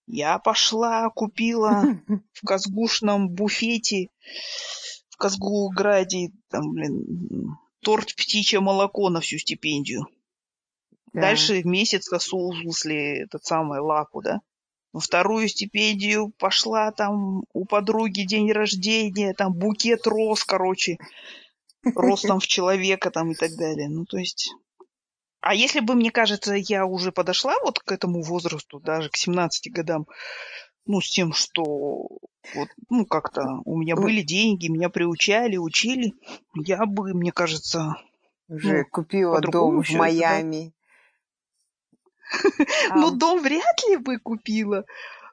Я 0.08 0.40
пошла, 0.40 1.10
купила 1.10 2.00
в 2.34 2.42
Казгушном 2.46 3.30
буфете, 3.30 4.10
в 5.10 5.18
Казгуграде, 5.18 6.32
там, 6.50 6.72
блин, 6.72 7.58
торт 7.82 8.16
птичье 8.16 8.62
молоко 8.62 9.10
на 9.10 9.20
всю 9.20 9.38
стипендию. 9.38 10.08
Да. 11.14 11.22
Дальше 11.22 11.62
месяц 11.64 12.10
в 12.10 12.20
смысле, 12.62 13.24
этот 13.24 13.44
самый 13.44 13.80
лапу, 13.80 14.22
да? 14.22 14.40
вторую 15.00 15.48
стипендию 15.48 16.32
пошла 16.38 16.92
там 16.92 17.44
у 17.54 17.66
подруги 17.66 18.22
день 18.22 18.52
рождения, 18.52 19.34
там 19.34 19.54
букет 19.54 20.08
роз, 20.08 20.44
короче, 20.44 20.98
ростом 21.96 22.40
в 22.40 22.48
человека 22.48 23.12
там 23.12 23.32
и 23.32 23.36
так 23.36 23.52
далее. 23.58 23.90
Ну, 23.90 24.06
то 24.06 24.18
есть... 24.18 24.52
А 25.48 25.54
если 25.54 25.80
бы, 25.80 25.94
мне 25.94 26.12
кажется, 26.12 26.56
я 26.56 26.86
уже 26.86 27.14
подошла 27.14 27.56
вот 27.64 27.80
к 27.80 27.90
этому 27.94 28.22
возрасту, 28.22 28.82
даже 28.82 29.10
к 29.10 29.16
17 29.16 29.72
годам, 29.72 30.06
ну, 30.86 31.00
с 31.00 31.10
тем, 31.10 31.32
что 31.32 31.64
вот, 32.54 32.68
ну, 32.90 33.06
как-то 33.06 33.62
у 33.64 33.78
меня 33.78 33.96
были 33.96 34.24
деньги, 34.24 34.68
меня 34.68 34.90
приучали, 34.90 35.56
учили, 35.56 36.12
я 36.54 36.86
бы, 36.86 37.14
мне 37.14 37.32
кажется... 37.32 37.96
Уже 38.50 38.80
ну, 38.80 38.86
купила 38.92 39.40
дом 39.40 39.84
в 39.84 39.90
Майами. 39.92 40.74
Ну, 42.94 43.12
дом 43.12 43.42
вряд 43.42 43.88
ли 43.88 43.96
бы 43.96 44.20
купила, 44.20 44.84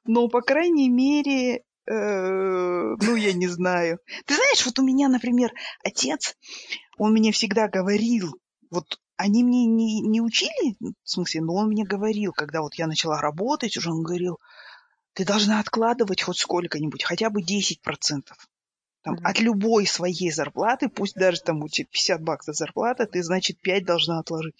но, 0.05 0.29
по 0.29 0.43
крайней 0.43 0.91
мере, 0.91 1.65
э, 1.87 1.93
ну, 1.93 3.17
я 3.17 3.33
не 3.33 3.49
знаю. 3.49 3.99
Ты 4.27 4.35
знаешь, 4.37 4.65
вот 4.65 4.79
у 4.79 4.85
меня, 4.85 5.09
например, 5.09 5.53
отец, 5.83 6.37
он 6.99 7.15
мне 7.15 7.33
всегда 7.33 7.67
говорил, 7.67 8.39
вот 8.71 9.01
они 9.17 9.45
мне 9.45 9.67
не, 9.67 10.01
не 10.01 10.21
учили, 10.21 10.77
в 10.81 11.09
смысле, 11.09 11.43
но 11.43 11.55
он 11.55 11.69
мне 11.69 11.85
говорил, 11.85 12.33
когда 12.33 12.63
вот 12.63 12.75
я 12.75 12.87
начала 12.87 13.21
работать, 13.21 13.77
уже 13.77 13.91
он 13.91 14.03
говорил, 14.03 14.41
ты 15.13 15.25
должна 15.25 15.61
откладывать 15.61 16.23
хоть 16.23 16.39
сколько-нибудь, 16.39 17.05
хотя 17.05 17.31
бы 17.31 17.43
10%. 17.43 18.23
Там, 19.03 19.15
mm-hmm. 19.15 19.21
От 19.23 19.39
любой 19.39 19.87
своей 19.87 20.31
зарплаты, 20.31 20.89
пусть 20.89 21.15
даже 21.15 21.41
там 21.43 21.63
у 21.63 21.69
тебя 21.69 21.87
50 21.91 22.23
баксов 22.23 22.57
зарплата, 22.57 23.07
ты, 23.07 23.23
значит, 23.23 23.61
5 23.61 23.85
должна 23.85 24.19
отложить. 24.19 24.57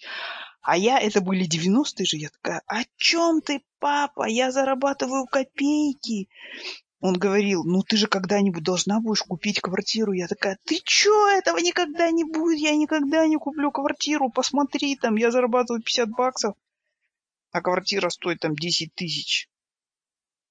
А 0.61 0.77
я, 0.77 0.99
это 0.99 1.21
были 1.21 1.47
90-е 1.47 2.05
же, 2.05 2.17
я 2.17 2.29
такая, 2.29 2.61
о 2.67 2.83
чем 2.97 3.41
ты, 3.41 3.61
папа? 3.79 4.27
Я 4.27 4.51
зарабатываю 4.51 5.25
копейки. 5.25 6.29
Он 7.05 7.13
говорил, 7.13 7.63
ну 7.63 7.83
ты 7.83 7.97
же 7.97 8.07
когда-нибудь 8.07 8.63
должна 8.63 8.99
будешь 8.99 9.21
купить 9.21 9.61
квартиру. 9.61 10.11
Я 10.11 10.27
такая, 10.27 10.57
ты 10.65 10.79
чё, 10.83 11.27
этого 11.29 11.59
никогда 11.59 12.09
не 12.09 12.23
будет, 12.23 12.57
я 12.57 12.75
никогда 12.75 13.27
не 13.27 13.37
куплю 13.37 13.69
квартиру. 13.69 14.31
Посмотри, 14.31 14.95
там, 14.95 15.15
я 15.15 15.29
зарабатываю 15.29 15.83
50 15.83 16.09
баксов, 16.09 16.55
а 17.51 17.61
квартира 17.61 18.09
стоит 18.09 18.39
там 18.39 18.55
10 18.55 18.95
тысяч. 18.95 19.47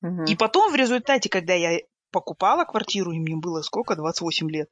Угу. 0.03 0.27
И 0.29 0.37
потом 0.37 0.71
в 0.71 0.77
результате, 0.77 1.29
когда 1.29 1.55
я 1.55 1.81
покупала 2.12 2.64
квартиру, 2.64 3.11
и 3.11 3.19
мне 3.19 3.35
было 3.35 3.62
сколько, 3.62 3.97
28 3.97 4.49
лет, 4.49 4.71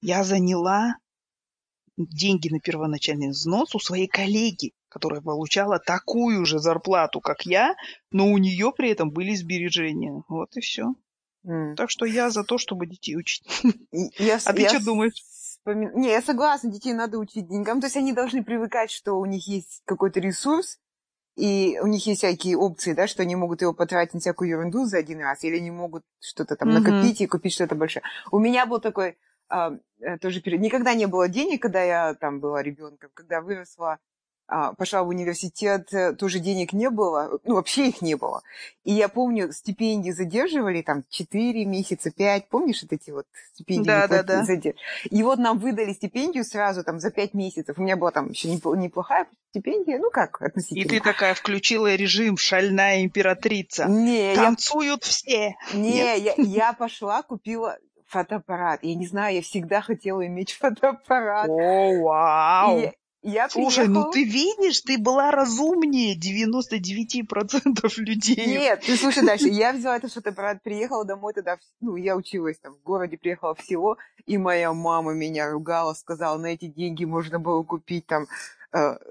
я 0.00 0.24
заняла 0.24 0.94
деньги 1.98 2.48
на 2.48 2.58
первоначальный 2.58 3.28
взнос 3.28 3.74
у 3.74 3.80
своей 3.80 4.06
коллеги, 4.06 4.72
которая 4.88 5.20
получала 5.20 5.78
такую 5.78 6.46
же 6.46 6.58
зарплату, 6.58 7.20
как 7.20 7.44
я, 7.44 7.74
но 8.12 8.28
у 8.28 8.38
нее 8.38 8.72
при 8.74 8.92
этом 8.92 9.10
были 9.10 9.34
сбережения. 9.34 10.22
Вот 10.30 10.56
и 10.56 10.60
все. 10.60 10.94
Mm. 11.46 11.74
Так 11.76 11.90
что 11.90 12.04
я 12.04 12.30
за 12.30 12.44
то, 12.44 12.58
чтобы 12.58 12.86
детей 12.86 13.16
учить. 13.16 13.44
Я, 14.18 14.38
а 14.44 14.52
ты 14.52 14.62
я 14.62 14.68
что 14.68 14.84
думаешь? 14.84 15.14
Вспомин... 15.14 15.92
Не, 15.94 16.10
я 16.10 16.20
согласна, 16.20 16.70
детей 16.70 16.92
надо 16.92 17.18
учить 17.18 17.48
деньгам. 17.48 17.80
То 17.80 17.86
есть 17.86 17.96
они 17.96 18.12
должны 18.12 18.44
привыкать, 18.44 18.90
что 18.90 19.14
у 19.14 19.24
них 19.24 19.46
есть 19.46 19.82
какой-то 19.84 20.20
ресурс, 20.20 20.78
и 21.36 21.78
у 21.80 21.86
них 21.86 22.06
есть 22.06 22.20
всякие 22.20 22.56
опции, 22.56 22.92
да, 22.92 23.06
что 23.06 23.22
они 23.22 23.36
могут 23.36 23.62
его 23.62 23.72
потратить 23.72 24.14
на 24.14 24.20
всякую 24.20 24.50
ерунду 24.50 24.84
за 24.84 24.98
один 24.98 25.20
раз, 25.20 25.44
или 25.44 25.56
они 25.56 25.70
могут 25.70 26.02
что-то 26.20 26.56
там 26.56 26.68
mm-hmm. 26.68 26.80
накопить 26.80 27.20
и 27.20 27.26
купить 27.26 27.52
что-то 27.52 27.76
большое. 27.76 28.02
У 28.32 28.38
меня 28.38 28.66
был 28.66 28.80
такой 28.80 29.16
а, 29.48 29.72
э, 30.00 30.18
тоже 30.18 30.40
период. 30.40 30.60
Никогда 30.60 30.94
не 30.94 31.06
было 31.06 31.28
денег, 31.28 31.62
когда 31.62 31.82
я 31.82 32.14
там 32.14 32.40
была 32.40 32.62
ребенком. 32.62 33.10
Когда 33.14 33.40
выросла, 33.40 33.98
пошла 34.48 35.02
в 35.02 35.08
университет, 35.08 35.92
э, 35.92 36.14
тоже 36.14 36.38
денег 36.38 36.72
не 36.72 36.88
было, 36.88 37.38
ну, 37.44 37.54
вообще 37.56 37.88
их 37.88 38.00
не 38.00 38.14
было. 38.14 38.42
И 38.84 38.92
я 38.92 39.08
помню, 39.08 39.52
стипендии 39.52 40.10
задерживали 40.10 40.80
там 40.80 41.04
4 41.10 41.64
месяца, 41.66 42.10
5, 42.10 42.48
помнишь 42.48 42.82
вот 42.82 42.92
эти 42.92 43.10
вот 43.10 43.26
стипендии? 43.52 43.86
Да, 43.86 44.08
да, 44.08 44.22
да. 44.22 44.44
И 45.10 45.22
вот 45.22 45.38
нам 45.38 45.58
выдали 45.58 45.92
стипендию 45.92 46.44
сразу 46.44 46.82
там 46.82 46.98
за 46.98 47.10
5 47.10 47.34
месяцев. 47.34 47.78
У 47.78 47.82
меня 47.82 47.96
была 47.96 48.10
там 48.10 48.30
еще 48.30 48.48
неплохая 48.48 49.26
стипендия, 49.50 49.98
ну 49.98 50.10
как, 50.10 50.40
относительно. 50.40 50.82
И 50.82 50.88
ты 50.88 51.00
такая 51.04 51.34
включила 51.34 51.94
режим 51.94 52.38
«Шальная 52.38 53.04
императрица». 53.04 53.84
Не, 53.84 54.34
Танцуют 54.34 55.04
я... 55.04 55.08
все. 55.08 55.56
Не, 55.74 56.18
я, 56.18 56.34
я 56.36 56.72
пошла, 56.72 57.22
купила, 57.22 57.76
фотоаппарат. 58.06 58.82
Я 58.82 58.94
не 58.94 59.06
знаю, 59.06 59.36
я 59.36 59.42
всегда 59.42 59.80
хотела 59.82 60.26
иметь 60.26 60.52
фотоаппарат. 60.60 61.48
О, 61.48 62.02
вау! 62.02 62.78
И 62.78 62.92
я 63.28 63.48
Слушай, 63.48 63.84
приехала... 63.84 64.04
ну 64.04 64.10
ты 64.10 64.24
видишь, 64.24 64.80
ты 64.80 64.98
была 64.98 65.30
разумнее 65.30 66.16
99% 66.16 67.92
людей. 67.98 68.46
Нет, 68.46 68.82
ты 68.86 68.96
слушай 68.96 69.24
дальше. 69.24 69.48
Я 69.48 69.72
взяла 69.72 69.96
этот 69.96 70.12
фотоаппарат, 70.12 70.62
приехала 70.62 71.04
домой 71.04 71.34
тогда, 71.34 71.58
ну, 71.80 71.96
я 71.96 72.16
училась 72.16 72.58
там 72.58 72.74
в 72.74 72.82
городе, 72.82 73.18
приехала 73.18 73.54
в 73.54 73.60
село, 73.60 73.96
и 74.26 74.38
моя 74.38 74.72
мама 74.72 75.12
меня 75.12 75.50
ругала, 75.50 75.94
сказала, 75.94 76.38
на 76.38 76.46
эти 76.46 76.66
деньги 76.66 77.04
можно 77.04 77.38
было 77.38 77.62
купить 77.62 78.06
там 78.06 78.26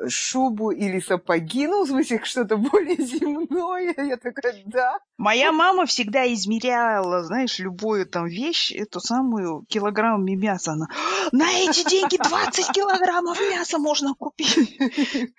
шубу 0.08 0.72
или 0.72 1.00
сапоги, 1.00 1.68
ну, 1.68 1.84
в 1.84 1.88
смысле, 1.88 2.22
что-то 2.24 2.58
более 2.58 2.98
земное. 2.98 3.94
Я 3.98 4.18
такая, 4.18 4.62
да. 4.66 5.00
Моя 5.18 5.52
мама 5.52 5.86
всегда 5.86 6.32
измеряла, 6.32 7.24
знаешь, 7.24 7.58
любую 7.60 8.06
там 8.06 8.28
вещь, 8.28 8.72
эту 8.72 9.00
самую 9.00 9.66
килограммами 9.68 10.36
мяса. 10.36 10.74
Она, 10.74 10.88
на 11.32 11.52
эти 11.52 11.90
деньги 11.90 12.18
20 12.18 12.72
килограммов 12.72 13.40
мяса 13.40 13.80
можно 13.80 14.14
купить. 14.14 14.80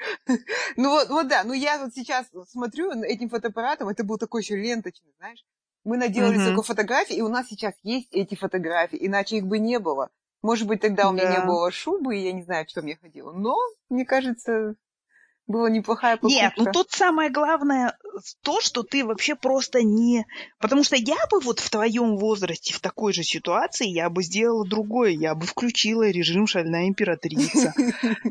Ну 0.77 0.91
вот, 0.91 1.09
вот 1.09 1.29
да, 1.29 1.43
ну 1.45 1.53
я 1.53 1.79
вот 1.79 1.93
сейчас 1.95 2.27
смотрю 2.51 2.91
этим 3.03 3.29
фотоаппаратом, 3.29 3.89
это 3.89 4.05
был 4.05 4.19
такой 4.19 4.43
еще 4.43 4.57
ленточный, 4.57 5.13
знаешь. 5.19 5.45
Мы 5.85 5.97
наделали 5.97 6.37
uh-huh. 6.37 6.43
столько 6.43 6.63
фотографий, 6.63 7.15
и 7.15 7.23
у 7.23 7.29
нас 7.29 7.47
сейчас 7.49 7.75
есть 7.83 8.09
эти 8.13 8.35
фотографии, 8.35 8.99
иначе 9.01 9.39
их 9.39 9.47
бы 9.47 9.59
не 9.59 9.79
было. 9.79 10.11
Может 10.43 10.67
быть, 10.69 10.81
тогда 10.81 11.09
у 11.09 11.13
меня 11.13 11.25
да. 11.25 11.37
не 11.37 11.47
было 11.47 11.71
шубы, 11.71 12.17
и 12.17 12.23
я 12.23 12.33
не 12.33 12.43
знаю, 12.43 12.67
что 12.69 12.83
мне 12.83 12.97
ходила. 12.97 13.33
Но, 13.33 13.57
мне 13.89 14.05
кажется, 14.05 14.77
была 15.49 15.71
неплохая 15.71 16.17
покупка. 16.17 16.35
Нет, 16.37 16.53
ну 16.59 16.71
тут 16.71 16.91
самое 16.91 17.31
главное 17.31 17.97
то, 18.43 18.61
что 18.61 18.83
ты 18.83 19.05
вообще 19.05 19.35
просто 19.35 19.83
не... 19.83 20.27
Потому 20.61 20.85
что 20.85 20.97
я 20.97 21.17
бы 21.31 21.41
вот 21.41 21.59
в 21.61 21.71
твоем 21.71 22.19
возрасте, 22.19 22.75
в 22.75 22.81
такой 22.81 23.15
же 23.15 23.23
ситуации, 23.23 23.89
я 23.89 24.11
бы 24.11 24.23
сделала 24.23 24.69
другое. 24.69 25.11
Я 25.11 25.35
бы 25.35 25.47
включила 25.47 26.09
режим 26.11 26.47
«Шальная 26.47 26.87
императрица». 26.87 27.73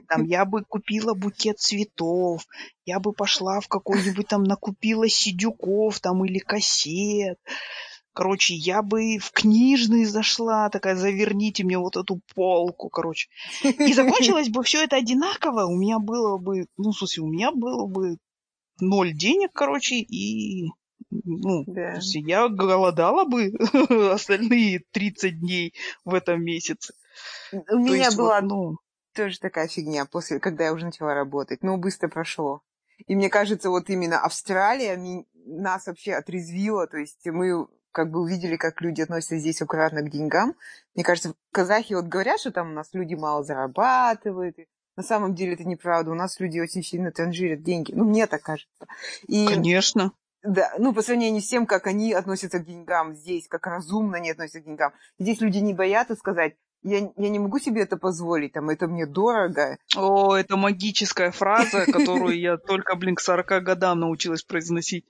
Там 0.08 0.26
я 0.26 0.46
бы 0.46 0.64
купила 0.64 1.16
букет 1.16 1.60
цветов, 1.60 2.46
я 2.86 3.00
бы 3.00 3.14
пошла 3.14 3.60
в 3.60 3.68
какой-нибудь 3.68 4.28
там, 4.28 4.44
накупила 4.44 5.10
сидюков 5.10 6.00
там 6.00 6.24
или 6.24 6.38
кассет. 6.38 7.40
Короче, 8.18 8.56
я 8.56 8.82
бы 8.82 9.20
в 9.20 9.32
книжный 9.32 10.04
зашла, 10.06 10.72
такая, 10.72 10.96
заверните 10.96 11.64
мне 11.64 11.78
вот 11.78 11.98
эту 11.98 12.20
полку, 12.34 12.90
короче. 12.90 13.30
И 13.62 13.94
закончилось 13.94 14.50
бы 14.50 14.64
все 14.64 14.84
это 14.84 14.96
одинаково. 14.96 15.66
У 15.66 15.76
меня 15.76 16.00
было 16.00 16.40
бы, 16.40 16.66
ну, 16.78 16.90
в 16.90 16.98
смысле, 16.98 17.22
у 17.22 17.28
меня 17.28 17.52
было 17.52 17.86
бы 17.86 18.18
ноль 18.80 19.14
денег, 19.14 19.52
короче, 19.54 19.98
и 19.98 20.72
ну, 21.12 21.64
да. 21.68 22.00
я 22.02 22.48
голодала 22.50 23.26
бы 23.26 23.54
остальные 24.12 24.82
30 24.94 25.40
дней 25.40 25.76
в 26.04 26.16
этом 26.16 26.44
месяце. 26.44 26.96
У 27.52 27.78
меня 27.78 28.06
есть, 28.06 28.18
была 28.18 28.42
вот, 28.42 28.50
ну... 28.50 28.78
тоже 29.14 29.38
такая 29.38 29.68
фигня, 29.68 30.06
после, 30.06 30.40
когда 30.40 30.64
я 30.64 30.74
уже 30.74 30.86
начала 30.86 31.14
работать. 31.14 31.62
Ну, 31.62 31.78
быстро 31.78 32.08
прошло. 32.08 32.64
И 33.06 33.16
мне 33.16 33.30
кажется, 33.30 33.70
вот 33.70 33.92
именно 33.92 34.20
Австралия 34.20 35.00
нас 35.46 35.86
вообще 35.86 36.14
отрезвила. 36.14 36.88
То 36.88 36.98
есть 36.98 37.24
мы 37.28 37.68
как 37.98 38.12
бы 38.12 38.20
увидели, 38.20 38.58
как 38.58 38.80
люди 38.82 39.02
относятся 39.02 39.40
здесь 39.40 39.60
аккуратно 39.60 40.04
к 40.04 40.12
деньгам. 40.12 40.54
Мне 40.94 41.04
кажется, 41.04 41.34
казахи 41.52 41.96
вот 41.96 42.06
говорят, 42.06 42.40
что 42.40 42.52
там 42.52 42.70
у 42.70 42.74
нас 42.74 42.90
люди 42.94 43.16
мало 43.16 43.44
зарабатывают. 43.44 44.56
На 44.96 45.02
самом 45.02 45.34
деле 45.34 45.56
это 45.56 45.64
неправда. 45.64 46.12
У 46.12 46.14
нас 46.14 46.40
люди 46.40 46.60
очень 46.60 46.84
сильно 46.84 47.12
транжирят 47.12 47.64
деньги. 47.64 47.94
Ну, 47.96 48.04
мне 48.04 48.28
так 48.28 48.44
кажется. 48.44 48.86
И, 49.28 49.48
Конечно. 49.48 50.12
Да, 50.44 50.72
ну, 50.78 50.94
по 50.94 51.02
сравнению 51.02 51.42
с 51.42 51.48
тем, 51.48 51.66
как 51.66 51.88
они 51.88 52.14
относятся 52.14 52.60
к 52.60 52.66
деньгам 52.66 53.16
здесь, 53.16 53.48
как 53.48 53.66
разумно 53.66 54.18
они 54.18 54.30
относятся 54.30 54.62
к 54.62 54.66
деньгам. 54.66 54.94
Здесь 55.18 55.42
люди 55.42 55.58
не 55.58 55.74
боятся 55.74 56.16
сказать, 56.16 56.54
я, 56.84 57.00
я 57.00 57.30
не 57.30 57.40
могу 57.40 57.58
себе 57.58 57.82
это 57.82 57.98
позволить, 57.98 58.54
там, 58.54 58.70
это 58.70 58.88
мне 58.88 59.08
дорого. 59.08 59.80
О, 59.96 60.36
это 60.36 60.56
магическая 60.56 61.32
фраза, 61.32 61.92
которую 61.92 62.40
я 62.40 62.58
только, 62.58 62.96
блин, 62.96 63.16
к 63.16 63.22
40 63.22 63.64
годам 63.64 64.02
научилась 64.02 64.44
произносить. 64.44 65.06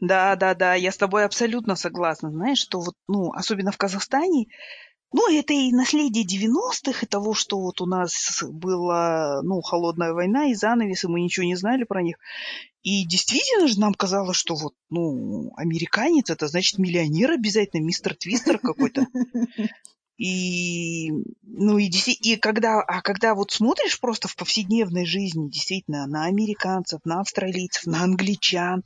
Да, 0.00 0.36
да, 0.36 0.54
да, 0.54 0.74
я 0.74 0.92
с 0.92 0.96
тобой 0.96 1.24
абсолютно 1.24 1.74
согласна. 1.74 2.30
Знаешь, 2.30 2.58
что 2.58 2.80
вот, 2.80 2.94
ну, 3.08 3.32
особенно 3.32 3.72
в 3.72 3.78
Казахстане, 3.78 4.46
ну, 5.12 5.32
это 5.32 5.54
и 5.54 5.72
наследие 5.72 6.24
90-х, 6.24 7.00
и 7.02 7.06
того, 7.06 7.34
что 7.34 7.58
вот 7.60 7.80
у 7.80 7.86
нас 7.86 8.42
была, 8.42 9.40
ну, 9.42 9.60
холодная 9.62 10.12
война 10.12 10.50
и 10.50 10.54
занавес, 10.54 11.04
и 11.04 11.08
мы 11.08 11.20
ничего 11.20 11.46
не 11.46 11.56
знали 11.56 11.84
про 11.84 12.02
них. 12.02 12.16
И 12.82 13.06
действительно 13.06 13.66
же 13.66 13.80
нам 13.80 13.94
казалось, 13.94 14.36
что 14.36 14.54
вот, 14.54 14.74
ну, 14.90 15.52
американец, 15.56 16.30
это 16.30 16.46
значит 16.46 16.78
миллионер 16.78 17.32
обязательно, 17.32 17.82
мистер 17.82 18.14
Твистер 18.14 18.58
какой-то. 18.58 19.06
И, 20.18 21.12
ну, 21.44 21.78
и, 21.78 21.86
и 21.86 22.36
когда, 22.36 22.80
а 22.80 23.02
когда 23.02 23.36
вот 23.36 23.52
смотришь 23.52 24.00
просто 24.00 24.26
в 24.26 24.34
повседневной 24.34 25.06
жизни, 25.06 25.48
действительно, 25.48 26.08
на 26.08 26.24
американцев, 26.24 27.00
на 27.04 27.20
австралийцев, 27.20 27.86
на 27.86 28.02
англичан, 28.02 28.82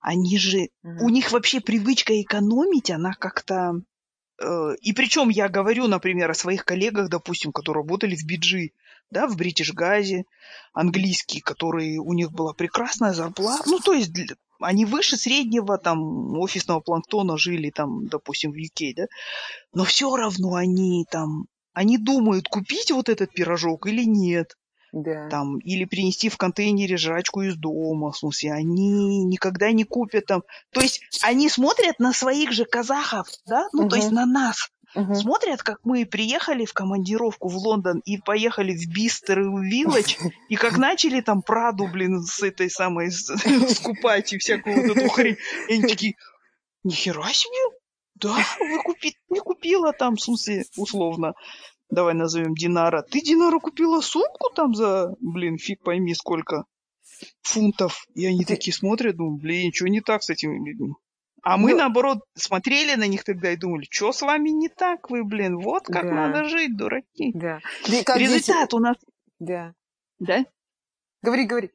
они 0.00 0.36
же, 0.36 0.58
mm-hmm. 0.58 0.98
у 1.00 1.08
них 1.08 1.32
вообще 1.32 1.60
привычка 1.60 2.20
экономить, 2.20 2.90
она 2.90 3.14
как-то, 3.14 3.80
э, 4.38 4.74
и 4.82 4.92
причем 4.92 5.30
я 5.30 5.48
говорю, 5.48 5.88
например, 5.88 6.30
о 6.30 6.34
своих 6.34 6.66
коллегах, 6.66 7.08
допустим, 7.08 7.52
которые 7.52 7.82
работали 7.82 8.14
в 8.14 8.26
Биджи, 8.26 8.72
да, 9.10 9.26
в 9.28 9.36
Бритиш 9.36 9.72
Газе, 9.72 10.24
английские, 10.74 11.40
которые, 11.40 12.00
у 12.00 12.12
них 12.12 12.32
была 12.32 12.52
прекрасная 12.52 13.14
зарплата, 13.14 13.62
ну, 13.66 13.78
то 13.78 13.94
есть 13.94 14.12
они 14.60 14.84
выше 14.84 15.16
среднего 15.16 15.78
там 15.78 16.38
офисного 16.38 16.80
планктона 16.80 17.36
жили 17.36 17.70
там, 17.70 18.06
допустим, 18.06 18.52
в 18.52 18.56
UK, 18.56 18.92
да, 18.96 19.06
но 19.72 19.84
все 19.84 20.14
равно 20.14 20.54
они 20.54 21.04
там, 21.10 21.46
они 21.72 21.98
думают, 21.98 22.48
купить 22.48 22.90
вот 22.90 23.08
этот 23.08 23.32
пирожок 23.32 23.86
или 23.86 24.04
нет. 24.04 24.56
Да. 24.92 25.28
Там, 25.28 25.58
или 25.58 25.84
принести 25.84 26.30
в 26.30 26.38
контейнере 26.38 26.96
жрачку 26.96 27.42
из 27.42 27.56
дома, 27.56 28.12
в 28.12 28.16
смысле, 28.16 28.52
они 28.52 29.24
никогда 29.24 29.70
не 29.72 29.84
купят 29.84 30.24
там. 30.26 30.42
То 30.72 30.80
есть 30.80 31.02
они 31.22 31.50
смотрят 31.50 31.98
на 31.98 32.14
своих 32.14 32.52
же 32.52 32.64
казахов, 32.64 33.28
да, 33.46 33.66
ну, 33.72 33.82
угу. 33.82 33.90
то 33.90 33.96
есть 33.96 34.10
на 34.10 34.24
нас, 34.24 34.70
угу. 34.94 35.14
смотрят, 35.14 35.62
как 35.62 35.78
мы 35.84 36.06
приехали 36.06 36.64
в 36.64 36.72
командировку 36.72 37.48
в 37.48 37.56
Лондон 37.56 38.00
и 38.04 38.18
поехали 38.18 38.72
в 38.72 38.88
Бистер 38.88 39.40
Вилледж, 39.40 40.16
и 40.48 40.56
как 40.56 40.76
начали 40.78 41.20
там 41.20 41.42
Праду, 41.42 41.86
блин, 41.86 42.22
с 42.22 42.42
этой 42.42 42.70
самой 42.70 43.10
скупать 43.70 44.32
и 44.32 44.38
всякую 44.38 44.82
вот 44.82 44.96
эту 44.96 45.08
хрень. 45.10 45.36
И 45.68 45.74
они 45.74 45.82
такие, 45.82 46.14
нихера 46.84 47.28
себе, 47.32 47.76
да, 48.14 48.36
вы 48.60 48.82
купи, 48.82 49.16
не 49.28 49.40
купила 49.40 49.92
там, 49.92 50.16
в 50.16 50.22
смысле, 50.22 50.64
условно, 50.76 51.34
давай 51.90 52.14
назовем 52.14 52.54
Динара. 52.54 53.02
Ты, 53.02 53.20
Динара, 53.20 53.58
купила 53.58 54.00
сумку 54.00 54.50
там 54.54 54.74
за, 54.74 55.14
блин, 55.20 55.58
фиг 55.58 55.82
пойми 55.82 56.14
сколько 56.14 56.64
фунтов. 57.42 58.06
И 58.14 58.26
они 58.26 58.44
такие 58.44 58.74
смотрят, 58.74 59.16
думают, 59.16 59.42
блин, 59.42 59.66
ничего 59.66 59.88
не 59.88 60.00
так 60.00 60.22
с 60.22 60.30
этими 60.30 60.56
людьми. 60.56 60.94
А 61.48 61.58
мы, 61.58 61.70
ну, 61.70 61.76
наоборот, 61.76 62.24
смотрели 62.34 62.96
на 62.96 63.06
них 63.06 63.22
тогда 63.22 63.52
и 63.52 63.56
думали, 63.56 63.86
что 63.88 64.10
с 64.10 64.20
вами 64.20 64.48
не 64.48 64.68
так 64.68 65.10
вы, 65.10 65.22
блин, 65.22 65.60
вот 65.60 65.86
как 65.86 66.02
да. 66.02 66.12
надо 66.12 66.42
жить, 66.48 66.76
дураки. 66.76 67.30
Да. 67.34 67.60
да 67.86 68.02
как 68.02 68.16
Результат 68.16 68.70
дети... 68.70 68.74
у 68.74 68.78
нас... 68.80 68.96
Да. 69.38 69.72
Да? 70.18 70.44
Говори, 71.22 71.46
говори. 71.46 71.70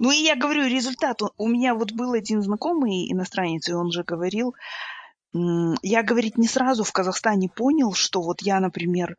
Ну 0.00 0.10
и 0.10 0.16
я 0.16 0.34
говорю, 0.34 0.66
результат. 0.66 1.20
У 1.36 1.46
меня 1.46 1.76
вот 1.76 1.92
был 1.92 2.14
один 2.14 2.42
знакомый 2.42 3.12
иностранец, 3.12 3.68
и 3.68 3.74
он 3.74 3.92
же 3.92 4.02
говорил, 4.02 4.56
я, 5.32 6.02
говорит, 6.02 6.36
не 6.36 6.48
сразу 6.48 6.82
в 6.82 6.90
Казахстане 6.90 7.48
понял, 7.48 7.92
что 7.92 8.22
вот 8.22 8.42
я, 8.42 8.58
например, 8.58 9.16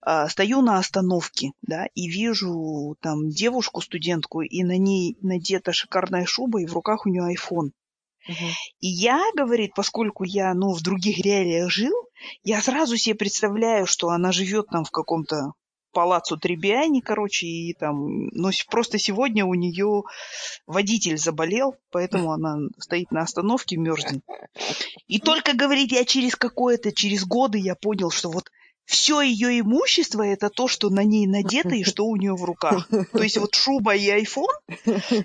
а, 0.00 0.28
стою 0.28 0.62
на 0.62 0.78
остановке, 0.78 1.50
да, 1.62 1.86
и 1.96 2.06
вижу 2.06 2.96
там 3.00 3.30
девушку, 3.30 3.80
студентку, 3.80 4.42
и 4.42 4.62
на 4.62 4.78
ней 4.78 5.18
надета 5.22 5.72
шикарная 5.72 6.24
шуба, 6.24 6.62
и 6.62 6.66
в 6.66 6.72
руках 6.74 7.04
у 7.04 7.08
нее 7.08 7.34
iPhone. 7.34 7.72
И 8.26 8.88
я, 8.88 9.22
говорит, 9.36 9.72
поскольку 9.74 10.24
я, 10.24 10.54
ну, 10.54 10.72
в 10.72 10.82
других 10.82 11.18
реалиях 11.18 11.70
жил, 11.70 11.94
я 12.42 12.60
сразу 12.62 12.96
себе 12.96 13.14
представляю, 13.14 13.86
что 13.86 14.08
она 14.08 14.32
живет 14.32 14.68
там 14.68 14.84
в 14.84 14.90
каком-то 14.90 15.52
палацу 15.94 16.36
Требиани, 16.36 17.00
короче, 17.00 17.46
и 17.46 17.72
там, 17.72 18.26
но 18.28 18.50
просто 18.68 18.98
сегодня 18.98 19.46
у 19.46 19.54
нее 19.54 20.02
водитель 20.66 21.16
заболел, 21.16 21.76
поэтому 21.90 22.32
она 22.32 22.56
стоит 22.78 23.10
на 23.12 23.20
остановке, 23.20 23.76
мерзнет. 23.76 24.22
И 25.06 25.20
только, 25.20 25.54
говорит, 25.54 25.92
я 25.92 26.04
через 26.04 26.34
какое-то, 26.34 26.92
через 26.92 27.24
годы 27.24 27.58
я 27.58 27.74
понял, 27.74 28.10
что 28.10 28.30
вот 28.30 28.50
все 28.84 29.20
ее 29.20 29.60
имущество 29.60 30.22
это 30.22 30.50
то, 30.50 30.68
что 30.68 30.90
на 30.90 31.04
ней 31.04 31.26
надето 31.26 31.74
и 31.74 31.84
что 31.84 32.04
у 32.06 32.16
нее 32.16 32.34
в 32.34 32.44
руках. 32.44 32.88
То 33.12 33.22
есть 33.22 33.38
вот 33.38 33.54
шуба 33.54 33.94
и 33.94 34.08
айфон 34.08 34.48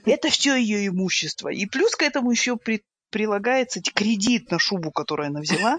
это 0.06 0.30
все 0.30 0.56
ее 0.56 0.88
имущество. 0.88 1.50
И 1.50 1.66
плюс 1.66 1.96
к 1.96 2.04
этому 2.04 2.32
еще 2.32 2.56
при, 2.56 2.84
прилагается 3.10 3.82
кредит 3.82 4.52
на 4.52 4.60
шубу, 4.60 4.92
которую 4.92 5.28
она 5.28 5.42
взяла, 5.42 5.78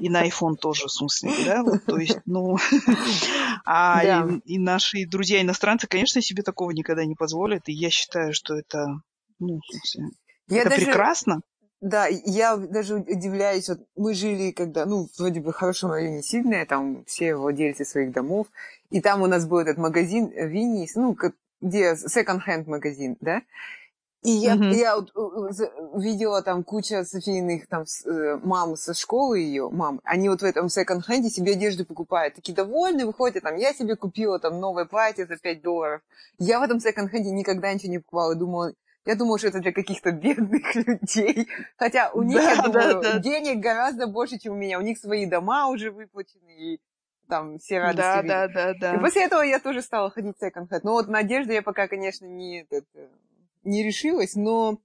и 0.00 0.08
на 0.08 0.26
iPhone 0.26 0.56
тоже, 0.60 0.86
в 0.86 0.92
смысле, 0.92 1.30
да, 1.44 1.62
вот, 1.62 1.84
то 1.84 1.98
есть, 1.98 2.18
ну, 2.26 2.56
а 3.64 4.02
да. 4.02 4.28
и, 4.44 4.54
и 4.54 4.58
наши 4.58 5.06
друзья 5.06 5.40
иностранцы, 5.42 5.86
конечно, 5.86 6.20
себе 6.22 6.42
такого 6.42 6.70
никогда 6.70 7.04
не 7.04 7.14
позволят, 7.14 7.68
и 7.68 7.72
я 7.72 7.90
считаю, 7.90 8.32
что 8.32 8.54
это, 8.54 8.86
ну, 9.38 9.58
в 9.58 9.66
смысле, 9.66 10.10
я 10.48 10.60
это 10.60 10.70
даже... 10.70 10.86
прекрасно. 10.86 11.40
Да, 11.84 12.06
я 12.06 12.56
даже 12.56 12.94
удивляюсь, 12.94 13.68
вот 13.68 13.80
мы 13.94 14.14
жили, 14.14 14.52
когда, 14.52 14.86
ну, 14.86 15.06
вроде 15.18 15.40
бы 15.40 15.52
в 15.52 15.54
хорошем 15.54 15.90
районе 15.90 16.22
Сиднея, 16.22 16.64
там 16.64 17.04
все 17.04 17.36
владельцы 17.36 17.84
своих 17.84 18.10
домов, 18.10 18.46
и 18.88 19.02
там 19.02 19.20
у 19.20 19.26
нас 19.26 19.46
был 19.46 19.58
этот 19.58 19.76
магазин 19.76 20.32
Виннис, 20.34 20.94
ну, 20.94 21.14
где 21.60 21.94
секонд-хенд 21.94 22.66
магазин, 22.68 23.18
да, 23.20 23.42
и 24.22 24.30
я, 24.30 24.56
mm-hmm. 24.56 24.72
я 24.72 24.96
вот, 24.96 25.12
видела 26.02 26.40
там 26.40 26.64
куча 26.64 27.04
Софийных 27.04 27.66
там 27.66 27.84
э, 28.06 28.38
мам 28.42 28.76
со 28.76 28.94
школы 28.94 29.40
ее, 29.40 29.68
мам, 29.68 30.00
они 30.04 30.30
вот 30.30 30.40
в 30.40 30.44
этом 30.46 30.70
секонд-хенде 30.70 31.28
себе 31.28 31.52
одежду 31.52 31.84
покупают, 31.84 32.34
такие 32.34 32.54
довольны, 32.54 33.04
выходят, 33.04 33.42
там, 33.42 33.56
я 33.56 33.74
себе 33.74 33.94
купила 33.94 34.38
там 34.38 34.58
новое 34.58 34.86
платье 34.86 35.26
за 35.26 35.36
5 35.36 35.60
долларов. 35.60 36.00
Я 36.38 36.60
в 36.60 36.62
этом 36.62 36.80
секонд-хенде 36.80 37.30
никогда 37.30 37.74
ничего 37.74 37.92
не 37.92 37.98
покупала, 37.98 38.34
думала, 38.34 38.72
я 39.04 39.16
думала, 39.16 39.38
что 39.38 39.48
это 39.48 39.60
для 39.60 39.72
каких-то 39.72 40.12
бедных 40.12 40.74
людей. 40.86 41.48
Хотя 41.76 42.10
у 42.12 42.22
них, 42.22 42.36
да, 42.36 42.50
я 42.52 42.62
думаю, 42.62 43.00
да, 43.00 43.12
да. 43.14 43.18
денег 43.18 43.60
гораздо 43.60 44.06
больше, 44.06 44.38
чем 44.38 44.54
у 44.54 44.56
меня. 44.56 44.78
У 44.78 44.82
них 44.82 44.98
свои 44.98 45.26
дома 45.26 45.68
уже 45.68 45.90
выплачены, 45.90 46.50
и 46.56 46.80
там 47.28 47.58
все 47.58 47.78
радости 47.80 48.00
Да, 48.00 48.22
видят. 48.22 48.52
да, 48.54 48.72
да, 48.72 48.74
да. 48.80 48.94
И 48.96 49.00
после 49.00 49.24
этого 49.24 49.42
я 49.42 49.58
тоже 49.58 49.82
стала 49.82 50.10
ходить 50.10 50.36
в 50.36 50.40
секонд-хенд. 50.40 50.84
Но 50.84 50.92
вот 50.92 51.08
на 51.08 51.18
одежду 51.18 51.52
я 51.52 51.62
пока, 51.62 51.88
конечно, 51.88 52.26
не, 52.26 52.62
этот, 52.62 52.86
не 53.62 53.82
решилась, 53.82 54.34
но 54.34 54.78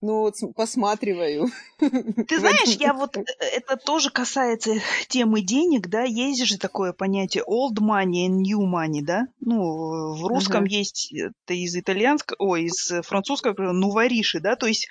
ну 0.00 0.20
вот 0.20 0.34
посматриваю. 0.54 1.48
Ты 1.78 1.88
знаешь, 2.38 2.76
я 2.76 2.92
вот 2.92 3.16
э, 3.16 3.24
это 3.40 3.76
тоже 3.76 4.10
касается 4.10 4.74
темы 5.08 5.40
денег, 5.40 5.88
да, 5.88 6.02
есть 6.02 6.44
же 6.44 6.58
такое 6.58 6.92
понятие 6.92 7.44
old 7.44 7.78
money 7.80 8.26
and 8.28 8.42
new 8.42 8.60
money, 8.60 9.02
да? 9.02 9.26
Ну, 9.40 10.14
в 10.14 10.26
русском 10.26 10.64
uh-huh. 10.64 10.68
есть 10.68 11.12
это 11.12 11.54
из 11.54 11.76
итальянского, 11.76 12.36
ой, 12.38 12.64
из 12.64 12.92
французского, 13.02 13.72
ну, 13.72 13.90
вариши, 13.90 14.40
да, 14.40 14.56
то 14.56 14.66
есть, 14.66 14.88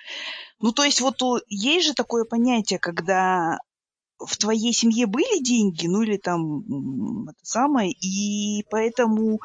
ну, 0.59 0.71
то 0.71 0.83
есть 0.83 1.01
вот 1.01 1.21
есть 1.47 1.87
же 1.87 1.93
такое 1.93 2.25
понятие, 2.25 2.79
когда 2.79 3.59
в 4.19 4.37
твоей 4.37 4.73
семье 4.73 5.07
были 5.07 5.41
деньги, 5.43 5.87
ну 5.87 6.01
или 6.01 6.17
там 6.17 7.27
это 7.27 7.39
самое, 7.43 7.91
и 7.91 8.63
поэтому 8.69 9.41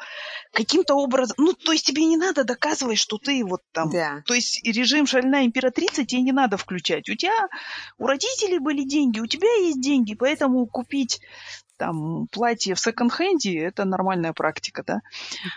каким-то 0.53 0.95
образом, 0.95 1.35
ну 1.37 1.53
то 1.53 1.71
есть 1.71 1.85
тебе 1.85 2.05
не 2.05 2.17
надо 2.17 2.43
доказывать, 2.43 2.97
что 2.97 3.17
ты 3.17 3.43
вот 3.43 3.61
там, 3.71 3.89
да. 3.89 4.23
то 4.25 4.33
есть 4.33 4.65
режим 4.65 5.05
шальная 5.05 5.45
императрица 5.45 6.05
тебе 6.05 6.21
не 6.21 6.31
надо 6.31 6.57
включать. 6.57 7.09
У 7.09 7.15
тебя, 7.15 7.49
у 7.97 8.07
родителей 8.07 8.59
были 8.59 8.83
деньги, 8.83 9.19
у 9.19 9.27
тебя 9.27 9.51
есть 9.61 9.81
деньги, 9.81 10.15
поэтому 10.15 10.65
купить 10.65 11.21
там 11.77 12.27
платье 12.27 12.75
в 12.75 12.79
секонд-хенде 12.79 13.57
это 13.57 13.85
нормальная 13.85 14.33
практика, 14.33 14.83
да? 14.85 15.01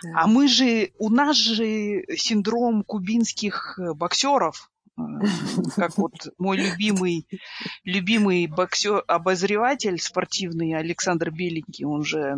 да. 0.01 0.09
А 0.15 0.27
мы 0.27 0.47
же, 0.47 0.91
у 0.97 1.09
нас 1.09 1.37
же 1.37 2.03
синдром 2.17 2.83
кубинских 2.83 3.79
боксеров, 3.95 4.71
как 5.75 5.97
вот 5.97 6.13
мой 6.37 6.57
любимый, 6.57 7.27
любимый 7.83 8.47
боксер, 8.47 9.03
обозреватель 9.07 9.99
спортивный 9.99 10.73
Александр 10.73 11.31
Беленький, 11.31 11.85
он 11.85 12.03
же 12.03 12.37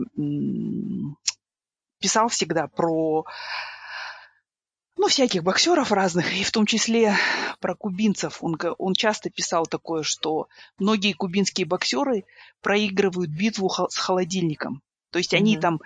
писал 1.99 2.29
всегда 2.29 2.67
про 2.67 3.25
ну, 4.97 5.07
всяких 5.07 5.43
боксеров 5.43 5.91
разных, 5.91 6.35
и 6.35 6.43
в 6.43 6.51
том 6.51 6.65
числе 6.65 7.15
про 7.59 7.75
кубинцев. 7.75 8.43
Он, 8.43 8.57
он 8.79 8.93
часто 8.93 9.29
писал 9.29 9.67
такое, 9.67 10.01
что 10.01 10.47
многие 10.79 11.13
кубинские 11.13 11.67
боксеры 11.67 12.25
проигрывают 12.61 13.29
битву 13.29 13.69
с 13.69 13.95
холодильником. 13.95 14.81
То 15.11 15.19
есть 15.19 15.33
mm-hmm. 15.33 15.37
они 15.37 15.57
там 15.57 15.81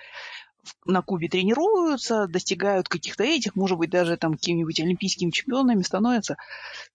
на 0.85 1.01
Кубе 1.01 1.27
тренируются, 1.27 2.27
достигают 2.27 2.87
каких-то 2.87 3.23
этих, 3.23 3.55
может 3.55 3.77
быть, 3.77 3.89
даже 3.89 4.17
там 4.17 4.33
какими-нибудь 4.33 4.79
олимпийскими 4.79 5.31
чемпионами 5.31 5.81
становятся. 5.81 6.37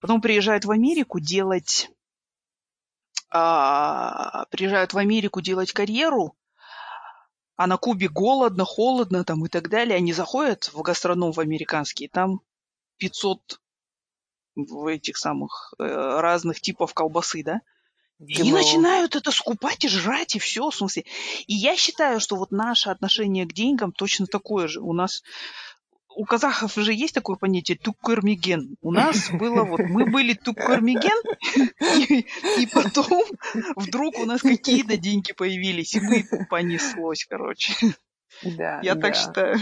Потом 0.01 0.21
приезжают 0.21 0.65
в 0.65 0.71
Америку 0.71 1.21
делать 1.21 1.91
а, 3.31 4.47
приезжают 4.51 4.95
в 4.95 4.99
Америку 4.99 5.41
делать 5.41 5.73
карьеру, 5.73 6.37
а 7.57 7.67
на 7.67 7.77
Кубе 7.77 8.09
голодно, 8.09 8.65
холодно 8.65 9.25
там 9.25 9.45
и 9.45 9.49
так 9.49 9.69
далее. 9.69 9.97
Они 9.97 10.13
заходят 10.13 10.73
в 10.73 10.81
гастроном 10.83 11.33
в 11.33 11.41
американский, 11.41 12.09
там 12.09 12.41
500 12.99 13.61
в 14.55 14.87
этих 14.87 15.17
самых 15.17 15.75
э, 15.79 15.85
разных 15.85 16.61
типов 16.61 16.95
колбасы, 16.95 17.43
да? 17.43 17.61
И 18.19 18.41
они 18.41 18.53
начинают 18.53 19.15
это 19.15 19.31
скупать 19.31 19.85
и 19.85 19.89
жрать, 19.89 20.37
и 20.37 20.39
все, 20.39 20.71
в 20.71 20.75
смысле. 20.75 21.05
И 21.47 21.55
я 21.55 21.77
считаю, 21.77 22.19
что 22.19 22.37
вот 22.37 22.51
наше 22.51 22.89
отношение 22.89 23.45
к 23.45 23.53
деньгам 23.53 23.93
точно 23.93 24.27
такое 24.27 24.69
же. 24.69 24.81
У 24.81 24.93
нас 24.95 25.23
у 26.17 26.25
казахов 26.25 26.73
же 26.75 26.95
есть 26.95 27.15
такое 27.15 27.37
понятие 27.37 27.77
туккермиген. 27.77 28.77
У 28.81 28.91
нас 28.91 29.31
было 29.31 29.65
вот, 29.65 29.81
мы 29.81 30.07
были 30.07 30.33
туккермиген, 30.33 31.23
и, 32.09 32.27
и 32.59 32.67
потом 32.73 33.23
вдруг 33.77 34.19
у 34.19 34.25
нас 34.25 34.41
какие-то 34.41 34.97
деньги 34.97 35.33
появились, 35.33 35.95
и 35.95 36.01
мы 36.01 36.25
понеслось, 36.49 37.27
короче. 37.29 37.75
Да, 38.43 38.81
Я 38.83 38.95
да. 38.95 39.01
так 39.03 39.15
считаю. 39.15 39.59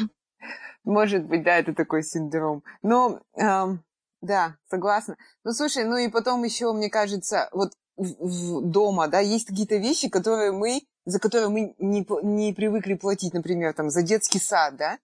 Может 0.84 1.24
быть, 1.24 1.42
да, 1.42 1.58
это 1.58 1.74
такой 1.74 2.02
синдром. 2.02 2.62
Но, 2.82 3.20
эм, 3.36 3.82
да, 4.20 4.56
согласна. 4.68 5.16
Ну, 5.42 5.52
слушай, 5.52 5.84
ну 5.84 5.96
и 5.96 6.08
потом 6.08 6.44
еще, 6.44 6.72
мне 6.72 6.90
кажется, 6.90 7.48
вот 7.52 7.72
в, 7.96 8.60
в 8.60 8.70
дома, 8.70 9.08
да, 9.08 9.20
есть 9.20 9.46
какие-то 9.46 9.76
вещи, 9.76 10.08
которые 10.08 10.52
мы, 10.52 10.82
за 11.04 11.18
которые 11.18 11.48
мы 11.48 11.74
не, 11.78 12.06
не 12.22 12.52
привыкли 12.52 12.94
платить, 12.94 13.34
например, 13.34 13.72
там, 13.74 13.90
за 13.90 14.02
детский 14.02 14.40
сад, 14.40 14.76
да? 14.76 14.98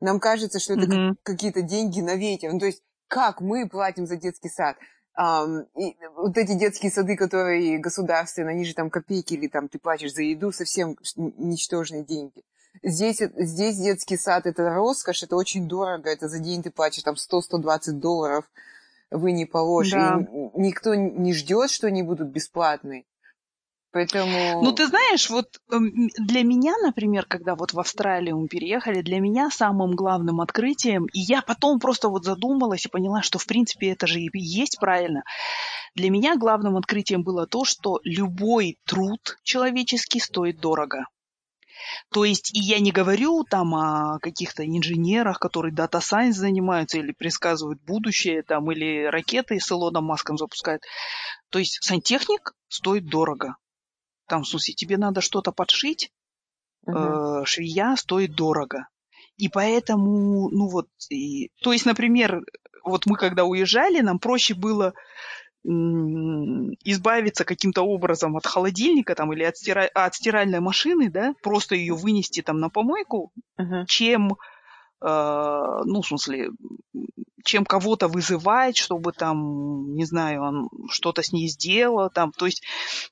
Нам 0.00 0.20
кажется, 0.20 0.58
что 0.58 0.74
это 0.74 0.86
как- 0.86 1.16
какие-то 1.22 1.62
деньги 1.62 2.00
на 2.00 2.16
ветер. 2.16 2.52
Ну, 2.52 2.58
то 2.58 2.66
есть, 2.66 2.82
как 3.08 3.40
мы 3.40 3.68
платим 3.68 4.06
за 4.06 4.16
детский 4.16 4.48
сад? 4.48 4.76
Ам, 5.16 5.62
и 5.78 5.96
вот 6.16 6.36
эти 6.36 6.54
детские 6.58 6.90
сады, 6.90 7.16
которые 7.16 7.78
государственные, 7.78 8.54
они 8.54 8.64
же 8.64 8.74
там 8.74 8.90
копейки 8.90 9.34
или 9.34 9.46
там 9.46 9.68
ты 9.68 9.78
платишь 9.78 10.12
за 10.12 10.22
еду, 10.22 10.50
совсем 10.50 10.96
ничтожные 11.16 12.04
деньги. 12.04 12.42
Здесь, 12.82 13.20
здесь 13.36 13.78
детский 13.78 14.16
сад 14.16 14.46
это 14.46 14.68
роскошь, 14.70 15.22
это 15.22 15.36
очень 15.36 15.68
дорого, 15.68 16.10
это 16.10 16.28
за 16.28 16.40
день 16.40 16.64
ты 16.64 16.72
платишь 16.72 17.04
там 17.04 17.14
100-120 17.14 17.92
долларов, 17.92 18.44
вы 19.10 19.32
не 19.32 19.46
положишь. 19.46 19.92
Да. 19.92 20.18
И 20.20 20.60
никто 20.60 20.94
не 20.94 21.32
ждет, 21.32 21.70
что 21.70 21.86
они 21.86 22.02
будут 22.02 22.28
бесплатные. 22.28 23.04
Поэтому... 23.94 24.60
Ну, 24.60 24.72
ты 24.72 24.88
знаешь, 24.88 25.30
вот 25.30 25.60
эм, 25.70 26.08
для 26.18 26.42
меня, 26.42 26.74
например, 26.82 27.26
когда 27.26 27.54
вот 27.54 27.72
в 27.72 27.78
Австралию 27.78 28.36
мы 28.36 28.48
переехали, 28.48 29.02
для 29.02 29.20
меня 29.20 29.50
самым 29.50 29.92
главным 29.92 30.40
открытием, 30.40 31.06
и 31.12 31.20
я 31.20 31.42
потом 31.42 31.78
просто 31.78 32.08
вот 32.08 32.24
задумалась 32.24 32.84
и 32.86 32.88
поняла, 32.88 33.22
что, 33.22 33.38
в 33.38 33.46
принципе, 33.46 33.92
это 33.92 34.08
же 34.08 34.20
и 34.20 34.28
есть 34.32 34.80
правильно, 34.80 35.22
для 35.94 36.10
меня 36.10 36.36
главным 36.36 36.76
открытием 36.76 37.22
было 37.22 37.46
то, 37.46 37.64
что 37.64 38.00
любой 38.02 38.78
труд 38.84 39.38
человеческий 39.44 40.18
стоит 40.18 40.58
дорого. 40.58 41.06
То 42.12 42.24
есть, 42.24 42.54
и 42.54 42.60
я 42.60 42.78
не 42.80 42.92
говорю 42.92 43.44
там 43.44 43.74
о 43.74 44.18
каких-то 44.20 44.64
инженерах, 44.66 45.38
которые 45.38 45.72
дата 45.74 46.00
сайенс 46.00 46.36
занимаются 46.36 46.98
или 46.98 47.12
предсказывают 47.12 47.80
будущее, 47.82 48.42
там, 48.42 48.70
или 48.70 49.04
ракеты 49.04 49.58
с 49.60 49.70
Илоном 49.70 50.04
Маском 50.04 50.36
запускают. 50.38 50.82
То 51.50 51.58
есть, 51.58 51.78
сантехник 51.82 52.52
стоит 52.68 53.06
дорого. 53.06 53.56
Там, 54.26 54.42
в 54.42 54.48
смысле, 54.48 54.74
тебе 54.74 54.96
надо 54.96 55.20
что-то 55.20 55.52
подшить, 55.52 56.10
Мгм. 56.86 57.42
э, 57.42 57.44
швея 57.44 57.96
стоит 57.96 58.34
дорого. 58.34 58.88
И 59.36 59.48
поэтому, 59.48 60.48
ну 60.50 60.68
вот, 60.68 60.88
и- 61.10 61.50
то 61.62 61.72
есть, 61.72 61.86
например, 61.86 62.42
вот 62.84 63.06
мы 63.06 63.16
когда 63.16 63.44
уезжали, 63.44 64.00
нам 64.00 64.18
проще 64.18 64.54
было 64.54 64.94
избавиться 65.64 67.44
каким-то 67.44 67.82
образом 67.82 68.36
от 68.36 68.46
холодильника 68.46 69.14
там 69.14 69.32
или 69.32 69.44
от, 69.44 69.54
стира- 69.56 69.88
от 69.94 70.14
стиральной 70.14 70.60
машины, 70.60 71.10
да, 71.10 71.34
просто 71.42 71.74
ее 71.74 71.94
вынести 71.94 72.42
там 72.42 72.60
на 72.60 72.68
помойку, 72.68 73.32
Мгм. 73.56 73.86
чем, 73.86 74.32
э, 75.00 75.06
ну, 75.84 76.02
в 76.02 76.06
смысле, 76.06 76.50
чем 77.44 77.64
кого-то 77.64 78.08
вызывать, 78.08 78.76
чтобы 78.76 79.12
там, 79.12 79.94
не 79.94 80.04
знаю, 80.04 80.42
он 80.42 80.68
что-то 80.90 81.22
с 81.22 81.32
ней 81.32 81.48
сделал, 81.48 82.10
там, 82.10 82.32
то 82.32 82.46
есть, 82.46 82.62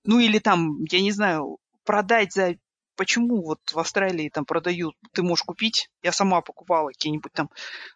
ну 0.05 0.19
или 0.19 0.39
там, 0.39 0.85
я 0.91 1.01
не 1.01 1.13
знаю, 1.13 1.59
продать 1.85 2.33
за 2.33 2.57
Почему 2.95 3.43
вот 3.43 3.59
в 3.73 3.79
Австралии 3.79 4.29
там 4.29 4.45
продают, 4.45 4.95
ты 5.15 5.23
можешь 5.23 5.45
купить, 5.45 5.89
я 6.03 6.13
сама 6.13 6.43
покупала 6.43 6.89
какие-нибудь 6.89 7.33
там 7.33 7.49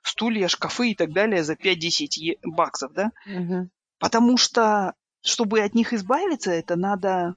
стулья, 0.02 0.48
шкафы 0.48 0.90
и 0.92 0.94
так 0.94 1.12
далее 1.12 1.44
за 1.44 1.54
5-10 1.54 2.16
е- 2.16 2.38
баксов, 2.42 2.92
да? 2.94 3.10
Мгм. 3.26 3.70
Потому 3.98 4.36
что, 4.36 4.94
чтобы 5.22 5.60
от 5.60 5.74
них 5.74 5.92
избавиться, 5.92 6.50
это 6.50 6.76
надо, 6.76 7.34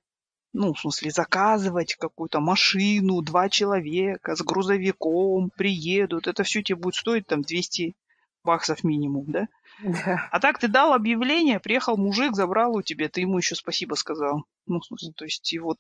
ну, 0.54 0.74
в 0.74 0.80
смысле, 0.80 1.12
заказывать 1.12 1.96
какую-то 1.96 2.40
машину, 2.40 3.22
два 3.22 3.50
человека 3.50 4.36
с 4.36 4.42
грузовиком 4.42 5.52
приедут. 5.56 6.28
Это 6.28 6.44
все 6.44 6.62
тебе 6.62 6.78
будет 6.78 6.96
стоить 6.96 7.28
там 7.28 7.42
200 7.42 7.96
баксов 8.44 8.84
минимум, 8.84 9.26
да? 9.32 9.48
Да. 9.84 10.28
А 10.32 10.40
так 10.40 10.60
ты 10.60 10.68
дал 10.68 10.94
объявление, 10.94 11.60
приехал 11.60 11.98
мужик, 11.98 12.36
забрал 12.36 12.76
у 12.76 12.82
тебя, 12.82 13.08
ты 13.08 13.22
ему 13.22 13.38
еще 13.38 13.56
спасибо 13.56 13.96
сказал. 13.96 14.44
Ну, 14.66 14.80
в 14.80 14.86
смысле, 14.86 15.14
то 15.16 15.26
есть, 15.26 15.54
и 15.54 15.60
вот... 15.60 15.78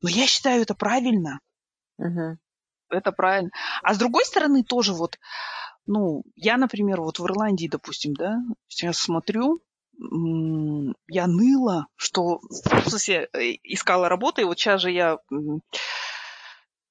Но 0.00 0.08
я 0.08 0.26
считаю, 0.26 0.62
это 0.62 0.74
правильно. 0.74 1.40
Мгм. 1.98 2.38
Это 2.90 3.12
правильно. 3.12 3.50
А 3.82 3.94
с 3.94 3.98
другой 3.98 4.24
стороны, 4.24 4.64
тоже 4.64 4.94
вот, 4.94 5.18
ну, 5.86 6.22
я, 6.36 6.56
например, 6.56 7.00
вот 7.00 7.18
в 7.18 7.24
Ирландии, 7.26 7.68
допустим, 7.68 8.14
да, 8.14 8.38
сейчас 8.66 8.96
смотрю, 8.98 9.60
я 9.98 11.26
ныла, 11.26 11.86
что, 11.96 12.40
в 12.40 12.88
смысле, 12.88 13.28
э, 13.32 13.54
искала 13.64 14.08
работу, 14.08 14.40
и 14.40 14.44
вот 14.44 14.58
сейчас 14.58 14.82
же 14.82 14.90
я 14.92 15.18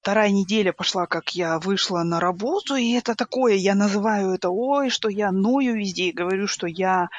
вторая 0.01 0.29
неделя 0.29 0.73
пошла, 0.73 1.05
как 1.05 1.35
я 1.35 1.59
вышла 1.59 2.03
на 2.03 2.19
работу, 2.19 2.75
и 2.75 2.91
это 2.91 3.15
такое, 3.15 3.55
я 3.55 3.75
называю 3.75 4.31
это, 4.31 4.49
ой, 4.49 4.89
что 4.89 5.09
я 5.09 5.31
ною 5.31 5.75
везде, 5.75 6.05
и 6.05 6.13
говорю, 6.13 6.47
что 6.47 6.67
я 6.67 7.09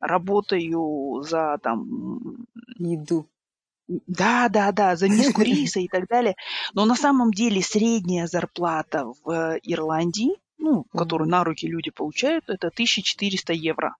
работаю 0.00 1.22
за 1.22 1.58
там 1.62 2.46
Еду. 2.78 3.26
да, 3.88 4.48
да, 4.48 4.72
да, 4.72 4.96
за 4.96 5.08
миску 5.08 5.42
риса 5.42 5.80
и 5.80 5.88
так 5.88 6.06
далее. 6.08 6.34
Но 6.72 6.86
на 6.86 6.96
самом 6.96 7.30
деле 7.30 7.60
средняя 7.60 8.26
зарплата 8.26 9.04
в 9.24 9.58
Ирландии, 9.62 10.30
ну, 10.56 10.84
которую 10.96 11.28
на 11.28 11.44
руки 11.44 11.66
люди 11.66 11.90
получают, 11.90 12.44
это 12.48 12.68
1400 12.68 13.52
евро. 13.52 13.96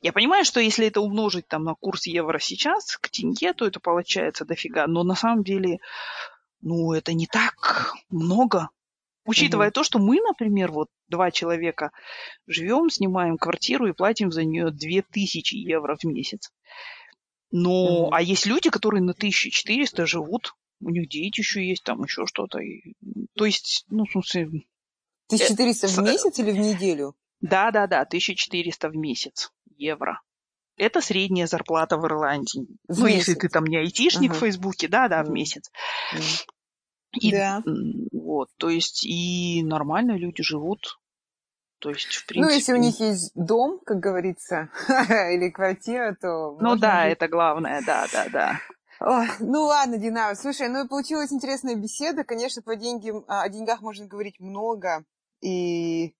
Я 0.00 0.12
понимаю, 0.12 0.44
что 0.44 0.60
если 0.60 0.86
это 0.86 1.00
умножить 1.00 1.48
там 1.48 1.64
на 1.64 1.74
курс 1.74 2.06
евро 2.06 2.38
сейчас 2.38 2.96
к 2.96 3.08
тенге, 3.10 3.52
то 3.52 3.66
это 3.66 3.80
получается 3.80 4.44
дофига. 4.44 4.86
Но 4.86 5.02
на 5.04 5.14
самом 5.14 5.42
деле, 5.44 5.78
ну, 6.60 6.92
это 6.92 7.12
не 7.12 7.26
так 7.26 7.94
много. 8.08 8.70
Учитывая 9.24 9.66
Мгм. 9.66 9.72
то, 9.72 9.84
что 9.84 9.98
мы, 9.98 10.20
например, 10.20 10.72
вот 10.72 10.88
два 11.08 11.30
человека 11.30 11.90
живем, 12.46 12.88
снимаем 12.88 13.36
квартиру 13.36 13.86
и 13.86 13.92
платим 13.92 14.32
за 14.32 14.44
нее 14.44 14.70
2000 14.70 15.54
евро 15.56 15.96
в 16.00 16.04
месяц. 16.04 16.50
Но, 17.50 18.04
Мгм. 18.04 18.14
а 18.14 18.22
есть 18.22 18.46
люди, 18.46 18.70
которые 18.70 19.02
на 19.02 19.12
1400 19.12 20.06
живут, 20.06 20.54
у 20.80 20.90
них 20.90 21.08
дети 21.08 21.40
еще 21.40 21.66
есть, 21.66 21.82
там 21.82 22.02
еще 22.04 22.24
что-то. 22.26 22.58
То 23.36 23.44
есть, 23.44 23.84
ну, 23.88 24.04
в 24.04 24.10
смысле, 24.12 24.48
1400 25.28 25.88
в 25.88 25.90
с- 25.90 25.98
месяц 25.98 26.38
или 26.38 26.52
в 26.52 26.58
неделю? 26.58 27.14
Да-да-да, 27.40 28.00
1400 28.00 28.88
в 28.88 28.96
месяц 28.96 29.50
евро. 29.76 30.20
Это 30.76 31.00
средняя 31.00 31.46
зарплата 31.46 31.96
в 31.98 32.06
Ирландии. 32.06 32.66
В 32.88 33.00
ну, 33.00 33.06
если 33.06 33.32
месяц. 33.32 33.40
ты 33.40 33.48
там 33.48 33.64
не 33.64 33.78
айтишник 33.78 34.30
Ага. 34.30 34.38
в 34.38 34.40
Фейсбуке, 34.40 34.88
да-да, 34.88 35.22
в 35.22 35.26
Мгм. 35.26 35.34
месяц. 35.34 35.70
М. 36.14 36.20
И, 37.20 37.32
Да. 37.32 37.62
вот, 38.12 38.48
то 38.58 38.68
есть, 38.68 39.04
и 39.04 39.62
нормально 39.64 40.16
люди 40.16 40.42
живут. 40.42 40.98
То 41.80 41.90
есть, 41.90 42.12
в 42.14 42.26
Ну, 42.34 42.48
если 42.48 42.72
у 42.72 42.76
принципе... 42.76 42.80
них 42.80 43.00
есть 43.00 43.32
дом, 43.34 43.80
как 43.84 43.98
говорится, 43.98 44.70
или 45.32 45.50
квартира, 45.50 46.16
то 46.20 46.56
Ну 46.60 46.76
да, 46.76 47.04
жить. 47.04 47.12
это 47.12 47.28
главное, 47.28 47.82
да-да-да. 47.84 48.60
Ой, 49.00 49.28
ну 49.38 49.62
ладно, 49.62 49.96
Динара, 49.96 50.34
слушай, 50.34 50.68
ну 50.68 50.84
и 50.84 50.88
получилась 50.88 51.32
интересная 51.32 51.76
беседа. 51.76 52.24
Конечно, 52.24 52.62
про 52.62 52.74
деньги, 52.74 53.12
о 53.28 53.48
деньгах 53.48 53.80
можно 53.80 54.06
говорить 54.06 54.40
много, 54.40 55.04
и 55.40 56.14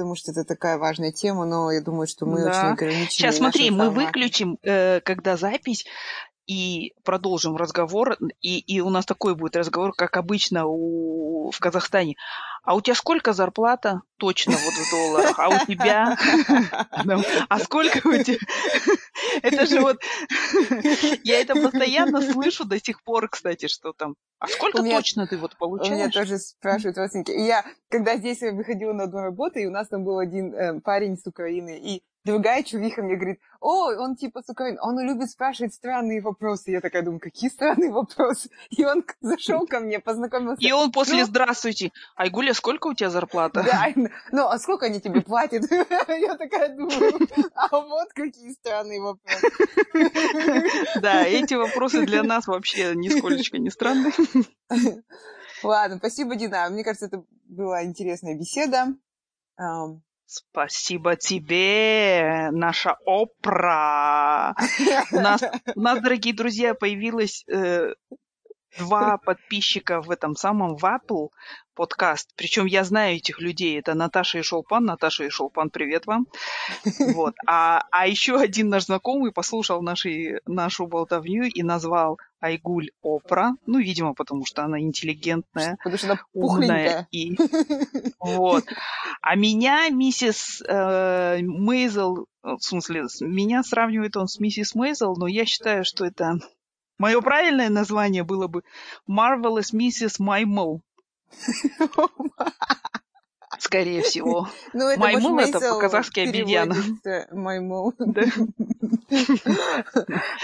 потому 0.00 0.16
что 0.16 0.30
это 0.32 0.44
такая 0.44 0.78
важная 0.78 1.12
тема, 1.12 1.44
но 1.44 1.70
я 1.70 1.82
думаю, 1.82 2.06
что 2.06 2.24
мы 2.24 2.40
очень 2.40 2.50
Да. 2.52 2.72
ограничены 2.72 3.10
Сейчас 3.10 3.36
смотри, 3.36 3.70
мы 3.70 3.84
форматом. 3.84 4.06
выключим, 4.06 4.58
э, 4.62 5.00
когда 5.00 5.36
запись, 5.36 5.84
и 6.50 6.94
продолжим 7.04 7.56
разговор. 7.56 8.16
И, 8.40 8.58
и 8.58 8.80
у 8.80 8.90
нас 8.90 9.06
такой 9.06 9.36
будет 9.36 9.54
разговор, 9.54 9.92
как 9.96 10.16
обычно 10.16 10.66
у, 10.66 11.52
в 11.52 11.58
Казахстане. 11.60 12.16
А 12.64 12.74
у 12.74 12.80
тебя 12.80 12.96
сколько 12.96 13.32
зарплата? 13.32 14.02
Точно 14.18 14.52
вот 14.52 14.74
в 14.74 14.90
долларах. 14.90 15.38
А 15.38 15.48
у 15.48 15.66
тебя? 15.66 16.16
А 17.48 17.58
сколько 17.60 17.98
у 18.08 18.20
тебя? 18.22 18.38
Это 19.42 19.64
же 19.66 19.80
вот... 19.80 19.98
Я 21.22 21.40
это 21.40 21.54
постоянно 21.54 22.20
слышу 22.20 22.64
до 22.64 22.82
сих 22.84 23.04
пор, 23.04 23.28
кстати, 23.28 23.68
что 23.68 23.92
там. 23.92 24.16
А 24.40 24.48
сколько 24.48 24.82
меня- 24.82 24.96
точно 24.96 25.28
ты 25.28 25.38
вот 25.38 25.54
У 25.60 25.64
меня 25.66 25.84
получаешь? 25.84 26.14
тоже 26.14 26.38
спрашивают 26.38 26.98
родственники. 26.98 27.30
И 27.30 27.44
я, 27.44 27.64
когда 27.88 28.16
здесь 28.16 28.40
выходила 28.40 28.92
на 28.92 29.04
одну 29.04 29.20
работу, 29.20 29.60
и 29.60 29.66
у 29.66 29.70
нас 29.70 29.86
там 29.86 30.02
был 30.02 30.18
один 30.18 30.52
э, 30.52 30.80
парень 30.80 31.16
с 31.16 31.26
Украины, 31.26 31.78
и 31.78 32.02
другая 32.24 32.62
чувиха 32.62 33.02
мне 33.02 33.16
говорит, 33.16 33.40
о, 33.60 33.90
он 33.92 34.16
типа 34.16 34.42
с 34.42 34.48
Украины, 34.48 34.78
он 34.80 34.98
любит 35.00 35.30
спрашивать 35.30 35.74
странные 35.74 36.20
вопросы. 36.20 36.70
Я 36.70 36.80
такая 36.80 37.02
думаю, 37.02 37.20
какие 37.20 37.50
странные 37.50 37.90
вопросы? 37.90 38.50
И 38.70 38.84
он 38.84 39.04
зашел 39.20 39.66
ко 39.66 39.80
мне, 39.80 40.00
познакомился. 40.00 40.66
И 40.66 40.72
он 40.72 40.92
после 40.92 41.20
Ну. 41.20 41.26
«Здравствуйте». 41.26 41.92
Айгуля, 42.16 42.54
сколько 42.54 42.88
у 42.88 42.94
тебя 42.94 43.10
зарплата? 43.10 43.62
Да, 43.62 43.88
ну, 44.32 44.46
а 44.46 44.58
сколько 44.58 44.86
они 44.86 45.00
тебе 45.00 45.20
платят? 45.20 45.70
Я 46.08 46.36
такая 46.36 46.74
думаю, 46.74 47.28
а 47.54 47.68
вот 47.80 48.12
какие 48.14 48.52
странные 48.52 49.00
вопросы. 49.00 49.46
Да, 51.00 51.24
эти 51.24 51.54
вопросы 51.54 52.06
для 52.06 52.22
нас 52.22 52.46
вообще 52.46 52.94
нисколечко 52.94 53.58
не 53.58 53.70
странные. 53.70 54.12
Ладно, 55.62 55.98
спасибо, 55.98 56.36
Дина. 56.36 56.68
Мне 56.70 56.84
кажется, 56.84 57.06
это 57.06 57.24
была 57.44 57.84
интересная 57.84 58.34
беседа. 58.34 58.94
Спасибо 60.32 61.16
тебе, 61.16 62.50
наша 62.52 62.96
Опра. 63.04 64.54
У 65.10 65.16
нас, 65.16 65.42
у 65.74 65.80
нас 65.80 66.00
дорогие 66.00 66.32
друзья, 66.32 66.74
появилось 66.74 67.42
э, 67.48 67.94
два 68.78 69.18
подписчика 69.24 70.00
в 70.00 70.10
этом 70.10 70.36
самом 70.36 70.76
в 70.76 70.84
Apple 70.84 71.28
подкаст. 71.74 72.30
Причем 72.36 72.66
я 72.66 72.84
знаю 72.84 73.16
этих 73.16 73.40
людей. 73.40 73.78
Это 73.78 73.94
Наташа 73.94 74.38
и 74.38 74.42
Шолпан. 74.42 74.84
Наташа 74.84 75.24
и 75.24 75.30
Шолпан, 75.30 75.70
привет 75.70 76.06
вам. 76.06 76.26
Вот. 76.98 77.34
А, 77.46 77.82
а 77.90 78.06
еще 78.06 78.36
один 78.36 78.68
наш 78.68 78.84
знакомый 78.84 79.32
послушал 79.32 79.82
наши, 79.82 80.40
нашу 80.46 80.86
болтовню 80.86 81.44
и 81.44 81.62
назвал 81.62 82.18
Айгуль 82.40 82.90
Опра. 83.02 83.52
Ну, 83.66 83.78
видимо, 83.78 84.14
потому 84.14 84.44
что 84.44 84.62
она 84.62 84.78
интеллигентная, 84.80 85.76
Потому 85.78 85.98
что 85.98 86.06
она 86.12 86.20
умная. 86.32 87.08
И, 87.10 87.36
вот. 88.20 88.64
А 89.20 89.34
меня 89.36 89.88
миссис 89.88 90.62
э, 90.66 91.38
Мейзел, 91.40 92.26
в 92.42 92.60
смысле, 92.60 93.04
меня 93.20 93.62
сравнивает 93.62 94.16
он 94.16 94.28
с 94.28 94.38
миссис 94.38 94.74
Мейзел, 94.74 95.16
но 95.16 95.26
я 95.26 95.44
считаю, 95.44 95.84
что 95.84 96.04
это 96.04 96.38
мое 97.00 97.20
правильное 97.20 97.70
название 97.70 98.22
было 98.22 98.46
бы 98.46 98.62
Marvelous 99.08 99.72
Mrs. 99.74 100.16
Маймол, 100.18 100.82
скорее 103.58 104.02
всего. 104.02 104.48
Ну, 104.72 104.86
это 104.88 105.58
по-казахски 105.60 106.20
обезьяна. 106.20 106.76
Да. 107.02 107.26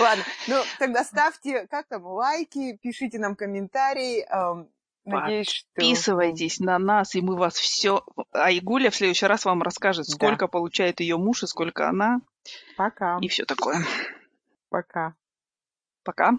Ладно, 0.00 0.24
ну 0.48 0.56
тогда 0.78 1.04
ставьте, 1.04 1.66
как 1.68 1.86
там, 1.86 2.04
лайки, 2.06 2.76
пишите 2.82 3.18
нам 3.18 3.36
комментарии. 3.36 4.26
эм, 4.28 4.68
Надеюсь, 5.04 5.48
что... 5.48 5.68
Подписывайтесь 5.74 6.58
на 6.58 6.78
нас, 6.78 7.14
и 7.14 7.20
мы 7.20 7.36
вас 7.36 7.54
все... 7.54 8.02
А 8.32 8.50
Игуля 8.50 8.90
в 8.90 8.96
следующий 8.96 9.26
раз 9.26 9.44
вам 9.44 9.62
расскажет, 9.62 10.06
Да. 10.08 10.12
сколько 10.12 10.48
получает 10.48 10.98
ее 11.00 11.16
муж 11.16 11.44
и 11.44 11.46
сколько 11.46 11.88
она, 11.88 12.20
Пока. 12.76 13.18
и 13.20 13.28
все 13.28 13.44
такое. 13.44 13.84
Пока. 14.68 15.14
Пока. 16.06 16.38